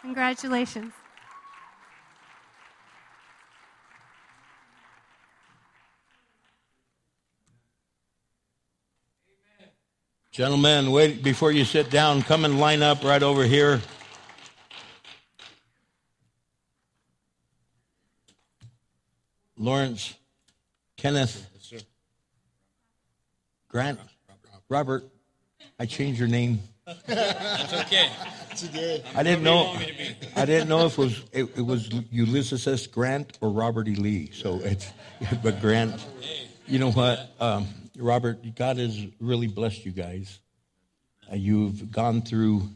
Congratulations. 0.02 0.99
Gentlemen, 10.32 10.92
wait 10.92 11.24
before 11.24 11.52
you 11.52 11.66
sit 11.66 11.90
down, 11.90 12.22
come 12.22 12.46
and 12.46 12.60
line 12.60 12.84
up 12.84 13.04
right 13.04 13.24
over 13.24 13.44
here. 13.44 13.82
Lawrence, 19.58 20.14
Kenneth, 20.98 21.46
Grant, 23.68 24.00
Robert, 24.70 25.04
I 25.80 25.86
changed 25.86 26.20
your 26.20 26.30
name. 26.30 26.62
That's 27.08 27.74
Okay. 27.74 28.10
I 29.16 29.24
didn't 29.24 29.44
know. 29.44 29.76
I 30.36 30.46
didn't 30.46 30.70
know 30.70 30.86
if 30.86 30.94
it 30.94 31.02
was 31.02 31.24
it, 31.32 31.44
it 31.58 31.62
was 31.62 31.90
Ulysses 32.12 32.68
S. 32.68 32.88
Grant 32.88 33.38
or 33.42 33.50
Robert 33.50 33.88
E. 33.88 33.96
Lee. 33.96 34.32
So 34.34 34.60
it's 34.64 34.92
but 35.44 35.62
Grant. 35.62 35.96
You 36.68 36.80
know 36.80 36.92
what, 36.92 37.32
um, 37.40 37.68
Robert? 38.04 38.56
God 38.56 38.78
has 38.78 39.06
really 39.20 39.48
blessed 39.48 39.86
you 39.86 39.92
guys. 39.92 40.40
Uh, 41.32 41.36
you've 41.36 41.92
gone 41.92 42.22
through 42.22 42.70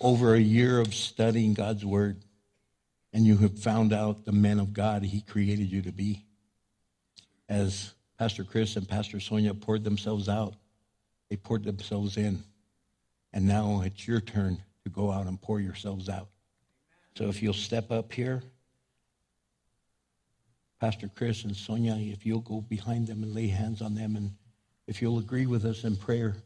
over 0.00 0.34
a 0.34 0.40
year 0.40 0.80
of 0.80 0.94
studying 0.94 1.54
God's 1.54 1.84
word, 1.84 2.22
and 3.12 3.24
you 3.24 3.36
have 3.38 3.58
found 3.58 3.92
out 3.92 4.24
the 4.24 4.32
man 4.32 4.58
of 4.58 4.72
God 4.72 5.02
He 5.02 5.20
created 5.20 5.70
you 5.70 5.82
to 5.82 5.92
be. 5.92 6.24
As 7.48 7.94
Pastor 8.18 8.44
Chris 8.44 8.76
and 8.76 8.88
Pastor 8.88 9.20
Sonia 9.20 9.54
poured 9.54 9.84
themselves 9.84 10.28
out, 10.28 10.54
they 11.28 11.36
poured 11.36 11.64
themselves 11.64 12.16
in. 12.16 12.42
And 13.32 13.46
now 13.46 13.82
it's 13.84 14.06
your 14.06 14.20
turn 14.20 14.62
to 14.84 14.90
go 14.90 15.10
out 15.10 15.26
and 15.26 15.40
pour 15.40 15.60
yourselves 15.60 16.08
out. 16.08 16.28
So 17.16 17.28
if 17.28 17.42
you'll 17.42 17.52
step 17.52 17.90
up 17.90 18.12
here, 18.12 18.42
Pastor 20.80 21.10
Chris 21.14 21.44
and 21.44 21.56
Sonia, 21.56 21.94
if 21.94 22.26
you'll 22.26 22.40
go 22.40 22.60
behind 22.60 23.06
them 23.06 23.22
and 23.22 23.34
lay 23.34 23.48
hands 23.48 23.80
on 23.80 23.94
them, 23.94 24.16
and 24.16 24.32
if 24.86 25.00
you'll 25.00 25.18
agree 25.18 25.46
with 25.46 25.64
us 25.64 25.84
in 25.84 25.96
prayer. 25.96 26.36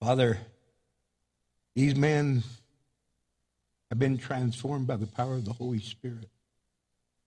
Father, 0.00 0.38
these 1.74 1.96
men 1.96 2.42
have 3.90 3.98
been 3.98 4.18
transformed 4.18 4.86
by 4.86 4.96
the 4.96 5.06
power 5.06 5.34
of 5.34 5.44
the 5.44 5.52
Holy 5.52 5.80
Spirit. 5.80 6.28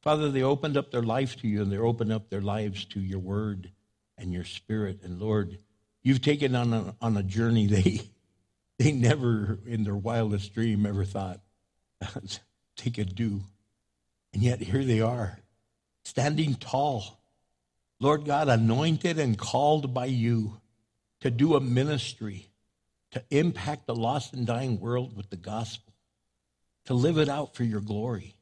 Father, 0.02 0.32
they 0.32 0.44
opened 0.44 0.78
up 0.78 0.92
their 0.92 1.04
life 1.04 1.36
to 1.38 1.48
you 1.48 1.62
and 1.62 1.72
they 1.72 1.78
opened 1.78 2.12
up 2.12 2.30
their 2.30 2.42
lives 2.42 2.86
to 2.86 3.00
your 3.00 3.20
word 3.20 3.72
and 4.18 4.32
your 4.32 4.46
spirit. 4.46 5.02
And 5.04 5.20
Lord, 5.20 5.58
you've 6.02 6.22
taken 6.22 6.56
on 6.56 6.74
a, 6.74 6.96
on 7.02 7.18
a 7.18 7.24
journey 7.24 7.68
they, 7.68 8.02
they 8.80 8.92
never 8.92 9.60
in 9.66 9.84
their 9.84 9.96
wildest 9.96 10.54
dream 10.54 10.86
ever 10.86 11.04
thought 11.04 11.42
they 12.84 12.90
could 12.90 13.16
do. 13.16 13.42
And 14.34 14.42
yet 14.42 14.62
here 14.62 14.84
they 14.84 15.02
are, 15.02 15.40
standing 16.08 16.56
tall. 16.56 17.20
Lord 18.00 18.24
God, 18.26 18.48
anointed 18.48 19.20
and 19.20 19.38
called 19.38 19.94
by 19.94 20.06
you 20.06 20.62
to 21.20 21.30
do 21.30 21.56
a 21.56 21.60
ministry, 21.60 22.48
to 23.12 23.22
impact 23.30 23.88
the 23.88 23.96
lost 23.96 24.34
and 24.34 24.48
dying 24.48 24.80
world 24.80 25.18
with 25.18 25.30
the 25.30 25.36
gospel, 25.36 25.94
to 26.86 26.94
live 26.94 27.18
it 27.18 27.28
out 27.28 27.56
for 27.56 27.66
your 27.66 27.82
glory, 27.82 28.36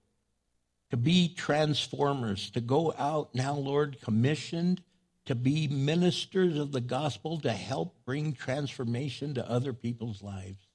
to 0.92 0.98
be 0.98 1.34
transformers, 1.34 2.52
to 2.52 2.62
go 2.62 2.94
out 3.00 3.34
now, 3.34 3.56
Lord, 3.56 4.00
commissioned 4.00 4.84
to 5.26 5.34
be 5.34 5.68
ministers 5.68 6.60
of 6.60 6.72
the 6.72 6.82
gospel 6.82 7.40
to 7.40 7.52
help 7.52 7.96
bring 8.06 8.34
transformation 8.34 9.34
to 9.34 9.50
other 9.50 9.74
people's 9.74 10.22
lives. 10.22 10.68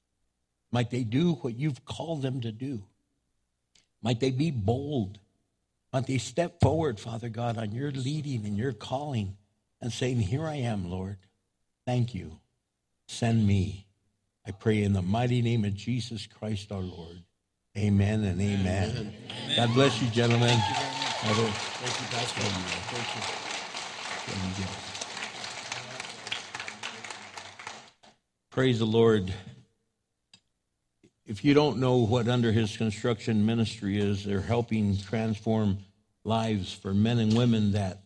Might 0.73 0.89
they 0.89 1.05
do 1.05 1.35
what 1.35 1.55
you've 1.55 1.85
called 1.85 2.21
them 2.21 2.41
to 2.41 2.51
do? 2.51 2.83
Might 4.01 4.19
they 4.19 4.31
be 4.31 4.51
bold? 4.51 5.19
Might 5.93 6.07
they 6.07 6.17
step 6.17 6.61
forward, 6.61 6.99
Father 6.99 7.29
God, 7.29 7.57
on 7.57 7.71
your 7.71 7.91
leading 7.91 8.45
and 8.45 8.57
your 8.57 8.71
calling 8.71 9.35
and 9.81 9.91
saying, 9.91 10.19
Here 10.19 10.45
I 10.45 10.55
am, 10.55 10.89
Lord. 10.89 11.17
Thank 11.85 12.15
you. 12.15 12.39
Send 13.07 13.45
me. 13.45 13.87
I 14.47 14.51
pray 14.51 14.83
in 14.83 14.93
the 14.93 15.01
mighty 15.01 15.41
name 15.41 15.65
of 15.65 15.75
Jesus 15.75 16.27
Christ 16.27 16.71
our 16.71 16.79
Lord. 16.79 17.21
Amen 17.77 18.23
and 18.23 18.41
amen. 18.41 18.89
amen. 18.91 19.13
God 19.55 19.73
bless 19.73 20.01
you, 20.01 20.09
gentlemen. 20.09 20.49
Thank 20.49 21.37
you, 21.37 21.43
Thank 21.45 21.99
you 21.99 22.07
Pastor. 22.17 22.41
Thank 24.31 24.59
you. 24.59 24.65
Praise 28.49 28.79
the 28.79 28.85
Lord. 28.85 29.33
If 31.31 31.45
you 31.45 31.53
don't 31.53 31.77
know 31.77 31.99
what 31.99 32.27
Under 32.27 32.51
His 32.51 32.75
Construction 32.75 33.45
ministry 33.45 33.97
is, 33.97 34.25
they're 34.25 34.41
helping 34.41 34.97
transform 34.97 35.77
lives 36.25 36.73
for 36.73 36.93
men 36.93 37.19
and 37.19 37.37
women 37.37 37.71
that 37.71 38.01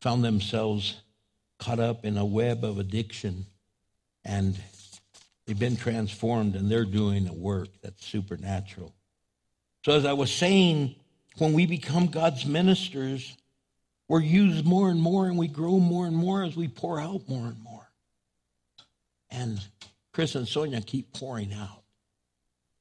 found 0.00 0.22
themselves 0.22 0.94
caught 1.58 1.80
up 1.80 2.04
in 2.04 2.16
a 2.16 2.24
web 2.24 2.62
of 2.62 2.78
addiction 2.78 3.46
and 4.24 4.56
they've 5.44 5.58
been 5.58 5.74
transformed 5.74 6.54
and 6.54 6.70
they're 6.70 6.84
doing 6.84 7.26
a 7.26 7.32
work 7.32 7.66
that's 7.82 8.06
supernatural. 8.06 8.94
So, 9.84 9.90
as 9.94 10.06
I 10.06 10.12
was 10.12 10.30
saying, 10.30 10.94
when 11.38 11.54
we 11.54 11.66
become 11.66 12.06
God's 12.06 12.46
ministers, 12.46 13.36
we're 14.06 14.20
used 14.20 14.64
more 14.64 14.88
and 14.88 15.02
more 15.02 15.26
and 15.26 15.36
we 15.36 15.48
grow 15.48 15.80
more 15.80 16.06
and 16.06 16.14
more 16.14 16.44
as 16.44 16.54
we 16.54 16.68
pour 16.68 17.00
out 17.00 17.28
more 17.28 17.48
and 17.48 17.60
more. 17.60 17.90
And 19.32 19.58
Chris 20.12 20.36
and 20.36 20.46
Sonia 20.46 20.80
keep 20.80 21.12
pouring 21.12 21.52
out 21.52 21.81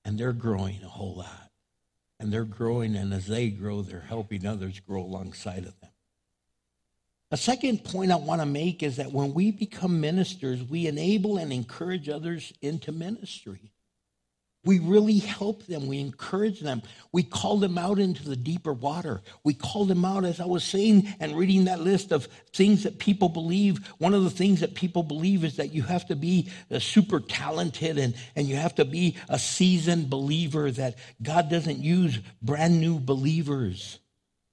and 0.06 0.18
they're 0.18 0.34
growing 0.34 0.82
a 0.84 0.90
whole 0.90 1.16
lot. 1.16 1.50
And 2.20 2.32
they're 2.32 2.46
growing, 2.46 2.96
and 2.96 3.14
as 3.14 3.28
they 3.28 3.50
grow, 3.50 3.82
they're 3.82 4.02
helping 4.02 4.46
others 4.46 4.80
grow 4.80 5.02
alongside 5.02 5.66
of 5.66 5.80
them. 5.80 5.90
A 7.32 7.38
second 7.38 7.84
point 7.84 8.12
I 8.12 8.18
want 8.18 8.42
to 8.42 8.46
make 8.46 8.84
is 8.84 8.98
that 8.98 9.12
when 9.12 9.34
we 9.34 9.52
become 9.52 10.02
ministers, 10.02 10.62
we 10.62 10.86
enable 10.86 11.38
and 11.38 11.52
encourage 11.52 12.10
others 12.10 12.54
into 12.62 12.92
ministry. 12.92 13.72
We 14.64 14.78
really 14.78 15.18
help 15.18 15.66
them. 15.66 15.88
We 15.88 16.00
encourage 16.00 16.60
them. 16.60 16.84
We 17.12 17.24
call 17.24 17.58
them 17.58 17.80
out 17.80 17.98
into 17.98 18.30
the 18.30 18.36
deeper 18.36 18.74
water. 18.74 19.22
We 19.44 19.56
call 19.56 19.86
them 19.86 20.06
out, 20.06 20.24
as 20.24 20.40
I 20.40 20.46
was 20.46 20.64
saying 20.64 21.12
and 21.20 21.36
reading 21.36 21.66
that 21.66 21.82
list 21.82 22.12
of 22.12 22.28
things 22.54 22.84
that 22.84 23.00
people 23.00 23.28
believe. 23.28 23.88
One 23.98 24.14
of 24.14 24.24
the 24.24 24.30
things 24.30 24.60
that 24.60 24.76
people 24.76 25.02
believe 25.02 25.44
is 25.44 25.56
that 25.56 25.74
you 25.74 25.82
have 25.82 26.06
to 26.08 26.16
be 26.16 26.50
super 26.78 27.20
talented 27.20 27.98
and, 27.98 28.14
and 28.36 28.48
you 28.48 28.56
have 28.56 28.76
to 28.76 28.86
be 28.86 29.18
a 29.30 29.40
seasoned 29.40 30.12
believer, 30.12 30.70
that 30.70 30.96
God 31.24 31.50
doesn't 31.50 31.80
use 31.80 32.20
brand 32.44 32.80
new 32.80 33.00
believers. 33.00 33.98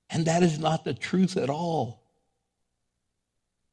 And 0.08 0.24
that 0.24 0.42
is 0.42 0.58
not 0.58 0.84
the 0.84 0.94
truth 0.94 1.36
at 1.36 1.50
all. 1.50 2.02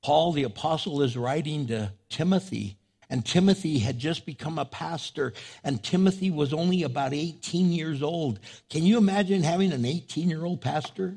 Paul 0.04 0.34
the 0.34 0.44
apostle 0.44 1.02
is 1.02 1.16
writing 1.16 1.68
to 1.68 1.94
Timothy 2.10 2.78
and 3.10 3.26
Timothy 3.26 3.80
had 3.80 4.00
just 4.00 4.26
become 4.26 4.58
a 4.58 4.66
pastor, 4.66 5.34
and 5.64 5.84
Timothy 5.84 6.32
was 6.32 6.54
only 6.54 6.84
about 6.84 7.14
18 7.14 7.72
years 7.72 8.02
old. 8.02 8.40
Can 8.70 8.84
you 8.84 8.98
imagine 8.98 9.44
having 9.44 9.72
an 9.72 9.86
18 9.86 10.30
year 10.30 10.44
old 10.44 10.62
pastor? 10.62 11.16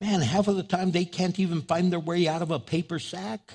Man, 0.00 0.20
half 0.20 0.48
of 0.48 0.56
the 0.56 0.62
time 0.62 0.90
they 0.90 1.04
can't 1.04 1.38
even 1.38 1.62
find 1.62 1.92
their 1.92 2.00
way 2.00 2.28
out 2.28 2.42
of 2.42 2.50
a 2.50 2.58
paper 2.58 2.98
sack. 2.98 3.52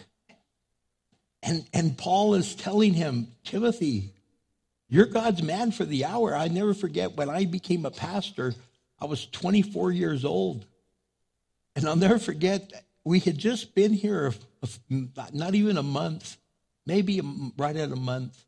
And, 1.44 1.66
and 1.74 1.98
Paul 1.98 2.34
is 2.34 2.56
telling 2.56 2.94
him, 2.94 3.28
Timothy, 3.44 4.14
you're 4.90 5.06
God's 5.06 5.44
man 5.44 5.72
for 5.72 5.86
the 5.86 6.06
hour. 6.06 6.36
I 6.36 6.48
never 6.48 6.74
forget 6.74 7.16
when 7.16 7.30
I 7.30 7.46
became 7.46 7.86
a 7.86 7.92
pastor, 7.92 8.56
I 9.00 9.06
was 9.06 9.28
24 9.28 9.92
years 9.92 10.26
old. 10.26 10.66
And 11.76 11.88
I'll 11.88 11.96
never 11.96 12.20
forget, 12.20 12.84
we 13.04 13.20
had 13.20 13.38
just 13.38 13.76
been 13.76 13.94
here 13.94 14.34
uh, 14.64 14.68
not 15.32 15.56
even 15.56 15.78
a 15.78 15.84
month 15.84 16.38
maybe 16.90 17.22
right 17.56 17.76
at 17.76 17.92
a 17.92 17.96
month. 17.96 18.44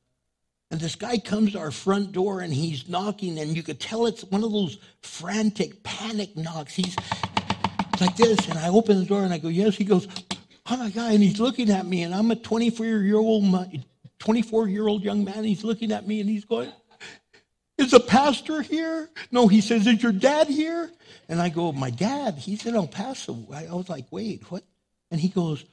And 0.72 0.80
this 0.80 0.96
guy 0.96 1.20
comes 1.20 1.52
to 1.52 1.60
our 1.60 1.70
front 1.70 2.12
door 2.12 2.39
and 2.42 2.52
he's 2.52 2.89
knocking, 2.89 3.38
and 3.38 3.56
you 3.56 3.62
could 3.62 3.80
tell 3.80 4.08
it's 4.08 4.24
one 4.24 4.44
of 4.44 4.52
those 4.52 4.80
frantic 5.04 5.84
panic 5.84 6.36
knocks. 6.36 6.74
He's 6.74 6.96
like 8.00 8.18
this, 8.18 8.50
and 8.50 8.58
I 8.58 8.70
open 8.70 8.98
the 8.98 9.06
door 9.06 9.24
and 9.24 9.32
I 9.32 9.38
go, 9.38 9.48
Yes. 9.48 9.76
He 9.76 9.84
goes, 9.84 10.08
Oh 10.66 10.76
my 10.76 10.89
God. 10.89 11.12
And 11.14 11.22
he's 11.22 11.39
looking 11.39 11.70
at 11.70 11.86
me, 11.86 12.02
and 12.02 12.16
I'm 12.16 12.32
a 12.32 12.36
24 12.36 12.86
year 12.86 13.18
old 13.18 13.44
24 14.18 14.68
year 14.70 14.88
old 14.88 15.04
young 15.04 15.24
man. 15.24 15.44
He's 15.44 15.64
looking 15.64 15.92
at 15.92 16.08
me 16.08 16.20
and 16.20 16.30
he's 16.30 16.46
going, 16.46 16.72
Is 17.78 17.94
a 17.94 18.00
pastor 18.00 18.64
here? 18.64 19.08
No, 19.32 19.48
he 19.48 19.62
says, 19.62 19.86
Is 19.86 20.02
your 20.02 20.14
dad 20.14 20.48
here? 20.48 20.89
And 21.30 21.39
I 21.39 21.50
go, 21.50 21.72
My 21.74 21.92
dad? 21.92 22.39
he's 22.39 22.66
in 22.66 22.76
El 22.76 22.88
Paso. 22.88 23.38
I 23.54 23.72
was 23.72 23.88
like, 23.88 24.06
Wait, 24.10 24.50
what? 24.50 24.64
And 25.12 25.22
he 25.22 25.28
goes, 25.28 25.64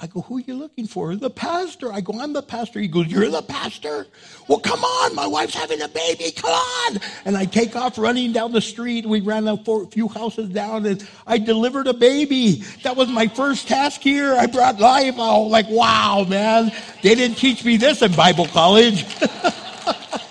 I 0.00 0.08
go, 0.08 0.22
who 0.22 0.38
are 0.38 0.40
you 0.40 0.54
looking 0.54 0.88
for? 0.88 1.14
The 1.14 1.30
pastor. 1.30 1.92
I 1.92 2.00
go, 2.00 2.20
I'm 2.20 2.32
the 2.32 2.42
pastor. 2.42 2.80
He 2.80 2.88
goes, 2.88 3.06
you're 3.06 3.30
the 3.30 3.42
pastor? 3.42 4.08
Well, 4.48 4.58
come 4.58 4.82
on. 4.82 5.14
My 5.14 5.26
wife's 5.26 5.54
having 5.54 5.80
a 5.82 5.88
baby. 5.88 6.32
Come 6.32 6.50
on. 6.50 6.98
And 7.24 7.36
I 7.36 7.44
take 7.44 7.76
off 7.76 7.96
running 7.96 8.32
down 8.32 8.50
the 8.50 8.60
street. 8.60 9.06
We 9.06 9.20
ran 9.20 9.46
a 9.46 9.56
few 9.92 10.08
houses 10.08 10.48
down 10.48 10.84
and 10.86 11.08
I 11.28 11.38
delivered 11.38 11.86
a 11.86 11.94
baby. 11.94 12.64
That 12.82 12.96
was 12.96 13.08
my 13.08 13.28
first 13.28 13.68
task 13.68 14.00
here. 14.00 14.34
I 14.34 14.46
brought 14.46 14.80
life. 14.80 15.16
Was 15.16 15.52
like, 15.52 15.70
wow, 15.70 16.26
man. 16.28 16.72
They 17.02 17.14
didn't 17.14 17.36
teach 17.36 17.64
me 17.64 17.76
this 17.76 18.02
in 18.02 18.12
Bible 18.14 18.46
college. 18.46 19.06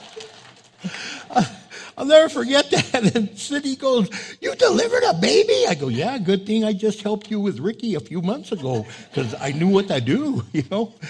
I'll 1.97 2.05
never 2.05 2.29
forget 2.29 2.69
that. 2.71 3.15
And 3.15 3.37
Cindy 3.37 3.75
goes, 3.75 4.09
You 4.41 4.55
delivered 4.55 5.03
a 5.03 5.13
baby? 5.13 5.65
I 5.67 5.75
go, 5.75 5.89
Yeah, 5.89 6.17
good 6.17 6.45
thing 6.45 6.63
I 6.63 6.73
just 6.73 7.01
helped 7.01 7.29
you 7.29 7.39
with 7.39 7.59
Ricky 7.59 7.95
a 7.95 7.99
few 7.99 8.21
months 8.21 8.51
ago 8.51 8.85
because 9.09 9.35
I 9.39 9.51
knew 9.51 9.67
what 9.67 9.87
to 9.89 10.01
do, 10.01 10.43
you 10.53 10.63
know? 10.69 10.93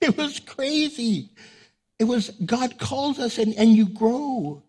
It 0.00 0.16
was 0.16 0.40
crazy. 0.40 1.28
It 1.98 2.04
was 2.04 2.30
God 2.30 2.78
calls 2.78 3.18
us 3.18 3.36
and, 3.36 3.54
and 3.56 3.76
you 3.76 3.86
grow. 3.86 4.62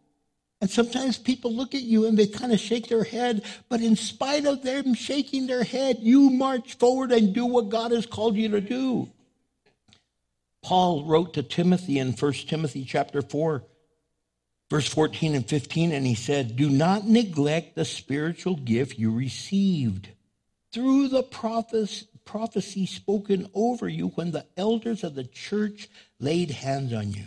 And 0.59 0.69
sometimes 0.69 1.17
people 1.17 1.53
look 1.53 1.73
at 1.73 1.81
you 1.81 2.05
and 2.05 2.17
they 2.17 2.27
kind 2.27 2.51
of 2.51 2.59
shake 2.59 2.89
their 2.89 3.05
head, 3.05 3.43
but 3.69 3.79
in 3.79 3.95
spite 3.95 4.45
of 4.45 4.61
them 4.61 4.93
shaking 4.93 5.47
their 5.47 5.63
head, 5.63 5.99
you 6.01 6.29
march 6.29 6.75
forward 6.75 7.13
and 7.13 7.33
do 7.33 7.45
what 7.45 7.69
God 7.69 7.91
has 7.91 8.05
called 8.05 8.35
you 8.35 8.49
to 8.49 8.59
do. 8.59 9.09
Paul 10.61 11.05
wrote 11.05 11.33
to 11.33 11.43
Timothy 11.43 11.97
in 11.97 12.11
1 12.11 12.33
Timothy 12.33 12.85
chapter 12.85 13.21
4 13.21 13.63
verse 14.71 14.87
14 14.87 15.35
and 15.35 15.45
15, 15.49 15.91
and 15.91 16.07
he 16.07 16.15
said, 16.15 16.55
Do 16.55 16.69
not 16.69 17.05
neglect 17.05 17.75
the 17.75 17.83
spiritual 17.83 18.55
gift 18.55 18.97
you 18.97 19.11
received 19.11 20.07
through 20.71 21.09
the 21.09 21.23
prophecy 21.23 22.85
spoken 22.85 23.49
over 23.53 23.89
you 23.89 24.07
when 24.15 24.31
the 24.31 24.45
elders 24.55 25.03
of 25.03 25.13
the 25.13 25.25
church 25.25 25.89
laid 26.21 26.51
hands 26.51 26.93
on 26.93 27.11
you. 27.11 27.25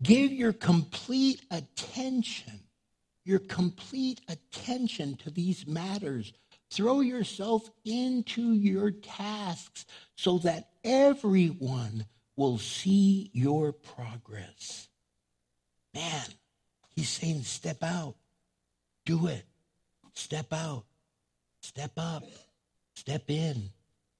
Give 0.00 0.30
your 0.30 0.52
complete 0.52 1.42
attention, 1.50 2.60
your 3.24 3.40
complete 3.40 4.20
attention 4.28 5.16
to 5.16 5.30
these 5.30 5.66
matters. 5.66 6.32
Throw 6.70 7.00
yourself 7.00 7.68
into 7.84 8.52
your 8.52 8.92
tasks 8.92 9.86
so 10.14 10.38
that 10.38 10.68
everyone 10.84 12.06
will 12.36 12.58
see 12.58 13.32
your 13.32 13.72
progress. 13.72 14.87
Man, 15.94 16.24
he's 16.94 17.08
saying, 17.08 17.42
step 17.42 17.82
out, 17.82 18.14
do 19.04 19.26
it, 19.26 19.44
step 20.14 20.52
out, 20.52 20.84
step 21.60 21.92
up, 21.96 22.24
step 22.94 23.24
in, 23.28 23.70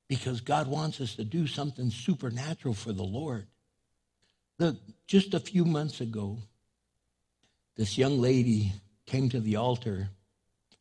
because 0.08 0.40
God 0.40 0.66
wants 0.66 1.00
us 1.00 1.14
to 1.16 1.24
do 1.24 1.46
something 1.46 1.90
supernatural 1.90 2.74
for 2.74 2.92
the 2.92 3.04
Lord. 3.04 3.46
Look, 4.58 4.76
just 5.06 5.34
a 5.34 5.40
few 5.40 5.64
months 5.64 6.00
ago, 6.00 6.38
this 7.76 7.96
young 7.96 8.20
lady 8.20 8.72
came 9.06 9.28
to 9.28 9.40
the 9.40 9.56
altar 9.56 10.08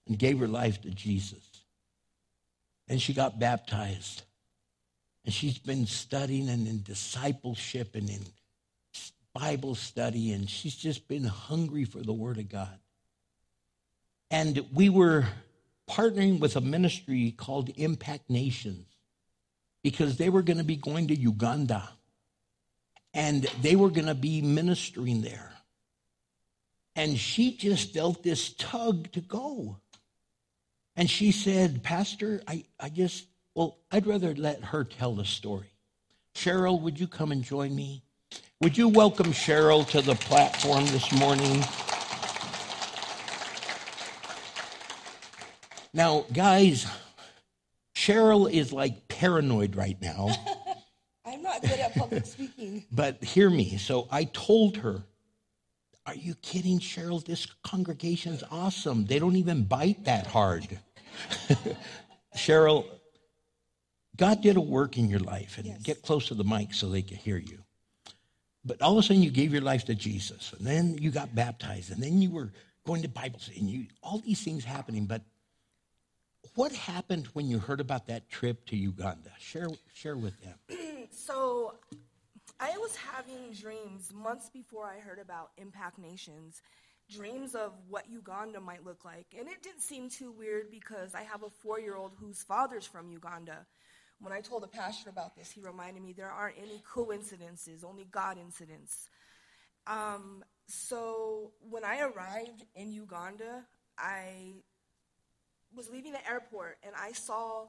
and 0.08 0.18
gave 0.18 0.40
her 0.40 0.48
life 0.48 0.82
to 0.82 0.90
Jesus. 0.90 1.64
And 2.88 3.02
she 3.02 3.14
got 3.14 3.40
baptized. 3.40 4.24
And 5.26 5.34
she's 5.34 5.58
been 5.58 5.86
studying 5.86 6.50
and 6.50 6.68
in 6.68 6.82
discipleship 6.84 7.96
and 7.96 8.10
in 8.10 8.26
Bible 9.40 9.76
study, 9.76 10.32
and 10.32 10.50
she's 10.50 10.76
just 10.76 11.08
been 11.08 11.24
hungry 11.24 11.86
for 11.86 12.00
the 12.00 12.14
Word 12.14 12.40
of 12.40 12.50
God. 12.50 12.80
And 14.32 14.66
we 14.74 14.90
were 14.90 15.26
partnering 15.88 16.40
with 16.40 16.56
a 16.56 16.62
ministry 16.62 17.36
called 17.38 17.70
Impact 17.76 18.32
Nations 18.32 18.88
because 19.84 20.18
they 20.18 20.30
were 20.30 20.42
going 20.42 20.58
to 20.58 20.64
be 20.64 20.76
going 20.76 21.10
to 21.10 21.16
Uganda 21.16 21.88
and 23.14 23.44
they 23.62 23.76
were 23.76 23.92
going 23.92 24.08
to 24.08 24.16
be 24.16 24.42
ministering 24.42 25.22
there. 25.22 25.54
And 26.96 27.16
she 27.16 27.56
just 27.56 27.94
felt 27.94 28.24
this 28.24 28.54
tug 28.54 29.12
to 29.12 29.22
go. 29.22 29.78
And 30.96 31.08
she 31.08 31.32
said, 31.32 31.84
Pastor, 31.84 32.42
I, 32.48 32.66
I 32.80 32.90
just, 32.90 33.28
well, 33.54 33.78
I'd 33.92 34.08
rather 34.08 34.34
let 34.34 34.64
her 34.64 34.84
tell 34.84 35.14
the 35.14 35.26
story. 35.26 35.70
Cheryl, 36.34 36.82
would 36.82 37.00
you 37.00 37.08
come 37.08 37.32
and 37.32 37.44
join 37.44 37.76
me? 37.76 38.04
Would 38.62 38.76
you 38.76 38.90
welcome 38.90 39.28
Cheryl 39.34 39.88
to 39.90 40.02
the 40.02 40.16
platform 40.16 40.84
this 40.88 41.12
morning? 41.12 41.64
Now, 45.94 46.26
guys, 46.34 46.88
Cheryl 47.96 48.52
is 48.52 48.74
like 48.74 49.08
paranoid 49.10 49.76
right 49.76 50.02
now. 50.02 50.30
I'm 51.26 51.44
not 51.44 51.62
good 51.62 51.80
at 51.80 51.94
public 51.96 52.26
speaking. 52.26 52.84
But 52.92 53.24
hear 53.24 53.50
me. 53.52 53.78
So 53.78 54.08
I 54.12 54.24
told 54.24 54.78
her, 54.78 55.04
Are 56.08 56.16
you 56.16 56.34
kidding, 56.36 56.80
Cheryl? 56.80 57.24
This 57.24 57.46
congregation's 57.64 58.44
awesome. 58.50 59.06
They 59.06 59.20
don't 59.20 59.36
even 59.36 59.66
bite 59.66 60.06
that 60.06 60.26
hard. 60.26 60.80
Cheryl, 62.36 62.86
God 64.16 64.42
did 64.42 64.58
a 64.58 64.62
work 64.62 64.98
in 64.98 65.10
your 65.10 65.20
life, 65.20 65.58
and 65.60 65.68
Yes. 65.68 65.84
get 65.84 66.02
close 66.02 66.28
to 66.30 66.34
the 66.34 66.44
mic 66.44 66.74
so 66.74 66.90
they 66.90 67.04
can 67.04 67.18
hear 67.18 67.38
you. 67.38 67.60
But 68.68 68.82
all 68.82 68.92
of 68.94 68.98
a 68.98 69.04
sudden, 69.04 69.24
you 69.24 69.32
gave 69.32 69.54
your 69.54 69.62
life 69.62 69.86
to 69.86 69.96
Jesus, 69.96 70.54
and 70.58 70.68
then 70.68 70.98
you 71.00 71.10
got 71.10 71.34
baptized, 71.34 71.92
and 71.92 72.04
then 72.04 72.22
you 72.22 72.30
were 72.30 72.52
going 72.86 73.02
to 73.02 73.08
Bible 73.08 73.40
study, 73.40 73.60
and 73.60 73.70
you 73.70 73.86
all 74.04 74.20
these 74.20 74.44
things 74.44 74.66
happening. 74.66 75.06
But 75.06 75.22
what 76.56 76.74
happened 76.74 77.28
when 77.34 77.48
you 77.48 77.60
heard 77.60 77.80
about 77.80 78.08
that 78.08 78.30
trip 78.30 78.66
to 78.68 78.76
Uganda? 78.76 79.32
Share 79.40 79.70
share 79.94 80.18
with 80.18 80.36
them. 80.42 80.56
So, 81.10 81.74
I 82.60 82.78
was 82.78 82.96
having 82.96 83.52
dreams 83.54 84.12
months 84.14 84.50
before 84.50 84.86
I 84.86 85.00
heard 85.00 85.20
about 85.20 85.52
Impact 85.58 85.98
Nations, 85.98 86.62
dreams 87.10 87.56
of 87.56 87.74
what 87.90 88.10
Uganda 88.10 88.60
might 88.60 88.86
look 88.86 89.04
like. 89.04 89.28
And 89.38 89.48
it 89.48 89.64
didn't 89.64 89.82
seem 89.82 90.10
too 90.10 90.32
weird 90.32 90.70
because 90.70 91.16
I 91.16 91.24
have 91.24 91.44
a 91.44 91.50
four 91.50 91.80
year 91.80 91.96
old 91.96 92.14
whose 92.20 92.44
father's 92.44 92.86
from 92.86 93.10
Uganda. 93.10 93.66
When 94.20 94.34
I 94.34 94.42
told 94.42 94.64
the 94.64 94.68
pastor 94.68 95.10
about 95.10 95.36
this, 95.36 95.52
he 95.52 95.62
reminded 95.62 96.02
me 96.04 96.14
there 96.14 96.32
aren't 96.32 96.58
any 96.58 96.82
coincidences, 96.92 97.84
only 97.84 98.06
God 98.06 98.38
incidents. 98.38 99.10
Um, 99.86 100.44
so, 100.68 101.52
when 101.70 101.86
I 101.86 102.02
arrived 102.02 102.66
in 102.76 102.92
Uganda, 102.92 103.64
I 103.98 104.56
was 105.76 105.90
leaving 105.90 106.12
the 106.12 106.30
airport 106.30 106.78
and 106.84 106.94
I 107.00 107.12
saw 107.12 107.68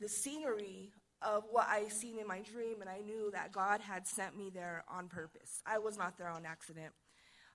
the 0.00 0.08
scenery 0.08 0.92
of 1.22 1.44
what 1.50 1.66
I 1.68 1.88
seen 1.88 2.18
in 2.18 2.26
my 2.26 2.40
dream, 2.40 2.80
and 2.80 2.90
I 2.90 2.98
knew 2.98 3.30
that 3.32 3.52
God 3.52 3.80
had 3.80 4.06
sent 4.06 4.36
me 4.36 4.50
there 4.52 4.84
on 4.88 5.08
purpose. 5.08 5.62
I 5.64 5.78
was 5.78 5.96
not 5.96 6.18
there 6.18 6.28
on 6.28 6.44
accident. 6.44 6.92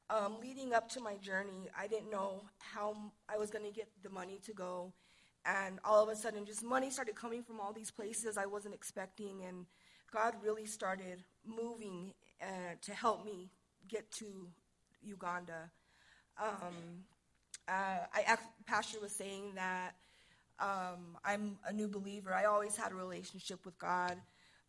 Um, 0.10 0.38
leading 0.42 0.74
up 0.74 0.90
to 0.92 1.02
my 1.02 1.18
journey, 1.18 1.70
I 1.78 1.88
didn't 1.88 2.10
know 2.10 2.46
how 2.58 2.96
I 3.30 3.38
was 3.38 3.52
going 3.52 3.66
to 3.66 3.72
get 3.72 3.88
the 4.02 4.10
money 4.10 4.40
to 4.46 4.54
go, 4.54 4.94
and 5.46 5.80
all 5.84 6.04
of 6.04 6.10
a 6.10 6.16
sudden, 6.16 6.46
just 6.46 6.64
money 6.64 6.90
started 6.90 7.16
coming 7.16 7.44
from 7.44 7.60
all 7.60 7.74
these 7.74 7.92
places 7.92 8.38
I 8.38 8.46
wasn't 8.46 8.74
expecting, 8.74 9.44
and 9.48 9.66
God 10.12 10.36
really 10.44 10.66
started 10.66 11.24
moving 11.46 12.14
uh, 12.42 12.76
to 12.82 12.94
help 12.94 13.26
me 13.26 13.50
get 13.88 14.12
to 14.14 14.48
Uganda. 15.02 15.72
Um, 16.42 17.06
uh, 17.68 18.06
I 18.14 18.22
act- 18.26 18.66
pastor 18.66 19.00
was 19.00 19.12
saying 19.12 19.54
that 19.56 19.92
um, 20.60 21.18
I'm 21.24 21.58
a 21.66 21.74
new 21.74 21.88
believer. 21.88 22.34
I 22.34 22.46
always 22.46 22.76
had 22.76 22.92
a 22.92 22.96
relationship 22.96 23.66
with 23.66 23.78
God, 23.78 24.18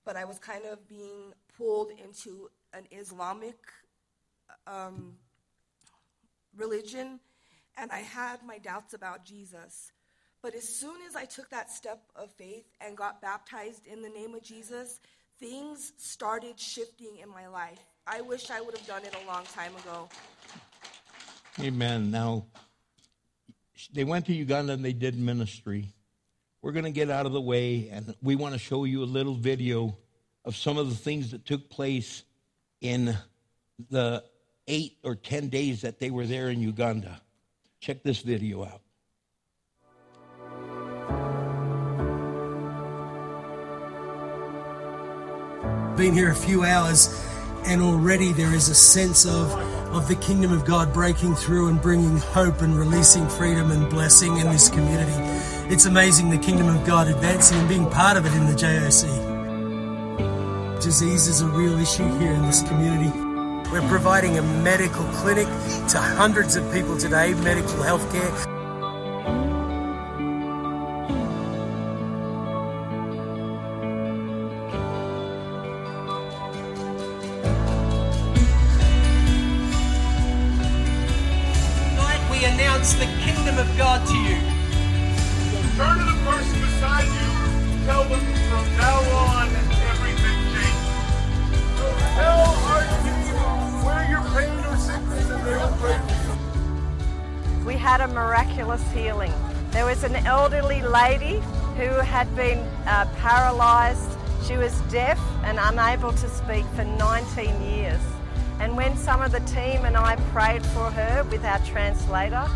but 0.04 0.16
I 0.16 0.24
was 0.24 0.38
kind 0.38 0.64
of 0.64 0.86
being 0.88 1.32
pulled 1.56 1.90
into 1.90 2.50
an 2.72 2.84
Islamic 2.90 3.58
um, 4.66 5.14
religion, 6.56 7.20
and 7.76 7.90
I 7.90 8.00
had 8.00 8.44
my 8.44 8.58
doubts 8.58 8.94
about 8.94 9.24
Jesus. 9.24 9.92
But 10.42 10.54
as 10.54 10.66
soon 10.66 10.96
as 11.06 11.16
I 11.16 11.26
took 11.26 11.50
that 11.50 11.70
step 11.70 12.00
of 12.16 12.30
faith 12.30 12.64
and 12.80 12.96
got 12.96 13.20
baptized 13.20 13.86
in 13.86 14.00
the 14.00 14.08
name 14.08 14.34
of 14.34 14.42
Jesus, 14.42 15.00
things 15.38 15.92
started 15.98 16.58
shifting 16.58 17.18
in 17.22 17.28
my 17.28 17.46
life. 17.46 17.78
I 18.06 18.22
wish 18.22 18.50
I 18.50 18.60
would 18.60 18.76
have 18.76 18.86
done 18.86 19.04
it 19.04 19.14
a 19.22 19.26
long 19.26 19.44
time 19.44 19.76
ago. 19.76 20.08
Amen. 21.60 22.10
Now, 22.10 22.46
they 23.92 24.04
went 24.04 24.26
to 24.26 24.32
Uganda 24.32 24.72
and 24.72 24.84
they 24.84 24.94
did 24.94 25.18
ministry. 25.18 25.88
We're 26.62 26.72
going 26.72 26.84
to 26.84 26.90
get 26.90 27.10
out 27.10 27.26
of 27.26 27.32
the 27.32 27.40
way 27.40 27.90
and 27.92 28.14
we 28.22 28.34
want 28.34 28.54
to 28.54 28.58
show 28.58 28.84
you 28.84 29.02
a 29.02 29.04
little 29.04 29.34
video 29.34 29.96
of 30.46 30.56
some 30.56 30.78
of 30.78 30.88
the 30.88 30.96
things 30.96 31.32
that 31.32 31.44
took 31.44 31.68
place 31.68 32.22
in 32.80 33.14
the 33.90 34.24
eight 34.68 34.96
or 35.04 35.14
10 35.14 35.48
days 35.48 35.82
that 35.82 35.98
they 36.00 36.10
were 36.10 36.26
there 36.26 36.48
in 36.48 36.60
Uganda. 36.60 37.20
Check 37.80 38.02
this 38.02 38.20
video 38.20 38.64
out. 38.64 38.80
Been 46.00 46.14
here 46.14 46.30
a 46.30 46.34
few 46.34 46.64
hours 46.64 47.14
and 47.66 47.82
already 47.82 48.32
there 48.32 48.54
is 48.54 48.70
a 48.70 48.74
sense 48.74 49.26
of 49.26 49.52
of 49.94 50.08
the 50.08 50.14
kingdom 50.14 50.50
of 50.50 50.64
God 50.64 50.94
breaking 50.94 51.34
through 51.34 51.68
and 51.68 51.78
bringing 51.78 52.16
hope 52.16 52.62
and 52.62 52.74
releasing 52.74 53.28
freedom 53.28 53.70
and 53.70 53.86
blessing 53.90 54.38
in 54.38 54.46
this 54.46 54.70
community. 54.70 55.12
It's 55.70 55.84
amazing 55.84 56.30
the 56.30 56.38
kingdom 56.38 56.74
of 56.74 56.86
God 56.86 57.08
advancing 57.08 57.58
and 57.58 57.68
being 57.68 57.90
part 57.90 58.16
of 58.16 58.24
it 58.24 58.32
in 58.32 58.46
the 58.46 58.54
JOC. 58.54 59.10
Disease 60.80 61.28
is 61.28 61.42
a 61.42 61.48
real 61.48 61.78
issue 61.78 62.08
here 62.18 62.32
in 62.32 62.40
this 62.46 62.62
community. 62.62 63.10
We're 63.70 63.86
providing 63.90 64.38
a 64.38 64.42
medical 64.42 65.04
clinic 65.20 65.48
to 65.88 65.98
hundreds 65.98 66.56
of 66.56 66.72
people 66.72 66.96
today, 66.96 67.34
medical 67.34 67.82
health 67.82 68.10
care. 68.10 68.59
Elderly 100.26 100.82
lady 100.82 101.40
who 101.76 101.88
had 102.00 102.34
been 102.36 102.58
uh, 102.86 103.06
paralyzed. 103.16 104.10
She 104.46 104.56
was 104.56 104.78
deaf 104.90 105.18
and 105.44 105.58
unable 105.60 106.12
to 106.12 106.28
speak 106.28 106.64
for 106.76 106.84
19 106.84 107.62
years. 107.62 108.00
And 108.58 108.76
when 108.76 108.96
some 108.96 109.22
of 109.22 109.32
the 109.32 109.40
team 109.40 109.84
and 109.84 109.96
I 109.96 110.16
prayed 110.32 110.64
for 110.66 110.90
her 110.90 111.24
with 111.30 111.44
our 111.44 111.58
translator, 111.60 112.46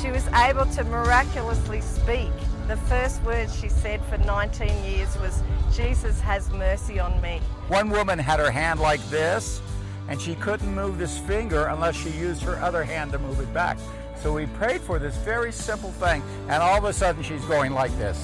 she 0.00 0.10
was 0.10 0.26
able 0.28 0.66
to 0.66 0.84
miraculously 0.84 1.80
speak. 1.80 2.30
The 2.66 2.76
first 2.76 3.22
words 3.22 3.58
she 3.58 3.68
said 3.68 4.04
for 4.06 4.18
19 4.18 4.84
years 4.84 5.16
was, 5.18 5.42
Jesus 5.72 6.20
has 6.20 6.50
mercy 6.50 7.00
on 7.00 7.20
me. 7.20 7.40
One 7.68 7.90
woman 7.90 8.18
had 8.18 8.40
her 8.40 8.50
hand 8.50 8.80
like 8.80 9.00
this, 9.10 9.60
and 10.08 10.20
she 10.20 10.34
couldn't 10.36 10.74
move 10.74 10.98
this 10.98 11.18
finger 11.18 11.66
unless 11.66 11.96
she 11.96 12.10
used 12.10 12.42
her 12.42 12.56
other 12.56 12.84
hand 12.84 13.12
to 13.12 13.18
move 13.18 13.40
it 13.40 13.52
back. 13.54 13.78
So 14.22 14.32
we 14.32 14.46
prayed 14.46 14.80
for 14.80 14.98
this 14.98 15.16
very 15.18 15.52
simple 15.52 15.92
thing, 15.92 16.22
and 16.48 16.62
all 16.62 16.76
of 16.76 16.84
a 16.84 16.92
sudden 16.92 17.22
she's 17.22 17.44
going 17.44 17.72
like 17.72 17.96
this. 17.98 18.18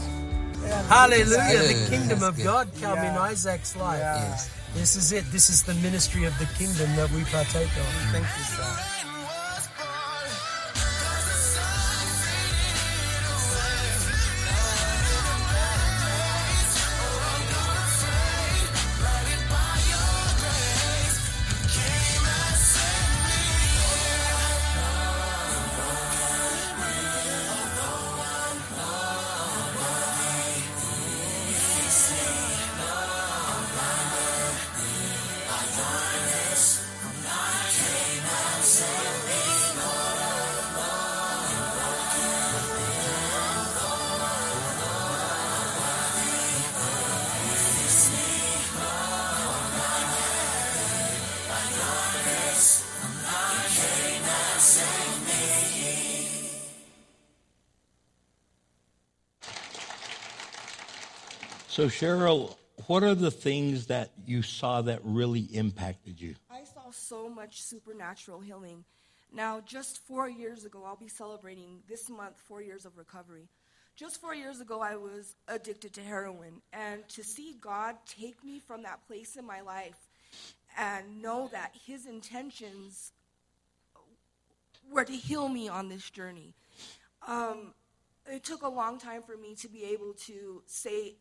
Hallelujah. 0.88 1.26
Good. 1.26 1.76
The 1.76 1.90
kingdom 1.90 2.18
That's 2.20 2.22
of 2.22 2.36
good. 2.36 2.44
God 2.44 2.68
come 2.80 2.98
in 2.98 3.14
Isaac's 3.16 3.76
life. 3.76 4.00
Yes. 4.00 4.50
This 4.74 4.96
is 4.96 5.12
it. 5.12 5.24
This 5.30 5.50
is 5.50 5.62
the 5.62 5.74
ministry 5.74 6.24
of 6.24 6.36
the 6.38 6.46
kingdom 6.58 6.94
that 6.96 7.10
we 7.12 7.22
partake 7.24 7.66
of. 7.66 7.86
Thank 8.10 8.24
you, 8.24 8.44
son. 8.44 9.13
So, 61.84 61.90
Cheryl, 61.90 62.56
what 62.86 63.02
are 63.02 63.14
the 63.14 63.30
things 63.30 63.88
that 63.88 64.10
you 64.24 64.40
saw 64.40 64.80
that 64.80 65.00
really 65.04 65.42
impacted 65.52 66.18
you? 66.18 66.34
I 66.50 66.64
saw 66.64 66.90
so 66.92 67.28
much 67.28 67.60
supernatural 67.60 68.40
healing. 68.40 68.84
Now, 69.30 69.60
just 69.60 69.98
four 70.06 70.26
years 70.26 70.64
ago, 70.64 70.82
I'll 70.86 70.96
be 70.96 71.08
celebrating 71.08 71.80
this 71.86 72.08
month 72.08 72.40
four 72.48 72.62
years 72.62 72.86
of 72.86 72.96
recovery. 72.96 73.50
Just 73.96 74.18
four 74.18 74.34
years 74.34 74.62
ago, 74.62 74.80
I 74.80 74.96
was 74.96 75.36
addicted 75.46 75.92
to 75.92 76.00
heroin. 76.00 76.62
And 76.72 77.06
to 77.10 77.22
see 77.22 77.54
God 77.60 77.96
take 78.06 78.42
me 78.42 78.60
from 78.60 78.84
that 78.84 79.06
place 79.06 79.36
in 79.36 79.46
my 79.46 79.60
life 79.60 80.08
and 80.78 81.20
know 81.20 81.50
that 81.52 81.74
His 81.86 82.06
intentions 82.06 83.12
were 84.90 85.04
to 85.04 85.12
heal 85.12 85.50
me 85.50 85.68
on 85.68 85.90
this 85.90 86.08
journey. 86.08 86.54
Um, 87.28 87.74
it 88.26 88.42
took 88.42 88.62
a 88.62 88.68
long 88.68 88.98
time 88.98 89.22
for 89.22 89.36
me 89.36 89.54
to 89.56 89.68
be 89.68 89.84
able 89.84 90.14
to 90.26 90.62
say 90.66 91.16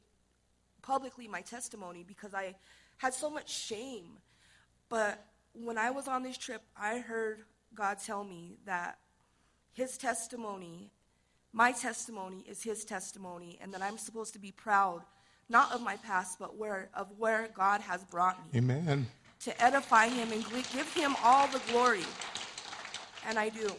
publicly 0.84 1.28
my 1.28 1.42
testimony 1.42 2.04
because 2.08 2.36
I 2.36 2.54
had 2.98 3.14
so 3.16 3.30
much 3.30 3.52
shame. 3.52 4.20
But 4.90 5.26
when 5.54 5.80
I 5.80 5.90
was 5.90 6.08
on 6.08 6.22
this 6.22 6.38
trip, 6.38 6.62
I 6.78 7.00
heard 7.00 7.40
God 7.74 7.98
tell 8.06 8.24
me 8.24 8.58
that 8.66 9.00
His 9.72 9.98
testimony, 9.98 10.92
my 11.52 11.72
testimony, 11.72 12.46
is 12.48 12.62
His 12.62 12.86
testimony, 12.86 13.58
and 13.62 13.74
that 13.74 13.82
I'm 13.82 13.98
supposed 13.98 14.34
to 14.34 14.40
be 14.40 14.52
proud, 14.52 15.02
not 15.50 15.72
of 15.72 15.82
my 15.82 15.96
past, 15.98 16.38
but 16.38 16.56
where, 16.58 16.90
of 16.94 17.08
where 17.18 17.50
God 17.56 17.82
has 17.82 18.04
brought 18.04 18.38
me 18.46 18.60
Amen. 18.60 19.08
to 19.42 19.64
edify 19.64 20.08
him 20.08 20.32
and 20.32 20.44
give 20.72 20.94
him 20.94 21.16
all 21.24 21.48
the 21.48 21.62
glory. 21.72 22.06
And 23.28 23.40
I 23.40 23.50
do. 23.50 23.72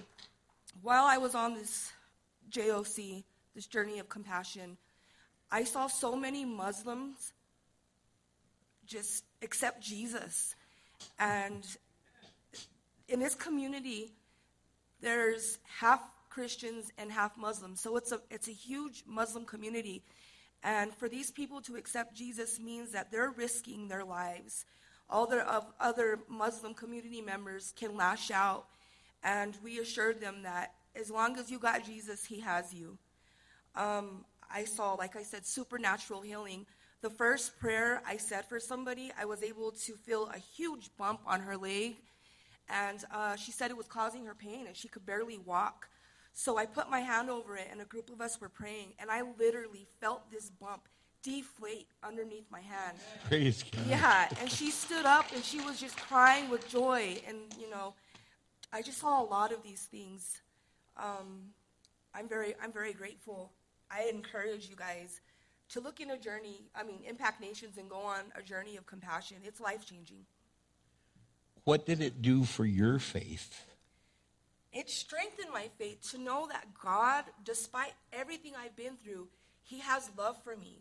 While 0.83 1.05
I 1.05 1.19
was 1.19 1.35
on 1.35 1.55
this 1.55 1.93
JOC, 2.51 3.25
this 3.55 3.67
journey 3.67 3.99
of 3.99 4.09
compassion, 4.09 4.77
I 5.55 5.63
saw 5.63 5.87
so 5.87 6.17
many 6.17 6.45
Muslims 6.45 7.33
just 8.85 9.23
accept 9.41 9.81
Jesus. 9.81 10.57
And 11.21 11.65
in 13.09 13.21
this 13.21 13.37
community, 13.37 14.11
there's 15.01 15.61
half 15.63 16.01
Christians 16.29 16.91
and 16.99 17.13
half 17.13 17.39
Muslims. 17.39 17.81
So 17.81 17.97
it's 17.97 18.11
a, 18.11 18.21
it's 18.33 18.49
a 18.49 18.53
huge 18.53 19.05
Muslim 19.07 19.45
community. 19.45 20.03
And 20.65 20.93
for 20.93 21.09
these 21.09 21.31
people 21.31 21.61
to 21.61 21.77
accept 21.77 22.17
Jesus 22.17 22.59
means 22.59 22.91
that 22.91 23.13
they're 23.13 23.31
risking 23.31 23.87
their 23.87 24.05
lives. 24.05 24.65
All 25.09 25.25
their 25.25 25.47
of 25.47 25.67
other 25.79 26.19
Muslim 26.29 26.75
community 26.75 27.21
members 27.21 27.73
can 27.77 27.97
lash 27.97 28.33
out. 28.33 28.67
And 29.23 29.57
we 29.63 29.79
assured 29.79 30.21
them 30.21 30.43
that 30.43 30.75
as 31.01 31.13
long 31.13 31.39
as 31.39 31.49
you 31.49 31.61
got 31.61 31.85
Jesus, 31.85 32.25
he 32.25 32.41
has 32.41 32.75
you. 32.75 32.99
Um, 33.77 34.25
I 34.55 34.65
saw, 34.65 34.95
like 34.95 35.17
I 35.17 35.25
said, 35.25 35.45
supernatural 35.45 36.21
healing. 36.21 36.65
The 37.03 37.11
first 37.11 37.59
prayer 37.59 38.01
I 38.07 38.17
said 38.17 38.49
for 38.49 38.61
somebody, 38.61 39.11
I 39.21 39.25
was 39.25 39.43
able 39.43 39.73
to 39.73 39.93
feel 39.97 40.31
a 40.33 40.39
huge 40.39 40.91
bump 40.97 41.21
on 41.27 41.41
her 41.41 41.57
leg. 41.57 41.97
And 42.69 43.05
uh, 43.13 43.35
she 43.35 43.51
said 43.51 43.71
it 43.71 43.77
was 43.77 43.89
causing 43.89 44.25
her 44.27 44.35
pain 44.35 44.67
and 44.69 44.77
she 44.77 44.87
could 44.89 45.05
barely 45.05 45.39
walk. 45.39 45.89
So 46.33 46.57
I 46.57 46.67
put 46.67 46.89
my 46.89 47.01
hand 47.01 47.31
over 47.31 47.57
it 47.57 47.67
and 47.71 47.81
a 47.81 47.85
group 47.85 48.11
of 48.11 48.21
us 48.21 48.41
were 48.41 48.49
praying. 48.49 48.95
And 49.01 49.11
I 49.11 49.23
literally 49.39 49.87
felt 50.01 50.31
this 50.31 50.51
bump 50.51 50.89
deflate 51.23 51.89
underneath 52.03 52.47
my 52.51 52.61
hand. 52.61 52.97
Praise 53.27 53.65
God. 53.65 53.87
Yeah, 53.89 54.29
and 54.41 54.51
she 54.51 54.71
stood 54.71 55.05
up 55.05 55.27
and 55.35 55.45
she 55.45 55.61
was 55.61 55.81
just 55.81 55.97
crying 55.97 56.49
with 56.49 56.69
joy. 56.69 57.21
And, 57.27 57.39
you 57.61 57.69
know, 57.69 57.95
I 58.73 58.83
just 58.83 58.99
saw 58.99 59.21
a 59.21 59.27
lot 59.27 59.53
of 59.53 59.63
these 59.65 59.89
things. 59.91 60.41
Um, 60.97 61.51
I'm, 62.15 62.29
very, 62.29 62.55
I'm 62.63 62.73
very 62.73 62.93
grateful. 62.93 63.51
I 63.95 64.09
encourage 64.13 64.69
you 64.69 64.77
guys 64.77 65.21
to 65.71 65.81
look 65.81 66.01
in 66.01 66.11
a 66.11 66.19
journey, 66.19 66.63
I 66.75 66.83
mean, 66.83 67.01
Impact 67.09 67.41
Nations, 67.41 67.79
and 67.79 67.89
go 67.89 67.99
on 67.99 68.21
a 68.37 68.43
journey 68.43 68.77
of 68.77 68.87
compassion. 68.87 69.39
It's 69.45 69.61
life 69.61 69.87
changing. 69.87 70.25
What 71.65 71.87
did 71.87 72.01
it 72.01 72.21
do 72.21 72.45
for 72.45 72.65
your 72.65 72.99
faith? 72.99 73.67
It 74.73 74.91
strengthened 74.91 75.51
my 75.53 75.69
faith 75.79 76.11
to 76.11 76.19
know 76.19 76.49
that 76.51 76.67
God, 76.83 77.25
despite 77.45 77.93
everything 78.13 78.53
I've 78.59 78.77
been 78.77 78.97
through, 79.03 79.29
He 79.63 79.79
has 79.79 80.11
love 80.19 80.43
for 80.43 80.57
me. 80.57 80.81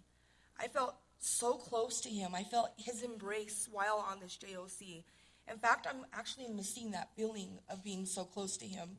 I 0.59 0.67
felt 0.67 0.95
so 1.19 1.53
close 1.53 2.01
to 2.01 2.09
Him. 2.09 2.33
I 2.35 2.43
felt 2.43 2.71
His 2.77 3.03
embrace 3.03 3.69
while 3.71 4.03
on 4.09 4.19
this 4.19 4.37
JOC. 4.37 5.03
In 5.49 5.57
fact, 5.57 5.87
I'm 5.89 6.05
actually 6.13 6.47
missing 6.47 6.91
that 6.91 7.09
feeling 7.15 7.59
of 7.69 7.83
being 7.83 8.05
so 8.05 8.25
close 8.25 8.57
to 8.57 8.65
Him. 8.65 8.97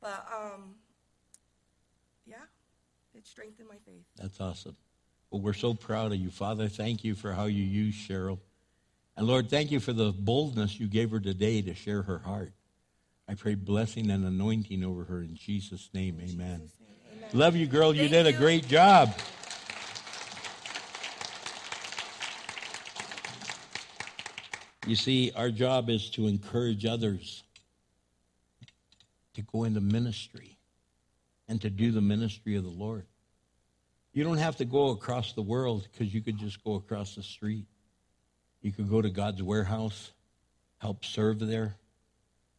But 0.00 0.26
um, 0.32 0.74
yeah, 2.26 2.36
it 3.16 3.26
strengthened 3.26 3.68
my 3.68 3.76
faith. 3.86 4.04
That's 4.16 4.40
awesome. 4.40 4.76
Well, 5.30 5.40
we're 5.40 5.54
so 5.54 5.74
proud 5.74 6.12
of 6.12 6.18
you, 6.18 6.30
Father. 6.30 6.68
Thank 6.68 7.02
you 7.02 7.14
for 7.14 7.32
how 7.32 7.46
you 7.46 7.64
use 7.64 7.94
Cheryl. 7.94 8.38
And 9.16 9.26
Lord, 9.26 9.48
thank 9.48 9.70
you 9.70 9.80
for 9.80 9.92
the 9.92 10.12
boldness 10.12 10.78
you 10.78 10.86
gave 10.86 11.10
her 11.10 11.20
today 11.20 11.62
to 11.62 11.74
share 11.74 12.02
her 12.02 12.18
heart. 12.18 12.52
I 13.28 13.34
pray 13.34 13.54
blessing 13.54 14.10
and 14.10 14.24
anointing 14.24 14.84
over 14.84 15.04
her 15.04 15.22
in 15.22 15.34
Jesus' 15.34 15.88
name. 15.92 16.20
Amen. 16.22 16.70
Love 17.32 17.56
you, 17.56 17.66
girl. 17.66 17.92
You 17.92 18.02
Thank 18.02 18.12
did 18.12 18.26
a 18.26 18.32
you. 18.32 18.38
great 18.38 18.68
job. 18.68 19.12
You 24.86 24.94
see, 24.94 25.32
our 25.34 25.50
job 25.50 25.90
is 25.90 26.10
to 26.10 26.28
encourage 26.28 26.86
others 26.86 27.42
to 29.34 29.42
go 29.42 29.64
into 29.64 29.80
ministry 29.80 30.55
and 31.48 31.60
to 31.62 31.70
do 31.70 31.92
the 31.92 32.00
ministry 32.00 32.56
of 32.56 32.64
the 32.64 32.70
Lord. 32.70 33.06
You 34.12 34.24
don't 34.24 34.38
have 34.38 34.56
to 34.56 34.64
go 34.64 34.90
across 34.90 35.32
the 35.32 35.42
world 35.42 35.86
because 35.92 36.12
you 36.12 36.22
could 36.22 36.38
just 36.38 36.64
go 36.64 36.74
across 36.74 37.14
the 37.14 37.22
street. 37.22 37.66
You 38.62 38.72
could 38.72 38.88
go 38.88 39.02
to 39.02 39.10
God's 39.10 39.42
warehouse, 39.42 40.12
help 40.78 41.04
serve 41.04 41.38
there, 41.38 41.76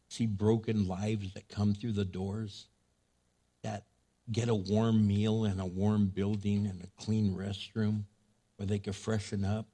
see 0.08 0.26
broken 0.26 0.86
lives 0.86 1.34
that 1.34 1.48
come 1.48 1.74
through 1.74 1.92
the 1.92 2.04
doors, 2.04 2.68
that 3.62 3.84
get 4.30 4.48
a 4.48 4.54
warm 4.54 5.06
meal 5.06 5.44
and 5.44 5.60
a 5.60 5.66
warm 5.66 6.06
building 6.06 6.66
and 6.66 6.82
a 6.82 7.02
clean 7.02 7.34
restroom 7.34 8.04
where 8.56 8.66
they 8.66 8.78
could 8.78 8.94
freshen 8.94 9.44
up. 9.44 9.66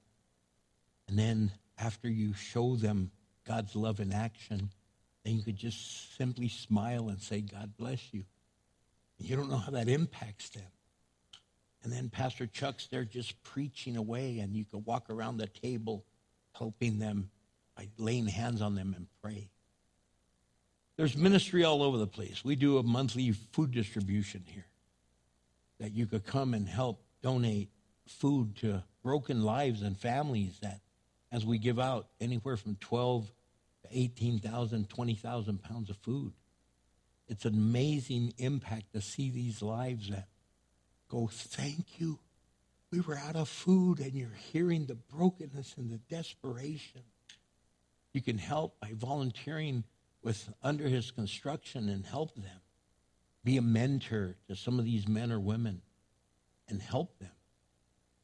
And 1.08 1.18
then 1.18 1.50
after 1.78 2.08
you 2.08 2.34
show 2.34 2.76
them 2.76 3.10
God's 3.46 3.76
love 3.76 4.00
in 4.00 4.12
action, 4.12 4.70
then 5.24 5.36
you 5.36 5.42
could 5.42 5.56
just 5.56 6.16
simply 6.16 6.48
smile 6.48 7.08
and 7.08 7.20
say, 7.20 7.40
God 7.40 7.76
bless 7.76 8.12
you. 8.12 8.24
You 9.24 9.36
don't 9.36 9.48
know 9.48 9.56
how 9.56 9.72
that 9.72 9.88
impacts 9.88 10.50
them. 10.50 10.66
And 11.82 11.92
then 11.92 12.10
Pastor 12.10 12.46
Chuck's 12.46 12.86
there 12.88 13.04
just 13.04 13.42
preaching 13.42 13.96
away, 13.96 14.38
and 14.40 14.54
you 14.54 14.64
could 14.64 14.84
walk 14.84 15.08
around 15.08 15.38
the 15.38 15.46
table 15.46 16.04
helping 16.52 16.98
them 16.98 17.30
by 17.76 17.88
laying 17.96 18.26
hands 18.26 18.60
on 18.60 18.74
them 18.74 18.94
and 18.94 19.06
pray. 19.22 19.48
There's 20.96 21.16
ministry 21.16 21.64
all 21.64 21.82
over 21.82 21.96
the 21.96 22.06
place. 22.06 22.44
We 22.44 22.54
do 22.54 22.78
a 22.78 22.82
monthly 22.82 23.32
food 23.32 23.72
distribution 23.72 24.44
here 24.46 24.66
that 25.80 25.92
you 25.92 26.06
could 26.06 26.24
come 26.24 26.54
and 26.54 26.68
help 26.68 27.02
donate 27.22 27.70
food 28.06 28.56
to 28.56 28.84
broken 29.02 29.42
lives 29.42 29.82
and 29.82 29.98
families 29.98 30.58
that 30.60 30.80
as 31.32 31.44
we 31.44 31.58
give 31.58 31.80
out 31.80 32.08
anywhere 32.20 32.56
from 32.56 32.76
12 32.76 33.32
to 33.82 33.88
18,000, 33.90 34.88
20,000 34.88 35.62
pounds 35.62 35.90
of 35.90 35.96
food. 35.96 36.32
It's 37.28 37.44
an 37.44 37.54
amazing 37.54 38.34
impact 38.38 38.92
to 38.92 39.00
see 39.00 39.30
these 39.30 39.62
lives 39.62 40.10
that 40.10 40.28
go, 41.08 41.28
thank 41.30 42.00
you. 42.00 42.18
We 42.90 43.00
were 43.00 43.16
out 43.16 43.34
of 43.34 43.48
food, 43.48 43.98
and 43.98 44.12
you're 44.12 44.38
hearing 44.52 44.86
the 44.86 44.94
brokenness 44.94 45.74
and 45.76 45.90
the 45.90 45.98
desperation. 46.14 47.02
You 48.12 48.20
can 48.20 48.38
help 48.38 48.78
by 48.78 48.92
volunteering 48.92 49.84
with 50.22 50.52
under 50.62 50.88
his 50.88 51.10
construction 51.10 51.88
and 51.88 52.04
help 52.04 52.34
them. 52.34 52.60
Be 53.42 53.56
a 53.56 53.62
mentor 53.62 54.36
to 54.48 54.56
some 54.56 54.78
of 54.78 54.84
these 54.84 55.08
men 55.08 55.32
or 55.32 55.40
women 55.40 55.82
and 56.68 56.80
help 56.80 57.18
them. 57.18 57.32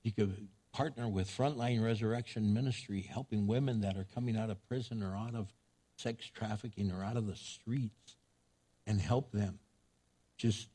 You 0.03 0.13
could 0.13 0.49
partner 0.73 1.09
with 1.09 1.29
Frontline 1.29 1.83
Resurrection 1.83 2.55
Ministry, 2.55 3.03
helping 3.03 3.47
women 3.47 3.81
that 3.81 3.97
are 3.97 4.07
coming 4.15 4.37
out 4.37 4.51
of 4.51 4.67
prison 4.69 5.03
or 5.03 5.17
out 5.17 5.35
of 5.35 5.53
sex 5.97 6.27
trafficking 6.27 6.91
or 6.91 7.05
out 7.05 7.17
of 7.17 7.27
the 7.27 7.37
streets 7.37 8.17
and 8.87 9.01
help 9.01 9.33
them 9.33 9.59
just 10.37 10.69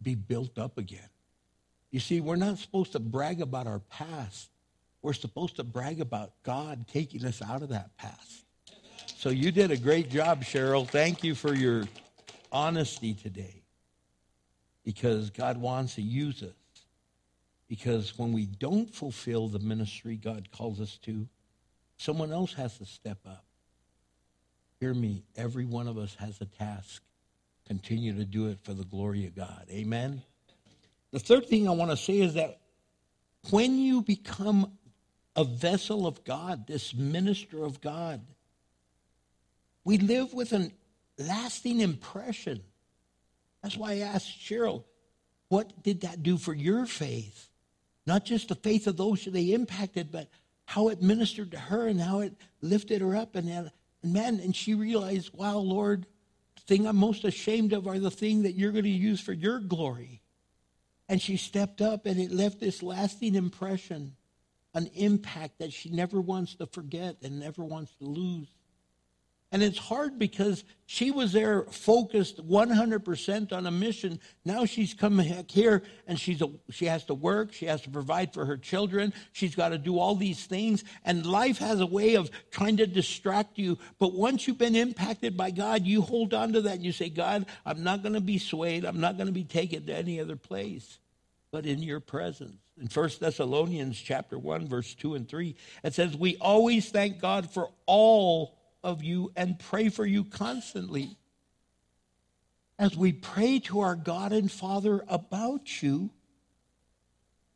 be 0.00 0.14
built 0.14 0.58
up 0.58 0.78
again. 0.78 1.08
You 1.90 2.00
see, 2.00 2.20
we're 2.20 2.36
not 2.36 2.58
supposed 2.58 2.92
to 2.92 2.98
brag 2.98 3.40
about 3.40 3.66
our 3.66 3.78
past. 3.78 4.50
We're 5.02 5.12
supposed 5.12 5.56
to 5.56 5.64
brag 5.64 6.00
about 6.00 6.32
God 6.42 6.86
taking 6.88 7.24
us 7.24 7.42
out 7.42 7.62
of 7.62 7.68
that 7.68 7.96
past. 7.96 8.44
So 9.16 9.28
you 9.28 9.52
did 9.52 9.70
a 9.70 9.76
great 9.76 10.10
job, 10.10 10.42
Cheryl. 10.42 10.88
Thank 10.88 11.22
you 11.22 11.34
for 11.34 11.54
your 11.54 11.84
honesty 12.50 13.14
today 13.14 13.62
because 14.84 15.30
God 15.30 15.58
wants 15.58 15.94
to 15.96 16.02
use 16.02 16.42
us. 16.42 16.50
Because 17.68 18.18
when 18.18 18.32
we 18.32 18.46
don't 18.46 18.92
fulfill 18.92 19.48
the 19.48 19.58
ministry 19.58 20.16
God 20.16 20.50
calls 20.50 20.80
us 20.80 20.98
to, 21.02 21.26
someone 21.96 22.32
else 22.32 22.52
has 22.54 22.76
to 22.78 22.84
step 22.84 23.18
up. 23.26 23.44
Hear 24.80 24.92
me, 24.92 25.22
every 25.36 25.64
one 25.64 25.88
of 25.88 25.96
us 25.96 26.16
has 26.16 26.40
a 26.40 26.46
task. 26.46 27.02
Continue 27.72 28.14
to 28.16 28.26
do 28.26 28.48
it 28.48 28.58
for 28.62 28.74
the 28.74 28.84
glory 28.84 29.24
of 29.24 29.34
God. 29.34 29.64
Amen. 29.70 30.22
The 31.10 31.18
third 31.18 31.46
thing 31.46 31.66
I 31.66 31.70
want 31.70 31.90
to 31.90 31.96
say 31.96 32.20
is 32.20 32.34
that 32.34 32.60
when 33.48 33.78
you 33.78 34.02
become 34.02 34.72
a 35.34 35.42
vessel 35.42 36.06
of 36.06 36.22
God, 36.22 36.66
this 36.66 36.92
minister 36.92 37.64
of 37.64 37.80
God, 37.80 38.20
we 39.84 39.96
live 39.96 40.34
with 40.34 40.52
a 40.52 40.70
lasting 41.16 41.80
impression. 41.80 42.60
That's 43.62 43.78
why 43.78 43.92
I 43.92 43.98
asked 44.00 44.38
Cheryl, 44.38 44.84
what 45.48 45.82
did 45.82 46.02
that 46.02 46.22
do 46.22 46.36
for 46.36 46.52
your 46.52 46.84
faith? 46.84 47.48
Not 48.06 48.26
just 48.26 48.48
the 48.48 48.54
faith 48.54 48.86
of 48.86 48.98
those 48.98 49.24
they 49.24 49.54
impacted, 49.54 50.12
but 50.12 50.28
how 50.66 50.88
it 50.88 51.00
ministered 51.00 51.52
to 51.52 51.58
her 51.58 51.86
and 51.88 51.98
how 51.98 52.20
it 52.20 52.34
lifted 52.60 53.00
her 53.00 53.16
up. 53.16 53.34
And, 53.34 53.48
and 53.48 53.70
man, 54.04 54.40
and 54.40 54.54
she 54.54 54.74
realized, 54.74 55.32
wow, 55.32 55.56
Lord, 55.56 56.04
thing 56.66 56.86
I'm 56.86 56.96
most 56.96 57.24
ashamed 57.24 57.72
of 57.72 57.86
are 57.86 57.98
the 57.98 58.10
thing 58.10 58.42
that 58.42 58.52
you're 58.52 58.72
going 58.72 58.84
to 58.84 58.90
use 58.90 59.20
for 59.20 59.32
your 59.32 59.58
glory. 59.60 60.22
And 61.08 61.20
she 61.20 61.36
stepped 61.36 61.80
up 61.80 62.06
and 62.06 62.18
it 62.18 62.30
left 62.30 62.60
this 62.60 62.82
lasting 62.82 63.34
impression, 63.34 64.16
an 64.74 64.88
impact 64.94 65.58
that 65.58 65.72
she 65.72 65.90
never 65.90 66.20
wants 66.20 66.54
to 66.56 66.66
forget 66.66 67.16
and 67.22 67.40
never 67.40 67.64
wants 67.64 67.92
to 67.96 68.04
lose. 68.04 68.48
And 69.52 69.62
it's 69.62 69.76
hard 69.76 70.18
because 70.18 70.64
she 70.86 71.10
was 71.10 71.32
there 71.32 71.64
focused 71.64 72.38
100% 72.48 73.52
on 73.52 73.66
a 73.66 73.70
mission. 73.70 74.18
Now 74.46 74.64
she's 74.64 74.94
come 74.94 75.18
back 75.18 75.50
here 75.50 75.82
and 76.06 76.18
she's 76.18 76.40
a, 76.40 76.50
she 76.70 76.86
has 76.86 77.04
to 77.04 77.14
work. 77.14 77.52
She 77.52 77.66
has 77.66 77.82
to 77.82 77.90
provide 77.90 78.32
for 78.32 78.46
her 78.46 78.56
children. 78.56 79.12
She's 79.32 79.54
got 79.54 79.68
to 79.68 79.78
do 79.78 79.98
all 79.98 80.14
these 80.14 80.46
things. 80.46 80.84
And 81.04 81.26
life 81.26 81.58
has 81.58 81.80
a 81.80 81.86
way 81.86 82.14
of 82.14 82.30
trying 82.50 82.78
to 82.78 82.86
distract 82.86 83.58
you. 83.58 83.76
But 83.98 84.14
once 84.14 84.48
you've 84.48 84.56
been 84.56 84.74
impacted 84.74 85.36
by 85.36 85.50
God, 85.50 85.84
you 85.84 86.00
hold 86.00 86.32
on 86.32 86.54
to 86.54 86.62
that 86.62 86.76
and 86.76 86.84
you 86.84 86.92
say, 86.92 87.10
God, 87.10 87.44
I'm 87.66 87.82
not 87.82 88.02
going 88.02 88.14
to 88.14 88.22
be 88.22 88.38
swayed. 88.38 88.86
I'm 88.86 89.00
not 89.00 89.18
going 89.18 89.26
to 89.26 89.34
be 89.34 89.44
taken 89.44 89.84
to 89.86 89.94
any 89.94 90.18
other 90.18 90.36
place 90.36 90.98
but 91.50 91.66
in 91.66 91.82
your 91.82 92.00
presence. 92.00 92.56
In 92.80 92.86
1 92.86 93.10
Thessalonians 93.20 94.00
chapter 94.00 94.38
1 94.38 94.66
verse 94.66 94.94
2 94.94 95.14
and 95.14 95.28
3 95.28 95.54
it 95.84 95.92
says 95.92 96.16
we 96.16 96.38
always 96.38 96.88
thank 96.88 97.20
God 97.20 97.50
for 97.50 97.68
all 97.84 98.56
of 98.82 99.02
you 99.02 99.32
and 99.36 99.58
pray 99.58 99.88
for 99.88 100.06
you 100.06 100.24
constantly. 100.24 101.16
As 102.78 102.96
we 102.96 103.12
pray 103.12 103.60
to 103.60 103.80
our 103.80 103.94
God 103.94 104.32
and 104.32 104.50
Father 104.50 105.04
about 105.08 105.82
you, 105.82 106.10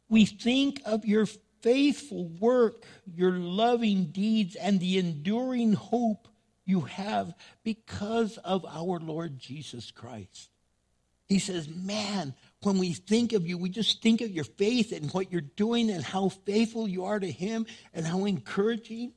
we 0.08 0.24
think 0.24 0.80
of 0.84 1.04
your 1.04 1.26
faithful 1.62 2.28
work, 2.28 2.84
your 3.12 3.32
loving 3.32 4.06
deeds, 4.06 4.54
and 4.54 4.78
the 4.78 4.98
enduring 4.98 5.72
hope 5.72 6.28
you 6.64 6.82
have 6.82 7.34
because 7.64 8.36
of 8.38 8.64
our 8.64 9.00
Lord 9.00 9.38
Jesus 9.38 9.90
Christ. 9.90 10.50
He 11.28 11.38
says, 11.40 11.68
Man, 11.68 12.34
when 12.62 12.78
we 12.78 12.92
think 12.92 13.32
of 13.32 13.46
you, 13.46 13.58
we 13.58 13.68
just 13.68 14.02
think 14.02 14.20
of 14.20 14.30
your 14.30 14.44
faith 14.44 14.92
and 14.92 15.10
what 15.10 15.32
you're 15.32 15.40
doing 15.40 15.90
and 15.90 16.04
how 16.04 16.28
faithful 16.28 16.88
you 16.88 17.04
are 17.04 17.18
to 17.18 17.30
Him 17.30 17.66
and 17.92 18.06
how 18.06 18.24
encouraging. 18.24 19.12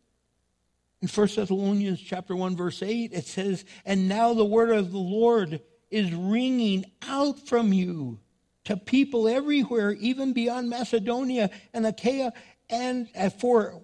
In 1.02 1.08
1 1.08 1.28
Thessalonians 1.36 2.02
chapter 2.02 2.36
1 2.36 2.56
verse 2.56 2.84
8 2.84 3.14
it 3.14 3.26
says, 3.26 3.66
"And 3.86 4.10
now 4.10 4.34
the 4.34 4.46
word 4.46 4.72
of 4.72 4.92
the 4.92 4.98
Lord 4.98 5.62
is 5.90 6.14
ringing 6.14 6.86
out 7.02 7.48
from 7.48 7.74
you 7.74 8.20
to 8.66 8.78
people 8.78 9.28
everywhere, 9.28 9.94
even 9.94 10.34
beyond 10.34 10.70
Macedonia 10.70 11.50
and 11.74 11.86
Achaia, 11.88 12.34
and 12.70 13.08
for 13.40 13.82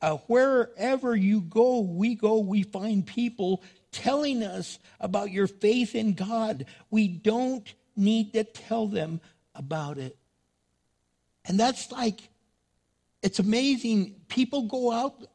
uh, 0.00 0.16
wherever 0.26 1.14
you 1.14 1.40
go, 1.40 1.80
we 1.80 2.14
go, 2.14 2.38
we 2.38 2.62
find 2.62 3.06
people 3.06 3.62
telling 3.90 4.42
us 4.42 4.78
about 5.00 5.30
your 5.30 5.46
faith 5.46 5.94
in 5.94 6.14
God. 6.14 6.66
We 6.90 7.08
don't 7.08 7.72
need 7.96 8.32
to 8.34 8.44
tell 8.44 8.86
them 8.86 9.20
about 9.54 9.98
it. 9.98 10.16
And 11.44 11.58
that's 11.58 11.90
like, 11.90 12.20
it's 13.22 13.38
amazing. 13.38 14.16
People 14.28 14.62
go 14.62 14.92
out 14.92 15.26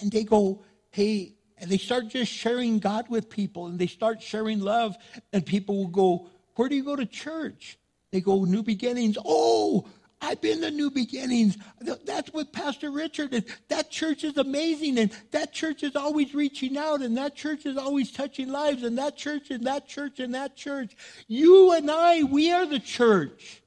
and 0.00 0.10
they 0.10 0.24
go, 0.24 0.62
hey, 0.90 1.34
and 1.58 1.70
they 1.70 1.78
start 1.78 2.08
just 2.08 2.30
sharing 2.30 2.78
God 2.78 3.08
with 3.08 3.30
people 3.30 3.66
and 3.66 3.78
they 3.78 3.86
start 3.86 4.22
sharing 4.22 4.60
love, 4.60 4.96
and 5.32 5.44
people 5.44 5.76
will 5.76 5.88
go, 5.88 6.28
Where 6.56 6.68
do 6.68 6.74
you 6.74 6.84
go 6.84 6.96
to 6.96 7.06
church? 7.06 7.78
They 8.10 8.20
go, 8.20 8.44
New 8.44 8.62
Beginnings. 8.62 9.18
Oh, 9.24 9.88
I've 10.20 10.40
been 10.40 10.60
to 10.60 10.70
New 10.70 10.90
Beginnings. 10.90 11.58
That's 12.04 12.32
with 12.32 12.52
Pastor 12.52 12.90
Richard. 12.90 13.34
And 13.34 13.44
that 13.68 13.90
church 13.90 14.24
is 14.24 14.36
amazing. 14.36 14.98
And 14.98 15.10
that 15.32 15.52
church 15.52 15.82
is 15.82 15.96
always 15.96 16.34
reaching 16.34 16.78
out. 16.78 17.02
And 17.02 17.16
that 17.16 17.34
church 17.34 17.66
is 17.66 17.76
always 17.76 18.12
touching 18.12 18.50
lives. 18.50 18.84
And 18.84 18.96
that 18.98 19.16
church 19.16 19.50
and 19.50 19.66
that 19.66 19.88
church 19.88 20.20
and 20.20 20.34
that 20.34 20.56
church. 20.56 20.96
You 21.26 21.72
and 21.72 21.90
I, 21.90 22.22
we 22.22 22.52
are 22.52 22.66
the 22.66 22.78
church. 22.78 23.63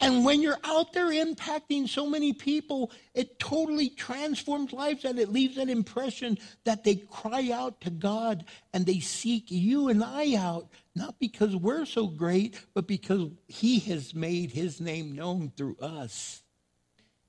And 0.00 0.26
when 0.26 0.42
you're 0.42 0.58
out 0.62 0.92
there 0.92 1.08
impacting 1.08 1.88
so 1.88 2.06
many 2.06 2.34
people, 2.34 2.92
it 3.14 3.38
totally 3.38 3.88
transforms 3.88 4.72
lives 4.72 5.06
and 5.06 5.18
it 5.18 5.32
leaves 5.32 5.56
an 5.56 5.70
impression 5.70 6.38
that 6.64 6.84
they 6.84 6.96
cry 6.96 7.50
out 7.50 7.80
to 7.80 7.90
God 7.90 8.44
and 8.74 8.84
they 8.84 9.00
seek 9.00 9.50
you 9.50 9.88
and 9.88 10.04
I 10.04 10.34
out, 10.34 10.68
not 10.94 11.18
because 11.18 11.56
we're 11.56 11.86
so 11.86 12.08
great, 12.08 12.60
but 12.74 12.86
because 12.86 13.30
He 13.48 13.78
has 13.80 14.14
made 14.14 14.50
His 14.50 14.82
name 14.82 15.14
known 15.14 15.50
through 15.56 15.76
us. 15.80 16.42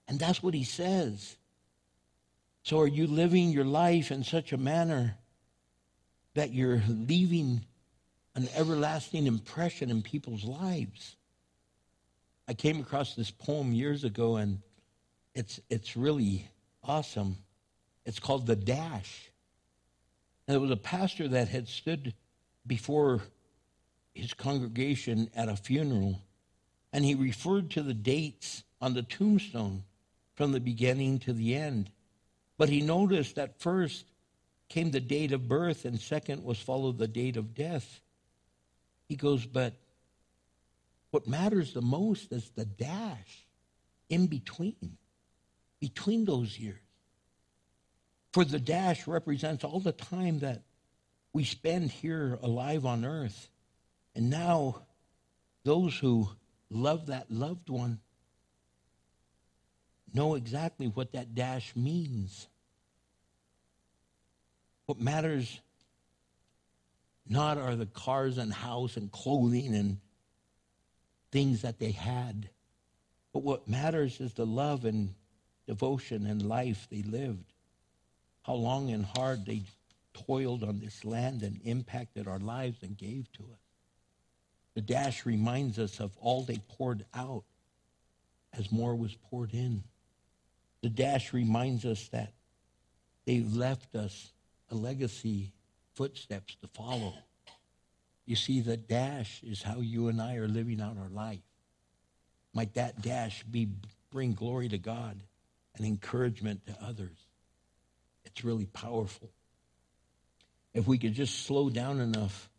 And 0.09 0.20
that's 0.20 0.43
what 0.43 0.53
He 0.53 0.65
says. 0.65 1.38
So, 2.63 2.82
are 2.82 2.88
you 2.88 3.07
living 3.07 3.51
your 3.51 3.63
life 3.63 4.11
in 4.11 4.26
such 4.26 4.51
a 4.51 4.57
manner 4.57 5.18
that 6.34 6.53
you're 6.53 6.84
leaving 6.89 7.65
an 8.36 8.49
everlasting 8.53 9.26
impression 9.26 9.89
in 9.89 10.01
people's 10.01 10.43
lives? 10.43 11.15
I 12.47 12.53
came 12.53 12.79
across 12.79 13.13
this 13.13 13.31
poem 13.31 13.73
years 13.73 14.03
ago, 14.03 14.37
and 14.37 14.61
it's 15.35 15.59
it's 15.69 15.97
really 15.97 16.49
awesome. 16.83 17.37
It's 18.05 18.19
called 18.19 18.47
"The 18.47 18.55
Dash," 18.55 19.29
and 20.47 20.55
it 20.55 20.59
was 20.59 20.71
a 20.71 20.77
pastor 20.77 21.27
that 21.27 21.49
had 21.49 21.67
stood 21.67 22.13
before 22.65 23.21
his 24.13 24.33
congregation 24.33 25.29
at 25.35 25.49
a 25.49 25.55
funeral, 25.55 26.21
and 26.93 27.03
he 27.03 27.15
referred 27.15 27.69
to 27.71 27.83
the 27.83 27.93
dates 27.93 28.63
on 28.81 28.93
the 28.93 29.03
tombstone 29.03 29.83
from 30.35 30.51
the 30.53 30.59
beginning 30.59 31.19
to 31.19 31.33
the 31.33 31.55
end. 31.55 31.91
But 32.57 32.69
he 32.69 32.81
noticed 32.81 33.35
that 33.35 33.59
first 33.59 34.05
came 34.69 34.91
the 34.91 34.99
date 34.99 35.33
of 35.33 35.47
birth, 35.47 35.85
and 35.85 35.99
second 35.99 36.43
was 36.43 36.59
followed 36.59 36.97
the 36.97 37.07
date 37.07 37.37
of 37.37 37.53
death. 37.53 38.01
He 39.07 39.15
goes, 39.15 39.45
but 39.45 39.73
what 41.11 41.27
matters 41.27 41.73
the 41.73 41.81
most 41.81 42.31
is 42.31 42.49
the 42.55 42.65
dash 42.65 43.47
in 44.09 44.27
between, 44.27 44.97
between 45.79 46.25
those 46.25 46.57
years. 46.57 46.79
For 48.33 48.43
the 48.45 48.59
dash 48.59 49.07
represents 49.07 49.63
all 49.63 49.79
the 49.79 49.91
time 49.91 50.39
that 50.39 50.61
we 51.33 51.43
spend 51.43 51.91
here 51.91 52.37
alive 52.41 52.85
on 52.85 53.05
earth. 53.05 53.49
And 54.15 54.29
now, 54.29 54.81
those 55.63 55.97
who 55.97 56.29
love 56.69 57.07
that 57.07 57.31
loved 57.31 57.69
one 57.69 57.99
know 60.13 60.35
exactly 60.35 60.87
what 60.87 61.13
that 61.13 61.35
dash 61.35 61.75
means. 61.75 62.47
What 64.85 64.99
matters 64.99 65.59
not 67.27 67.57
are 67.57 67.75
the 67.75 67.85
cars 67.85 68.37
and 68.37 68.53
house 68.53 68.97
and 68.97 69.11
clothing 69.11 69.75
and 69.75 69.97
things 71.38 71.61
that 71.61 71.77
they 71.77 71.91
had. 71.91 72.49
But 73.31 73.43
what 73.43 73.67
matters 73.67 74.19
is 74.19 74.33
the 74.33 74.47
love 74.47 74.85
and 74.85 75.13
devotion 75.67 76.25
and 76.25 76.41
life 76.41 76.88
they 76.89 77.03
lived. 77.03 77.53
How 78.41 78.55
long 78.55 78.89
and 78.89 79.05
hard 79.05 79.45
they 79.45 79.61
toiled 80.15 80.63
on 80.63 80.79
this 80.79 81.05
land 81.05 81.43
and 81.43 81.61
impacted 81.63 82.27
our 82.27 82.39
lives 82.39 82.81
and 82.81 82.97
gave 82.97 83.31
to 83.33 83.43
us. 83.43 83.59
The 84.73 84.81
dash 84.81 85.27
reminds 85.27 85.77
us 85.77 85.99
of 85.99 86.17
all 86.19 86.41
they 86.41 86.57
poured 86.69 87.05
out 87.13 87.43
as 88.57 88.71
more 88.71 88.95
was 88.95 89.15
poured 89.29 89.53
in. 89.53 89.83
The 90.81 90.89
dash 90.89 91.33
reminds 91.33 91.85
us 91.85 92.07
that 92.07 92.33
they've 93.25 93.53
left 93.53 93.95
us 93.95 94.31
a 94.71 94.75
legacy, 94.75 95.53
footsteps 95.93 96.55
to 96.61 96.67
follow. 96.67 97.13
You 98.28 98.36
see, 98.36 98.59
the 98.59 98.78
dash 98.78 99.41
is 99.41 99.63
how 99.63 99.80
you 99.80 100.09
and 100.09 100.21
I 100.21 100.36
are 100.36 100.47
living 100.47 100.82
out 100.82 100.97
our 100.97 101.09
life. 101.09 101.39
Might 102.53 102.75
that 102.75 103.01
dash 103.01 103.43
be 103.43 103.69
bring 104.11 104.34
glory 104.34 104.67
to 104.69 104.78
God 104.78 105.19
and 105.75 105.86
encouragement 105.86 106.67
to 106.67 106.78
others? 106.84 107.17
It's 108.25 108.43
really 108.43 108.65
powerful. 108.65 109.32
If 110.73 110.86
we 110.86 110.97
could 110.97 111.13
just 111.13 111.45
slow 111.45 111.69
down 111.69 111.99
enough 112.01 112.49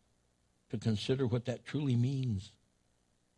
to 0.71 0.77
consider 0.77 1.25
what 1.25 1.45
that 1.45 1.65
truly 1.65 1.95
means. 1.95 2.51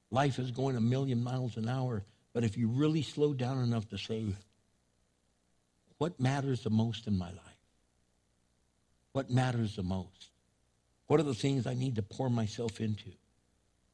Life 0.10 0.40
is 0.40 0.52
going 0.52 0.76
a 0.76 0.82
million 0.82 1.24
miles 1.24 1.58
an 1.58 1.68
hour, 1.70 2.04
but 2.34 2.44
if 2.44 2.58
you 2.58 2.68
really 2.68 3.02
slow 3.02 3.34
down 3.34 3.62
enough 3.62 3.88
to 3.90 3.98
say, 3.98 4.26
what 5.98 6.20
matters 6.20 6.62
the 6.62 6.70
most 6.70 7.08
in 7.08 7.18
my 7.18 7.30
life? 7.30 7.38
What 9.14 9.30
matters 9.30 9.76
the 9.76 9.84
most? 9.84 10.31
What 11.12 11.20
are 11.20 11.24
the 11.24 11.34
things 11.34 11.68
I 11.68 11.74
need 11.74 11.98
to 11.98 12.02
pour 12.02 12.30
myself 12.30 12.80
into? 12.80 13.12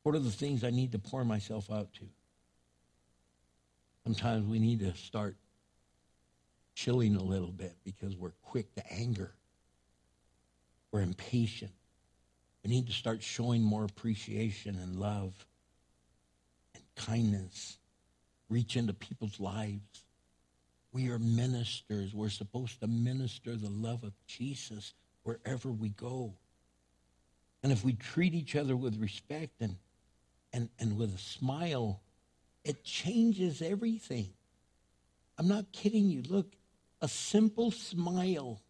What 0.04 0.14
are 0.14 0.20
the 0.20 0.30
things 0.30 0.64
I 0.64 0.70
need 0.70 0.92
to 0.92 1.00
pour 1.00 1.26
myself 1.26 1.72
out 1.72 1.92
to? 1.94 2.06
Sometimes 4.04 4.46
we 4.46 4.60
need 4.60 4.82
to 4.82 4.94
start 4.94 5.36
chilling 6.76 7.16
a 7.16 7.24
little 7.24 7.52
bit 7.52 7.76
because 7.84 8.16
we're 8.16 8.36
quick 8.44 8.76
to 8.76 8.84
anger. 8.94 9.32
We're 10.92 11.02
impatient. 11.02 11.72
We 12.64 12.70
need 12.70 12.86
to 12.86 12.94
start 12.94 13.24
showing 13.24 13.64
more 13.64 13.86
appreciation 13.86 14.76
and 14.76 14.96
love 14.98 15.34
and 16.76 16.84
kindness. 16.96 17.80
Reach 18.48 18.76
into 18.76 18.94
people's 18.94 19.40
lives. 19.40 20.04
We 20.92 21.10
are 21.10 21.18
ministers. 21.18 22.14
We're 22.14 22.30
supposed 22.30 22.80
to 22.82 22.88
minister 22.88 23.56
the 23.56 23.72
love 23.72 24.04
of 24.04 24.14
Jesus 24.28 24.94
wherever 25.24 25.72
we 25.72 25.90
go. 25.90 26.36
And 27.64 27.72
if 27.72 27.84
we 27.84 27.94
treat 27.94 28.34
each 28.34 28.56
other 28.56 28.76
with 28.76 28.98
respect 28.98 29.62
and, 29.62 29.76
and, 30.54 30.70
and 30.80 30.98
with 30.98 31.14
a 31.14 31.18
smile, 31.18 32.02
it 32.64 32.84
changes 32.84 33.62
everything. 33.62 34.28
I'm 35.38 35.48
not 35.48 35.72
kidding 35.72 36.10
you. 36.10 36.24
Look, 36.28 36.54
a 37.02 37.08
simple 37.08 37.72
smile 37.72 38.62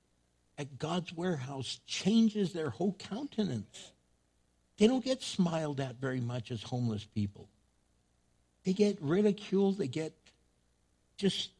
at 0.57 0.79
God's 0.79 1.13
warehouse 1.13 1.79
changes 1.85 2.53
their 2.53 2.69
whole 2.69 2.93
countenance. 2.93 3.91
They 4.77 4.87
don't 4.87 5.03
get 5.03 5.21
smiled 5.21 5.79
at 5.79 5.95
very 5.95 6.19
much 6.19 6.51
as 6.51 6.61
homeless 6.61 7.05
people. 7.05 7.47
They 8.63 8.73
get 8.73 9.01
ridiculed, 9.01 9.77
they 9.77 9.87
get 9.87 10.13
just 11.17 11.51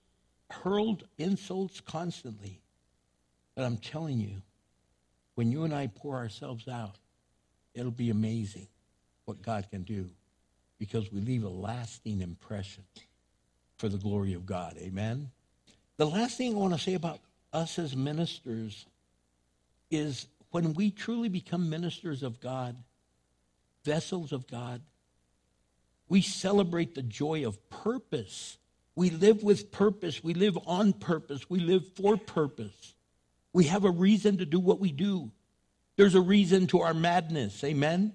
hurled 0.50 1.04
insults 1.18 1.80
constantly. 1.80 2.62
But 3.56 3.66
I'm 3.66 3.78
telling 3.78 4.20
you, 4.20 4.42
when 5.36 5.52
you 5.52 5.64
and 5.64 5.74
I 5.74 5.88
pour 5.88 6.16
ourselves 6.16 6.68
out, 6.68 6.98
it'll 7.78 7.92
be 7.92 8.10
amazing 8.10 8.68
what 9.26 9.42
God 9.42 9.68
can 9.70 9.84
do 9.84 10.10
because 10.80 11.12
we 11.12 11.22
leave 11.22 11.44
a 11.44 11.50
lasting 11.50 12.22
impression 12.22 12.84
for 13.78 13.90
the 13.90 13.98
glory 13.98 14.34
of 14.34 14.46
God. 14.46 14.76
Amen? 14.80 15.30
The 15.98 16.08
last 16.08 16.38
thing 16.38 16.54
I 16.56 16.58
want 16.58 16.74
to 16.74 16.80
say 16.80 16.94
about 16.94 17.20
us 17.54 17.80
as 17.80 17.96
ministers 17.96 18.86
is 19.90 20.28
when 20.52 20.74
we 20.74 20.92
truly 20.92 21.30
become 21.30 21.70
ministers 21.70 22.24
of 22.24 22.40
God, 22.40 22.76
vessels 23.84 24.32
of 24.32 24.48
God, 24.48 24.82
we 26.10 26.22
celebrate 26.22 26.96
the 26.96 27.02
joy 27.02 27.46
of 27.46 27.70
purpose. 27.70 28.58
We 28.96 29.10
live 29.10 29.44
with 29.44 29.72
purpose. 29.72 30.24
We 30.24 30.34
live 30.34 30.58
on 30.66 30.94
purpose. 30.94 31.50
We 31.50 31.60
live 31.60 31.86
for 31.96 32.18
purpose. 32.18 32.96
We 33.54 33.66
have 33.66 33.86
a 33.86 33.92
reason 33.92 34.38
to 34.38 34.46
do 34.46 34.60
what 34.60 34.80
we 34.80 34.92
do. 34.92 35.32
There's 35.98 36.16
a 36.16 36.22
reason 36.22 36.68
to 36.68 36.82
our 36.82 36.94
madness. 36.94 37.64
Amen? 37.64 38.14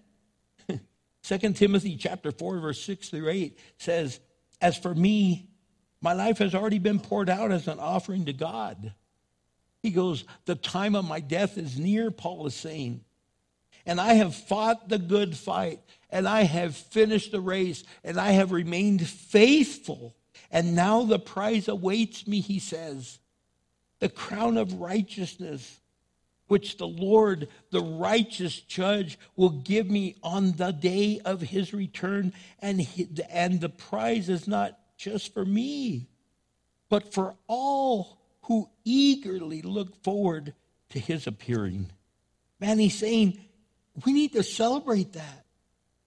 2 1.24 1.38
Timothy 1.52 1.96
chapter 1.96 2.32
4, 2.32 2.60
verse 2.60 2.82
6 2.82 3.10
through 3.10 3.28
8 3.28 3.58
says, 3.76 4.20
As 4.60 4.76
for 4.78 4.94
me, 4.94 5.48
my 6.00 6.14
life 6.14 6.38
has 6.38 6.54
already 6.54 6.78
been 6.78 7.00
poured 7.00 7.28
out 7.28 7.52
as 7.52 7.68
an 7.68 7.78
offering 7.78 8.24
to 8.26 8.32
God. 8.32 8.94
He 9.82 9.90
goes, 9.90 10.24
The 10.46 10.54
time 10.54 10.94
of 10.94 11.04
my 11.04 11.20
death 11.20 11.58
is 11.58 11.78
near, 11.78 12.10
Paul 12.10 12.46
is 12.46 12.54
saying. 12.54 13.04
And 13.84 14.00
I 14.00 14.14
have 14.14 14.34
fought 14.34 14.88
the 14.88 14.98
good 14.98 15.36
fight, 15.36 15.80
and 16.08 16.28
I 16.28 16.42
have 16.42 16.76
finished 16.76 17.32
the 17.32 17.40
race, 17.40 17.82
and 18.04 18.18
I 18.18 18.30
have 18.30 18.52
remained 18.52 19.06
faithful. 19.06 20.14
And 20.52 20.76
now 20.76 21.02
the 21.02 21.18
prize 21.18 21.66
awaits 21.66 22.28
me, 22.28 22.40
he 22.40 22.60
says 22.60 23.18
the 23.98 24.08
crown 24.08 24.56
of 24.56 24.80
righteousness, 24.80 25.80
which 26.52 26.76
the 26.76 26.86
Lord, 26.86 27.48
the 27.70 27.80
righteous 27.80 28.60
judge, 28.60 29.18
will 29.36 29.48
give 29.48 29.88
me 29.88 30.16
on 30.22 30.52
the 30.52 30.70
day 30.70 31.18
of 31.24 31.40
his 31.40 31.72
return. 31.72 32.34
And, 32.58 32.78
he, 32.78 33.08
and 33.30 33.58
the 33.58 33.70
prize 33.70 34.28
is 34.28 34.46
not 34.46 34.78
just 34.98 35.32
for 35.32 35.46
me, 35.46 36.08
but 36.90 37.14
for 37.14 37.36
all 37.46 38.18
who 38.42 38.68
eagerly 38.84 39.62
look 39.62 40.04
forward 40.04 40.52
to 40.90 40.98
his 40.98 41.26
appearing. 41.26 41.90
Man, 42.60 42.78
he's 42.78 42.98
saying 42.98 43.40
we 44.04 44.12
need 44.12 44.34
to 44.34 44.42
celebrate 44.42 45.14
that. 45.14 45.46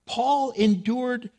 Paul 0.05 0.51
endured 0.51 1.31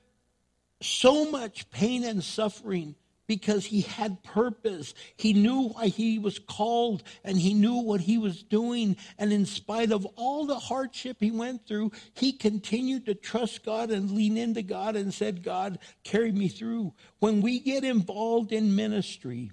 so 0.82 1.30
much 1.30 1.70
pain 1.70 2.02
and 2.02 2.24
suffering 2.24 2.96
because 3.26 3.66
he 3.66 3.82
had 3.82 4.22
purpose. 4.22 4.94
He 5.16 5.32
knew 5.32 5.68
why 5.68 5.88
he 5.88 6.18
was 6.18 6.38
called 6.38 7.02
and 7.24 7.38
he 7.38 7.54
knew 7.54 7.76
what 7.76 8.00
he 8.00 8.18
was 8.18 8.42
doing. 8.42 8.96
And 9.18 9.32
in 9.32 9.46
spite 9.46 9.92
of 9.92 10.06
all 10.16 10.46
the 10.46 10.58
hardship 10.58 11.16
he 11.20 11.30
went 11.30 11.66
through, 11.66 11.92
he 12.14 12.32
continued 12.32 13.06
to 13.06 13.14
trust 13.14 13.64
God 13.64 13.90
and 13.90 14.10
lean 14.10 14.36
into 14.36 14.62
God 14.62 14.96
and 14.96 15.12
said, 15.12 15.42
God, 15.42 15.78
carry 16.04 16.32
me 16.32 16.48
through. 16.48 16.92
When 17.18 17.40
we 17.40 17.58
get 17.60 17.84
involved 17.84 18.52
in 18.52 18.76
ministry, 18.76 19.50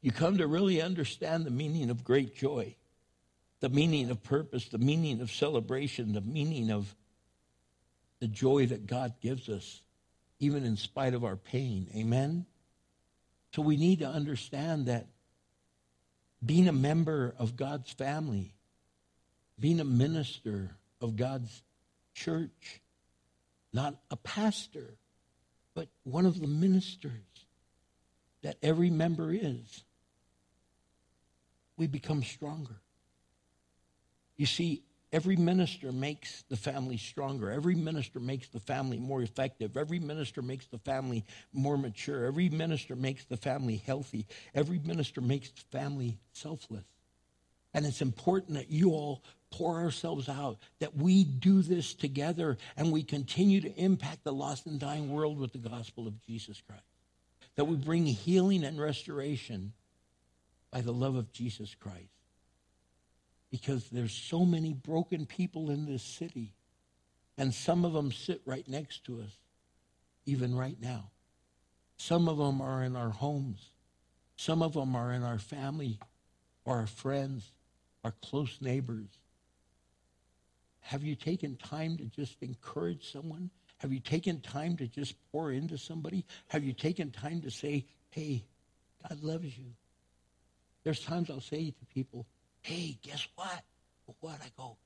you 0.00 0.12
come 0.12 0.38
to 0.38 0.46
really 0.46 0.80
understand 0.80 1.44
the 1.44 1.50
meaning 1.50 1.90
of 1.90 2.04
great 2.04 2.36
joy, 2.36 2.76
the 3.60 3.68
meaning 3.68 4.10
of 4.10 4.22
purpose, 4.22 4.68
the 4.68 4.78
meaning 4.78 5.20
of 5.20 5.30
celebration, 5.30 6.12
the 6.12 6.20
meaning 6.20 6.70
of 6.70 6.94
the 8.20 8.28
joy 8.28 8.66
that 8.66 8.86
God 8.86 9.14
gives 9.20 9.48
us 9.48 9.82
even 10.40 10.64
in 10.64 10.76
spite 10.76 11.14
of 11.14 11.24
our 11.24 11.36
pain. 11.36 11.88
Amen? 11.96 12.46
So 13.54 13.62
we 13.62 13.76
need 13.76 14.00
to 14.00 14.06
understand 14.06 14.86
that 14.86 15.06
being 16.44 16.68
a 16.68 16.72
member 16.72 17.34
of 17.38 17.56
God's 17.56 17.90
family, 17.92 18.54
being 19.58 19.80
a 19.80 19.84
minister 19.84 20.70
of 21.00 21.16
God's 21.16 21.62
church, 22.14 22.80
not 23.72 23.96
a 24.10 24.16
pastor, 24.16 24.98
but 25.74 25.88
one 26.04 26.26
of 26.26 26.40
the 26.40 26.46
ministers 26.46 27.12
that 28.42 28.56
every 28.62 28.90
member 28.90 29.32
is, 29.32 29.84
we 31.76 31.86
become 31.86 32.22
stronger. 32.22 32.76
You 34.36 34.46
see, 34.46 34.82
Every 35.10 35.36
minister 35.36 35.90
makes 35.90 36.44
the 36.50 36.56
family 36.56 36.98
stronger. 36.98 37.50
Every 37.50 37.74
minister 37.74 38.20
makes 38.20 38.48
the 38.48 38.60
family 38.60 38.98
more 38.98 39.22
effective. 39.22 39.76
Every 39.76 39.98
minister 39.98 40.42
makes 40.42 40.66
the 40.66 40.78
family 40.78 41.24
more 41.52 41.78
mature. 41.78 42.26
Every 42.26 42.50
minister 42.50 42.94
makes 42.94 43.24
the 43.24 43.38
family 43.38 43.76
healthy. 43.76 44.26
Every 44.54 44.78
minister 44.78 45.22
makes 45.22 45.50
the 45.50 45.78
family 45.78 46.18
selfless. 46.32 46.84
And 47.72 47.86
it's 47.86 48.02
important 48.02 48.54
that 48.54 48.70
you 48.70 48.90
all 48.90 49.22
pour 49.50 49.80
ourselves 49.80 50.28
out, 50.28 50.58
that 50.78 50.94
we 50.94 51.24
do 51.24 51.62
this 51.62 51.94
together 51.94 52.58
and 52.76 52.92
we 52.92 53.02
continue 53.02 53.62
to 53.62 53.74
impact 53.76 54.24
the 54.24 54.32
lost 54.32 54.66
and 54.66 54.78
dying 54.78 55.10
world 55.10 55.38
with 55.38 55.52
the 55.52 55.58
gospel 55.58 56.06
of 56.06 56.20
Jesus 56.20 56.60
Christ. 56.66 56.82
That 57.56 57.64
we 57.64 57.76
bring 57.76 58.04
healing 58.04 58.62
and 58.62 58.78
restoration 58.78 59.72
by 60.70 60.82
the 60.82 60.92
love 60.92 61.16
of 61.16 61.32
Jesus 61.32 61.74
Christ 61.74 62.17
because 63.50 63.88
there's 63.90 64.12
so 64.12 64.44
many 64.44 64.72
broken 64.72 65.26
people 65.26 65.70
in 65.70 65.86
this 65.86 66.02
city. 66.02 66.52
And 67.36 67.54
some 67.54 67.84
of 67.84 67.92
them 67.92 68.12
sit 68.12 68.42
right 68.44 68.66
next 68.68 69.04
to 69.04 69.20
us, 69.20 69.30
even 70.26 70.56
right 70.56 70.76
now. 70.80 71.10
Some 71.96 72.28
of 72.28 72.36
them 72.36 72.60
are 72.60 72.82
in 72.82 72.96
our 72.96 73.10
homes. 73.10 73.70
Some 74.36 74.62
of 74.62 74.74
them 74.74 74.94
are 74.94 75.12
in 75.12 75.22
our 75.22 75.38
family 75.38 75.98
or 76.64 76.76
our 76.76 76.86
friends, 76.86 77.50
our 78.04 78.12
close 78.22 78.58
neighbors. 78.60 79.08
Have 80.80 81.02
you 81.02 81.14
taken 81.14 81.56
time 81.56 81.96
to 81.98 82.04
just 82.04 82.36
encourage 82.40 83.10
someone? 83.12 83.50
Have 83.78 83.92
you 83.92 84.00
taken 84.00 84.40
time 84.40 84.76
to 84.76 84.86
just 84.86 85.14
pour 85.30 85.52
into 85.52 85.78
somebody? 85.78 86.24
Have 86.48 86.64
you 86.64 86.72
taken 86.72 87.10
time 87.10 87.40
to 87.42 87.50
say, 87.50 87.86
hey, 88.10 88.44
God 89.08 89.22
loves 89.22 89.56
you? 89.56 89.66
There's 90.84 91.00
times 91.00 91.30
I'll 91.30 91.40
say 91.40 91.70
to 91.70 91.86
people, 91.94 92.26
hey, 92.68 92.98
guess 93.02 93.26
what? 93.34 93.62
What? 94.20 94.38
I 94.44 94.50
go, 94.56 94.76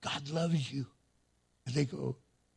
God 0.00 0.28
loves 0.30 0.72
you. 0.72 0.86
And 1.66 1.74
they 1.74 1.84
go, 1.84 2.16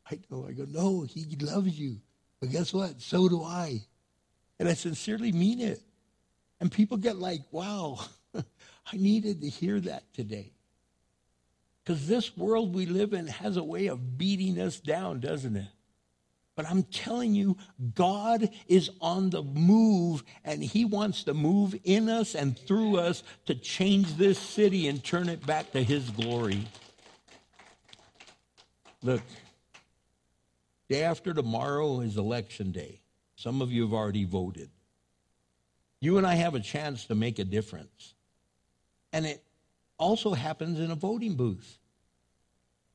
I 0.09 0.19
know. 0.29 0.45
I 0.47 0.53
go, 0.53 0.65
no, 0.67 1.01
he 1.01 1.25
loves 1.41 1.77
you. 1.77 1.97
But 2.39 2.51
guess 2.51 2.71
what? 2.71 3.01
So 3.01 3.27
do 3.27 3.43
I. 3.43 3.81
And 4.59 4.69
I 4.69 4.73
sincerely 4.73 5.31
mean 5.31 5.59
it. 5.59 5.81
And 6.59 6.71
people 6.71 6.97
get 6.97 7.17
like, 7.17 7.41
wow, 7.51 7.99
I 8.35 8.43
needed 8.93 9.41
to 9.41 9.49
hear 9.49 9.79
that 9.79 10.13
today. 10.13 10.51
Because 11.83 12.07
this 12.07 12.37
world 12.37 12.75
we 12.75 12.85
live 12.85 13.13
in 13.13 13.25
has 13.25 13.57
a 13.57 13.63
way 13.63 13.87
of 13.87 14.17
beating 14.17 14.59
us 14.59 14.79
down, 14.79 15.19
doesn't 15.19 15.55
it? 15.55 15.67
But 16.59 16.69
I'm 16.69 16.83
telling 16.83 17.35
you, 17.35 17.55
God 17.95 18.49
is 18.67 18.89
on 18.99 19.29
the 19.29 19.43
move 19.43 20.25
and 20.43 20.61
He 20.61 20.83
wants 20.83 21.23
to 21.23 21.33
move 21.33 21.73
in 21.85 22.09
us 22.09 22.35
and 22.35 22.59
through 22.59 22.97
us 22.97 23.23
to 23.45 23.55
change 23.55 24.17
this 24.17 24.37
city 24.37 24.89
and 24.89 25.01
turn 25.01 25.29
it 25.29 25.45
back 25.45 25.71
to 25.71 25.81
His 25.81 26.09
glory. 26.09 26.67
Look, 29.01 29.21
day 30.89 31.03
after 31.03 31.33
tomorrow 31.33 32.01
is 32.01 32.17
election 32.17 32.73
day. 32.73 32.99
Some 33.37 33.61
of 33.61 33.71
you 33.71 33.83
have 33.83 33.93
already 33.93 34.25
voted. 34.25 34.69
You 36.01 36.17
and 36.17 36.27
I 36.27 36.35
have 36.35 36.55
a 36.55 36.59
chance 36.59 37.05
to 37.05 37.15
make 37.15 37.39
a 37.39 37.45
difference. 37.45 38.15
And 39.13 39.25
it 39.25 39.45
also 39.97 40.33
happens 40.33 40.77
in 40.77 40.91
a 40.91 40.95
voting 40.95 41.35
booth. 41.35 41.77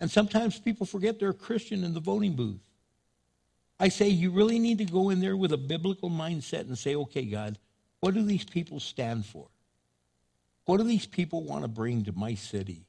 And 0.00 0.10
sometimes 0.10 0.58
people 0.58 0.84
forget 0.84 1.18
they're 1.18 1.30
a 1.30 1.32
Christian 1.32 1.82
in 1.82 1.94
the 1.94 2.00
voting 2.00 2.36
booth. 2.36 2.60
I 3.84 3.88
say 3.88 4.08
you 4.08 4.30
really 4.30 4.58
need 4.58 4.78
to 4.78 4.86
go 4.86 5.10
in 5.10 5.20
there 5.20 5.36
with 5.36 5.52
a 5.52 5.58
biblical 5.58 6.08
mindset 6.08 6.60
and 6.60 6.78
say, 6.78 6.94
okay, 6.94 7.26
God, 7.26 7.58
what 8.00 8.14
do 8.14 8.22
these 8.22 8.42
people 8.42 8.80
stand 8.80 9.26
for? 9.26 9.46
What 10.64 10.78
do 10.78 10.84
these 10.84 11.04
people 11.04 11.42
want 11.44 11.64
to 11.64 11.68
bring 11.68 12.04
to 12.04 12.12
my 12.12 12.32
city? 12.34 12.86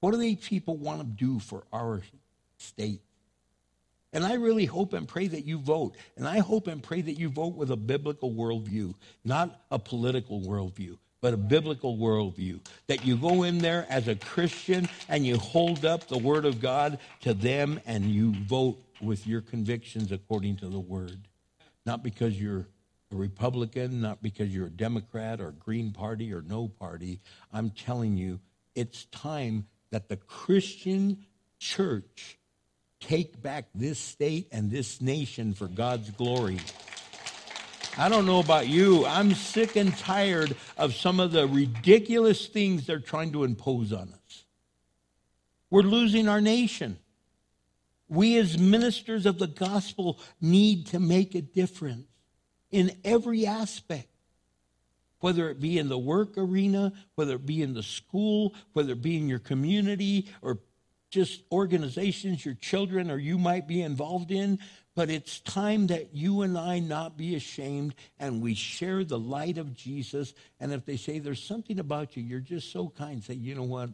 What 0.00 0.12
do 0.12 0.16
these 0.16 0.38
people 0.38 0.78
want 0.78 1.00
to 1.02 1.06
do 1.06 1.40
for 1.40 1.64
our 1.74 2.00
state? 2.56 3.02
And 4.14 4.24
I 4.24 4.36
really 4.36 4.64
hope 4.64 4.94
and 4.94 5.06
pray 5.06 5.28
that 5.28 5.44
you 5.44 5.58
vote. 5.58 5.94
And 6.16 6.26
I 6.26 6.38
hope 6.38 6.68
and 6.68 6.82
pray 6.82 7.02
that 7.02 7.18
you 7.18 7.28
vote 7.28 7.54
with 7.54 7.70
a 7.70 7.76
biblical 7.76 8.32
worldview, 8.32 8.94
not 9.22 9.60
a 9.70 9.78
political 9.78 10.40
worldview, 10.40 10.96
but 11.20 11.34
a 11.34 11.36
biblical 11.36 11.98
worldview. 11.98 12.60
That 12.86 13.04
you 13.04 13.18
go 13.18 13.42
in 13.42 13.58
there 13.58 13.84
as 13.90 14.08
a 14.08 14.16
Christian 14.16 14.88
and 15.10 15.26
you 15.26 15.36
hold 15.36 15.84
up 15.84 16.08
the 16.08 16.16
Word 16.16 16.46
of 16.46 16.62
God 16.62 16.98
to 17.20 17.34
them 17.34 17.78
and 17.84 18.06
you 18.06 18.32
vote 18.32 18.78
with 19.00 19.26
your 19.26 19.40
convictions 19.40 20.12
according 20.12 20.56
to 20.56 20.68
the 20.68 20.80
Word. 20.80 21.28
Not 21.86 22.02
because 22.02 22.40
you're 22.40 22.68
a 23.12 23.16
Republican, 23.16 24.00
not 24.00 24.22
because 24.22 24.54
you're 24.54 24.66
a 24.66 24.70
Democrat 24.70 25.40
or 25.40 25.52
Green 25.52 25.92
Party 25.92 26.32
or 26.32 26.42
no 26.42 26.68
party. 26.68 27.20
I'm 27.52 27.70
telling 27.70 28.16
you, 28.16 28.40
it's 28.74 29.06
time 29.06 29.66
that 29.90 30.08
the 30.08 30.16
Christian 30.16 31.24
church 31.58 32.38
take 33.00 33.42
back 33.42 33.66
this 33.74 33.98
state 33.98 34.48
and 34.52 34.70
this 34.70 35.00
nation 35.00 35.54
for 35.54 35.66
God's 35.66 36.10
glory. 36.10 36.58
I 37.98 38.08
don't 38.08 38.26
know 38.26 38.38
about 38.38 38.68
you. 38.68 39.04
I'm 39.06 39.34
sick 39.34 39.74
and 39.76 39.96
tired 39.96 40.54
of 40.76 40.94
some 40.94 41.18
of 41.18 41.32
the 41.32 41.48
ridiculous 41.48 42.46
things 42.46 42.86
they're 42.86 43.00
trying 43.00 43.32
to 43.32 43.44
impose 43.44 43.92
on 43.92 44.12
us. 44.12 44.44
We're 45.70 45.82
losing 45.82 46.28
our 46.28 46.40
nation. 46.40 46.98
We, 48.10 48.36
as 48.38 48.58
ministers 48.58 49.24
of 49.24 49.38
the 49.38 49.46
gospel, 49.46 50.18
need 50.40 50.88
to 50.88 50.98
make 50.98 51.34
a 51.34 51.40
difference 51.40 52.08
in 52.72 52.96
every 53.04 53.46
aspect, 53.46 54.08
whether 55.20 55.48
it 55.48 55.60
be 55.60 55.78
in 55.78 55.88
the 55.88 55.98
work 55.98 56.36
arena, 56.36 56.92
whether 57.14 57.36
it 57.36 57.46
be 57.46 57.62
in 57.62 57.72
the 57.72 57.84
school, 57.84 58.54
whether 58.72 58.92
it 58.92 59.00
be 59.00 59.16
in 59.16 59.28
your 59.28 59.38
community, 59.38 60.28
or 60.42 60.58
just 61.10 61.42
organizations 61.52 62.44
your 62.44 62.54
children 62.54 63.10
or 63.10 63.18
you 63.18 63.38
might 63.38 63.66
be 63.66 63.82
involved 63.82 64.30
in. 64.30 64.58
But 64.94 65.10
it's 65.10 65.40
time 65.40 65.86
that 65.88 66.14
you 66.14 66.42
and 66.42 66.58
I 66.58 66.80
not 66.80 67.16
be 67.16 67.36
ashamed 67.36 67.94
and 68.18 68.42
we 68.42 68.54
share 68.54 69.04
the 69.04 69.18
light 69.18 69.56
of 69.58 69.74
Jesus. 69.74 70.34
And 70.58 70.72
if 70.72 70.84
they 70.84 70.96
say 70.96 71.18
there's 71.18 71.42
something 71.42 71.78
about 71.78 72.16
you, 72.16 72.22
you're 72.22 72.40
just 72.40 72.72
so 72.72 72.88
kind, 72.88 73.22
say, 73.22 73.34
you 73.34 73.54
know 73.54 73.62
what? 73.62 73.90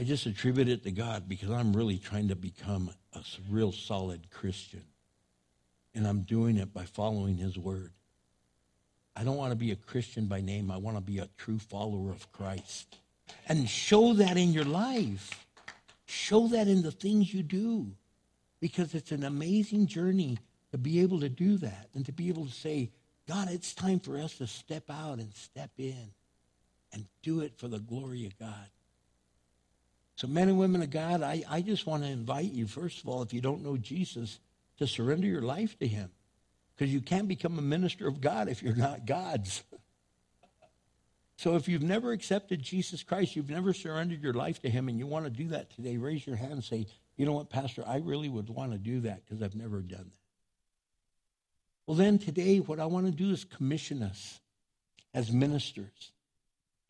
I 0.00 0.02
just 0.02 0.24
attribute 0.24 0.68
it 0.68 0.82
to 0.84 0.90
God 0.90 1.28
because 1.28 1.50
I'm 1.50 1.74
really 1.74 1.98
trying 1.98 2.28
to 2.28 2.34
become 2.34 2.90
a 3.12 3.20
real 3.50 3.70
solid 3.70 4.30
Christian. 4.30 4.82
And 5.94 6.06
I'm 6.06 6.22
doing 6.22 6.56
it 6.56 6.72
by 6.72 6.84
following 6.86 7.36
his 7.36 7.58
word. 7.58 7.92
I 9.14 9.24
don't 9.24 9.36
want 9.36 9.52
to 9.52 9.56
be 9.56 9.72
a 9.72 9.76
Christian 9.76 10.24
by 10.24 10.40
name. 10.40 10.70
I 10.70 10.78
want 10.78 10.96
to 10.96 11.02
be 11.02 11.18
a 11.18 11.28
true 11.36 11.58
follower 11.58 12.10
of 12.12 12.32
Christ. 12.32 12.96
And 13.46 13.68
show 13.68 14.14
that 14.14 14.38
in 14.38 14.54
your 14.54 14.64
life. 14.64 15.46
Show 16.06 16.48
that 16.48 16.66
in 16.66 16.80
the 16.80 16.92
things 16.92 17.34
you 17.34 17.42
do. 17.42 17.88
Because 18.58 18.94
it's 18.94 19.12
an 19.12 19.24
amazing 19.24 19.86
journey 19.86 20.38
to 20.70 20.78
be 20.78 21.00
able 21.00 21.20
to 21.20 21.28
do 21.28 21.58
that 21.58 21.88
and 21.94 22.06
to 22.06 22.12
be 22.12 22.30
able 22.30 22.46
to 22.46 22.52
say, 22.52 22.90
God, 23.28 23.50
it's 23.50 23.74
time 23.74 24.00
for 24.00 24.16
us 24.16 24.38
to 24.38 24.46
step 24.46 24.84
out 24.88 25.18
and 25.18 25.34
step 25.34 25.72
in 25.76 26.12
and 26.90 27.04
do 27.22 27.40
it 27.40 27.52
for 27.58 27.68
the 27.68 27.80
glory 27.80 28.24
of 28.24 28.38
God. 28.38 28.70
So, 30.20 30.26
men 30.26 30.50
and 30.50 30.58
women 30.58 30.82
of 30.82 30.90
God, 30.90 31.22
I, 31.22 31.44
I 31.48 31.62
just 31.62 31.86
want 31.86 32.02
to 32.02 32.08
invite 32.10 32.52
you, 32.52 32.66
first 32.66 33.00
of 33.00 33.08
all, 33.08 33.22
if 33.22 33.32
you 33.32 33.40
don't 33.40 33.64
know 33.64 33.78
Jesus, 33.78 34.38
to 34.76 34.86
surrender 34.86 35.26
your 35.26 35.40
life 35.40 35.78
to 35.78 35.88
him. 35.88 36.10
Because 36.76 36.92
you 36.92 37.00
can't 37.00 37.26
become 37.26 37.58
a 37.58 37.62
minister 37.62 38.06
of 38.06 38.20
God 38.20 38.46
if 38.46 38.62
you're 38.62 38.76
not 38.76 39.06
God's. 39.06 39.64
So 41.38 41.56
if 41.56 41.68
you've 41.68 41.82
never 41.82 42.12
accepted 42.12 42.60
Jesus 42.60 43.02
Christ, 43.02 43.34
you've 43.34 43.48
never 43.48 43.72
surrendered 43.72 44.22
your 44.22 44.34
life 44.34 44.60
to 44.60 44.68
him, 44.68 44.90
and 44.90 44.98
you 44.98 45.06
want 45.06 45.24
to 45.24 45.30
do 45.30 45.48
that 45.48 45.74
today, 45.74 45.96
raise 45.96 46.26
your 46.26 46.36
hand 46.36 46.52
and 46.52 46.64
say, 46.64 46.86
you 47.16 47.24
know 47.24 47.32
what, 47.32 47.48
Pastor, 47.48 47.82
I 47.86 47.96
really 47.96 48.28
would 48.28 48.50
want 48.50 48.72
to 48.72 48.78
do 48.78 49.00
that 49.00 49.24
because 49.24 49.42
I've 49.42 49.56
never 49.56 49.80
done 49.80 50.04
that. 50.04 50.20
Well, 51.86 51.96
then 51.96 52.18
today, 52.18 52.58
what 52.58 52.78
I 52.78 52.84
want 52.84 53.06
to 53.06 53.12
do 53.12 53.30
is 53.30 53.46
commission 53.46 54.02
us 54.02 54.38
as 55.14 55.32
ministers, 55.32 56.12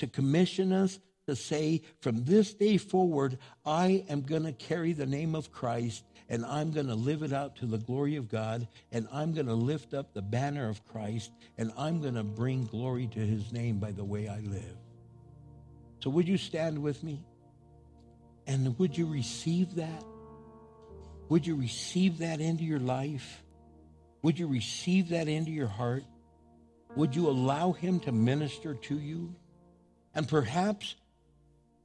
to 0.00 0.08
commission 0.08 0.72
us 0.72 0.98
to 1.30 1.36
say, 1.36 1.82
from 2.00 2.24
this 2.24 2.52
day 2.52 2.76
forward, 2.76 3.38
I 3.64 4.04
am 4.08 4.22
going 4.22 4.44
to 4.44 4.52
carry 4.52 4.92
the 4.92 5.06
name 5.06 5.34
of 5.34 5.50
Christ 5.50 6.04
and 6.28 6.44
I'm 6.44 6.70
going 6.70 6.86
to 6.86 6.94
live 6.94 7.22
it 7.22 7.32
out 7.32 7.56
to 7.56 7.66
the 7.66 7.78
glory 7.78 8.16
of 8.16 8.28
God 8.28 8.68
and 8.92 9.08
I'm 9.12 9.32
going 9.32 9.46
to 9.46 9.54
lift 9.54 9.94
up 9.94 10.12
the 10.12 10.22
banner 10.22 10.68
of 10.68 10.86
Christ 10.86 11.32
and 11.58 11.72
I'm 11.76 12.00
going 12.00 12.14
to 12.14 12.22
bring 12.22 12.66
glory 12.66 13.08
to 13.08 13.18
his 13.18 13.52
name 13.52 13.78
by 13.78 13.90
the 13.90 14.04
way 14.04 14.28
I 14.28 14.38
live. 14.40 14.76
So, 15.98 16.10
would 16.10 16.28
you 16.28 16.38
stand 16.38 16.78
with 16.78 17.02
me? 17.02 17.22
And 18.46 18.78
would 18.78 18.96
you 18.96 19.06
receive 19.06 19.74
that? 19.74 20.04
Would 21.28 21.46
you 21.46 21.56
receive 21.56 22.18
that 22.18 22.40
into 22.40 22.64
your 22.64 22.80
life? 22.80 23.42
Would 24.22 24.38
you 24.38 24.48
receive 24.48 25.10
that 25.10 25.28
into 25.28 25.50
your 25.50 25.68
heart? 25.68 26.04
Would 26.96 27.14
you 27.14 27.28
allow 27.28 27.72
him 27.72 28.00
to 28.00 28.12
minister 28.12 28.74
to 28.74 28.98
you? 28.98 29.34
And 30.14 30.26
perhaps 30.26 30.96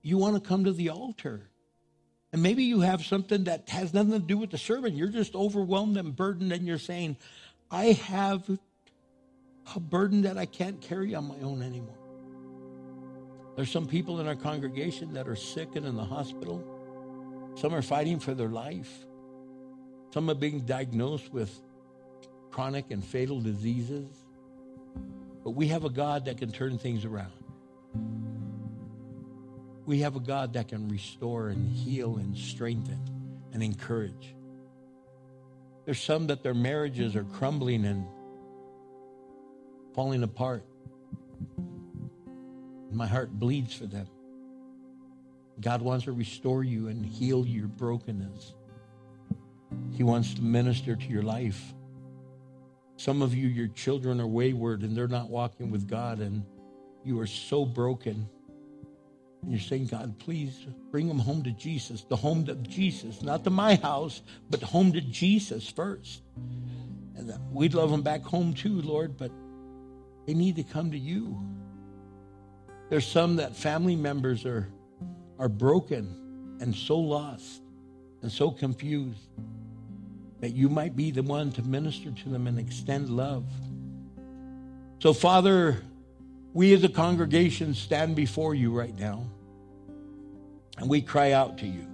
you 0.05 0.19
want 0.19 0.35
to 0.35 0.47
come 0.47 0.65
to 0.65 0.71
the 0.71 0.89
altar. 0.91 1.49
And 2.31 2.43
maybe 2.43 2.63
you 2.63 2.81
have 2.81 3.03
something 3.03 3.45
that 3.45 3.69
has 3.69 3.91
nothing 3.91 4.11
to 4.11 4.19
do 4.19 4.37
with 4.37 4.51
the 4.51 4.57
sermon. 4.59 4.95
You're 4.95 5.07
just 5.07 5.33
overwhelmed 5.33 5.97
and 5.97 6.15
burdened, 6.15 6.51
and 6.51 6.67
you're 6.67 6.77
saying, 6.77 7.17
I 7.71 7.85
have 7.85 8.47
a 9.75 9.79
burden 9.79 10.21
that 10.21 10.37
I 10.37 10.45
can't 10.45 10.79
carry 10.79 11.15
on 11.15 11.27
my 11.27 11.39
own 11.41 11.63
anymore. 11.63 11.97
There's 13.55 13.71
some 13.71 13.87
people 13.87 14.19
in 14.19 14.27
our 14.27 14.35
congregation 14.35 15.11
that 15.13 15.27
are 15.27 15.35
sick 15.35 15.75
and 15.75 15.87
in 15.87 15.95
the 15.95 16.05
hospital. 16.05 16.63
Some 17.55 17.73
are 17.73 17.81
fighting 17.81 18.19
for 18.19 18.35
their 18.35 18.49
life. 18.49 18.93
Some 20.13 20.29
are 20.29 20.35
being 20.35 20.59
diagnosed 20.59 21.33
with 21.33 21.51
chronic 22.51 22.91
and 22.91 23.03
fatal 23.03 23.41
diseases. 23.41 24.05
But 25.43 25.51
we 25.51 25.69
have 25.69 25.83
a 25.83 25.89
God 25.89 26.25
that 26.25 26.37
can 26.37 26.51
turn 26.51 26.77
things 26.77 27.05
around. 27.05 27.33
We 29.85 29.99
have 29.99 30.15
a 30.15 30.19
God 30.19 30.53
that 30.53 30.67
can 30.67 30.89
restore 30.89 31.49
and 31.49 31.69
heal 31.69 32.17
and 32.17 32.35
strengthen 32.37 32.99
and 33.53 33.61
encourage. 33.61 34.35
There's 35.85 36.01
some 36.01 36.27
that 36.27 36.41
their 36.41 36.55
marriages 36.55 37.15
are 37.15 37.23
crumbling 37.23 37.85
and 37.85 38.07
falling 39.93 40.23
apart. 40.23 40.65
My 42.91 43.05
heart 43.05 43.31
bleeds 43.31 43.75
for 43.75 43.85
them. 43.85 44.07
God 45.61 45.81
wants 45.81 46.05
to 46.05 46.11
restore 46.11 46.63
you 46.63 46.87
and 46.87 47.05
heal 47.05 47.45
your 47.45 47.67
brokenness. 47.67 48.53
He 49.91 50.03
wants 50.03 50.33
to 50.33 50.41
minister 50.41 50.95
to 50.95 51.05
your 51.07 51.23
life. 51.23 51.73
Some 52.97 53.21
of 53.21 53.33
you, 53.35 53.47
your 53.47 53.67
children 53.67 54.19
are 54.19 54.27
wayward 54.27 54.81
and 54.81 54.95
they're 54.95 55.07
not 55.07 55.29
walking 55.29 55.69
with 55.69 55.87
God, 55.87 56.19
and 56.19 56.43
you 57.03 57.19
are 57.19 57.27
so 57.27 57.65
broken. 57.65 58.27
And 59.45 59.53
you're 59.53 59.61
saying, 59.61 59.85
God, 59.85 60.17
please 60.17 60.65
bring 60.89 61.07
them 61.07 61.19
home 61.19 61.43
to 61.43 61.51
Jesus, 61.51 62.01
the 62.01 62.15
home 62.15 62.47
to 62.47 62.55
Jesus, 62.55 63.21
not 63.21 63.43
to 63.43 63.51
my 63.51 63.75
house, 63.75 64.23
but 64.49 64.59
home 64.63 64.91
to 64.93 65.01
Jesus 65.01 65.69
first. 65.69 66.23
And 67.15 67.31
we'd 67.51 67.75
love 67.75 67.91
them 67.91 68.01
back 68.01 68.23
home 68.23 68.55
too, 68.55 68.81
Lord, 68.81 69.17
but 69.17 69.29
they 70.25 70.33
need 70.33 70.55
to 70.55 70.63
come 70.63 70.89
to 70.89 70.97
you. 70.97 71.39
There's 72.89 73.05
some 73.05 73.35
that 73.35 73.55
family 73.55 73.95
members 73.95 74.47
are, 74.47 74.67
are 75.37 75.47
broken 75.47 76.57
and 76.59 76.73
so 76.73 76.97
lost 76.97 77.61
and 78.23 78.31
so 78.31 78.49
confused 78.49 79.29
that 80.39 80.55
you 80.55 80.69
might 80.69 80.95
be 80.95 81.11
the 81.11 81.21
one 81.21 81.51
to 81.51 81.61
minister 81.61 82.09
to 82.09 82.29
them 82.29 82.47
and 82.47 82.57
extend 82.57 83.11
love. 83.11 83.45
So, 84.97 85.13
Father, 85.13 85.83
we 86.55 86.73
as 86.73 86.83
a 86.83 86.89
congregation 86.89 87.75
stand 87.75 88.15
before 88.15 88.55
you 88.55 88.71
right 88.71 88.97
now 88.97 89.27
and 90.77 90.89
we 90.89 91.01
cry 91.01 91.31
out 91.31 91.57
to 91.59 91.67
you. 91.67 91.87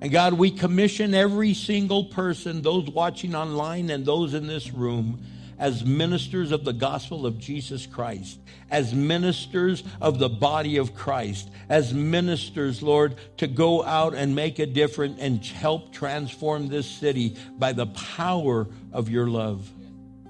And 0.00 0.12
God, 0.12 0.34
we 0.34 0.50
commission 0.50 1.14
every 1.14 1.54
single 1.54 2.04
person, 2.04 2.62
those 2.62 2.88
watching 2.88 3.34
online 3.34 3.90
and 3.90 4.04
those 4.04 4.34
in 4.34 4.46
this 4.46 4.72
room, 4.72 5.22
as 5.58 5.84
ministers 5.84 6.52
of 6.52 6.64
the 6.64 6.72
gospel 6.72 7.24
of 7.24 7.38
Jesus 7.38 7.86
Christ, 7.86 8.38
as 8.70 8.92
ministers 8.92 9.82
of 10.02 10.18
the 10.18 10.28
body 10.28 10.76
of 10.76 10.94
Christ, 10.94 11.48
as 11.70 11.94
ministers, 11.94 12.82
Lord, 12.82 13.14
to 13.38 13.46
go 13.46 13.82
out 13.82 14.14
and 14.14 14.34
make 14.34 14.58
a 14.58 14.66
difference 14.66 15.18
and 15.18 15.42
help 15.44 15.92
transform 15.92 16.68
this 16.68 16.86
city 16.86 17.36
by 17.58 17.72
the 17.72 17.86
power 17.86 18.66
of 18.92 19.08
your 19.08 19.28
love. 19.28 19.66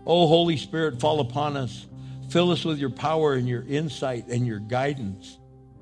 Oh, 0.07 0.29
Holy 0.29 0.57
Spirit, 0.57 1.01
fall 1.01 1.19
upon 1.19 1.57
us. 1.57 1.87
Fill 2.29 2.53
us 2.53 2.65
with 2.65 2.79
your 2.79 2.91
power 2.91 3.35
and 3.35 3.49
your 3.49 3.65
insight 3.65 4.29
and 4.29 4.47
your 4.47 4.61
guidance. 4.61 5.39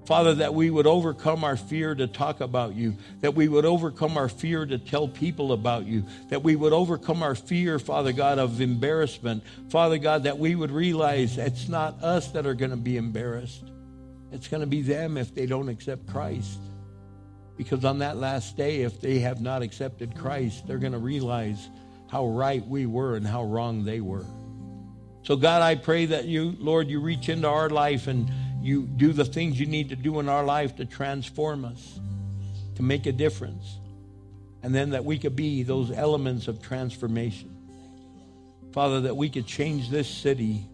Father, 0.06 0.34
that 0.34 0.52
we 0.52 0.68
would 0.68 0.86
overcome 0.86 1.44
our 1.44 1.56
fear 1.56 1.94
to 1.94 2.06
talk 2.06 2.40
about 2.40 2.74
you, 2.74 2.96
that 3.22 3.34
we 3.34 3.48
would 3.48 3.64
overcome 3.64 4.18
our 4.18 4.28
fear 4.28 4.66
to 4.66 4.76
tell 4.76 5.08
people 5.08 5.52
about 5.52 5.86
you, 5.86 6.04
that 6.28 6.42
we 6.42 6.56
would 6.56 6.74
overcome 6.74 7.22
our 7.22 7.34
fear, 7.34 7.78
Father 7.78 8.12
God, 8.12 8.38
of 8.38 8.60
embarrassment. 8.60 9.42
Father 9.70 9.96
God, 9.96 10.24
that 10.24 10.38
we 10.38 10.54
would 10.54 10.70
realize 10.70 11.38
it's 11.38 11.68
not 11.68 12.02
us 12.02 12.28
that 12.32 12.46
are 12.46 12.54
going 12.54 12.70
to 12.70 12.76
be 12.76 12.98
embarrassed. 12.98 13.64
It's 14.30 14.48
going 14.48 14.60
to 14.60 14.66
be 14.66 14.82
them 14.82 15.16
if 15.16 15.34
they 15.34 15.46
don't 15.46 15.70
accept 15.70 16.06
Christ. 16.06 16.58
Because 17.56 17.84
on 17.84 18.00
that 18.00 18.16
last 18.16 18.56
day, 18.56 18.82
if 18.82 19.00
they 19.00 19.20
have 19.20 19.40
not 19.40 19.62
accepted 19.62 20.14
Christ, 20.16 20.66
they're 20.66 20.78
going 20.78 20.92
to 20.92 20.98
realize 20.98 21.70
how 22.10 22.26
right 22.26 22.66
we 22.66 22.84
were 22.84 23.16
and 23.16 23.26
how 23.26 23.44
wrong 23.44 23.84
they 23.84 24.00
were. 24.00 24.26
So, 25.22 25.36
God, 25.36 25.62
I 25.62 25.76
pray 25.76 26.06
that 26.06 26.26
you, 26.26 26.54
Lord, 26.58 26.88
you 26.88 27.00
reach 27.00 27.30
into 27.30 27.48
our 27.48 27.70
life 27.70 28.08
and 28.08 28.30
you 28.64 28.82
do 28.86 29.12
the 29.12 29.26
things 29.26 29.60
you 29.60 29.66
need 29.66 29.90
to 29.90 29.96
do 29.96 30.18
in 30.20 30.28
our 30.28 30.42
life 30.42 30.76
to 30.76 30.86
transform 30.86 31.66
us, 31.66 32.00
to 32.76 32.82
make 32.82 33.04
a 33.04 33.12
difference, 33.12 33.78
and 34.62 34.74
then 34.74 34.90
that 34.90 35.04
we 35.04 35.18
could 35.18 35.36
be 35.36 35.62
those 35.62 35.90
elements 35.90 36.48
of 36.48 36.62
transformation. 36.62 37.54
Father, 38.72 39.02
that 39.02 39.16
we 39.16 39.28
could 39.28 39.46
change 39.46 39.90
this 39.90 40.08
city, 40.08 40.64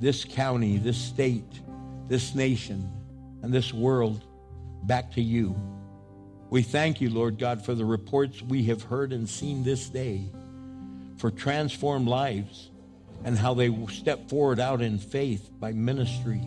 this 0.00 0.24
county, 0.24 0.78
this 0.78 0.96
state, 0.96 1.60
this 2.08 2.34
nation, 2.34 2.90
and 3.42 3.52
this 3.52 3.74
world 3.74 4.24
back 4.84 5.12
to 5.12 5.20
you. 5.20 5.54
We 6.48 6.62
thank 6.62 7.02
you, 7.02 7.10
Lord 7.10 7.38
God, 7.38 7.62
for 7.62 7.74
the 7.74 7.84
reports 7.84 8.40
we 8.40 8.64
have 8.64 8.82
heard 8.82 9.12
and 9.12 9.28
seen 9.28 9.64
this 9.64 9.90
day, 9.90 10.24
for 11.18 11.30
transformed 11.30 12.08
lives, 12.08 12.70
and 13.22 13.36
how 13.36 13.52
they 13.52 13.70
step 13.88 14.30
forward 14.30 14.60
out 14.60 14.80
in 14.80 14.98
faith 14.98 15.50
by 15.60 15.72
ministry. 15.72 16.40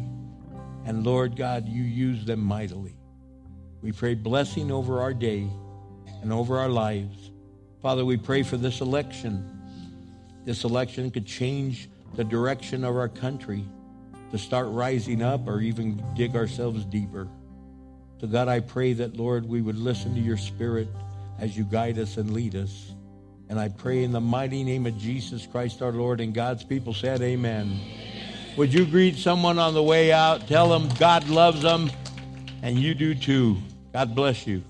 And 0.89 1.05
Lord 1.05 1.35
God, 1.35 1.69
you 1.69 1.83
use 1.83 2.25
them 2.25 2.39
mightily. 2.39 2.95
We 3.83 3.91
pray 3.91 4.15
blessing 4.15 4.71
over 4.71 5.01
our 5.01 5.13
day 5.13 5.47
and 6.23 6.33
over 6.33 6.57
our 6.57 6.67
lives. 6.67 7.29
Father, 7.79 8.03
we 8.03 8.17
pray 8.17 8.41
for 8.41 8.57
this 8.57 8.81
election. 8.81 9.47
This 10.45 10.63
election 10.63 11.11
could 11.11 11.27
change 11.27 11.91
the 12.15 12.23
direction 12.23 12.83
of 12.83 12.97
our 12.97 13.07
country 13.07 13.63
to 14.31 14.39
start 14.39 14.65
rising 14.69 15.21
up 15.21 15.47
or 15.47 15.61
even 15.61 16.03
dig 16.15 16.35
ourselves 16.35 16.83
deeper. 16.85 17.27
So, 18.19 18.25
God, 18.25 18.47
I 18.47 18.59
pray 18.59 18.93
that, 18.93 19.15
Lord, 19.15 19.47
we 19.47 19.61
would 19.61 19.77
listen 19.77 20.15
to 20.15 20.19
your 20.19 20.37
spirit 20.37 20.87
as 21.37 21.55
you 21.55 21.65
guide 21.65 21.99
us 21.99 22.17
and 22.17 22.31
lead 22.31 22.55
us. 22.55 22.95
And 23.47 23.59
I 23.59 23.69
pray 23.69 24.03
in 24.03 24.11
the 24.11 24.21
mighty 24.21 24.63
name 24.63 24.87
of 24.87 24.97
Jesus 24.97 25.45
Christ 25.45 25.83
our 25.83 25.91
Lord 25.91 26.19
and 26.19 26.33
God's 26.33 26.63
people 26.63 26.95
said, 26.95 27.21
Amen. 27.21 27.79
Would 28.57 28.73
you 28.73 28.85
greet 28.85 29.15
someone 29.15 29.57
on 29.57 29.73
the 29.73 29.83
way 29.83 30.11
out? 30.11 30.47
Tell 30.47 30.67
them 30.69 30.89
God 30.99 31.27
loves 31.29 31.61
them 31.61 31.89
and 32.61 32.77
you 32.77 32.93
do 32.93 33.15
too. 33.15 33.57
God 33.93 34.15
bless 34.15 34.45
you. 34.45 34.63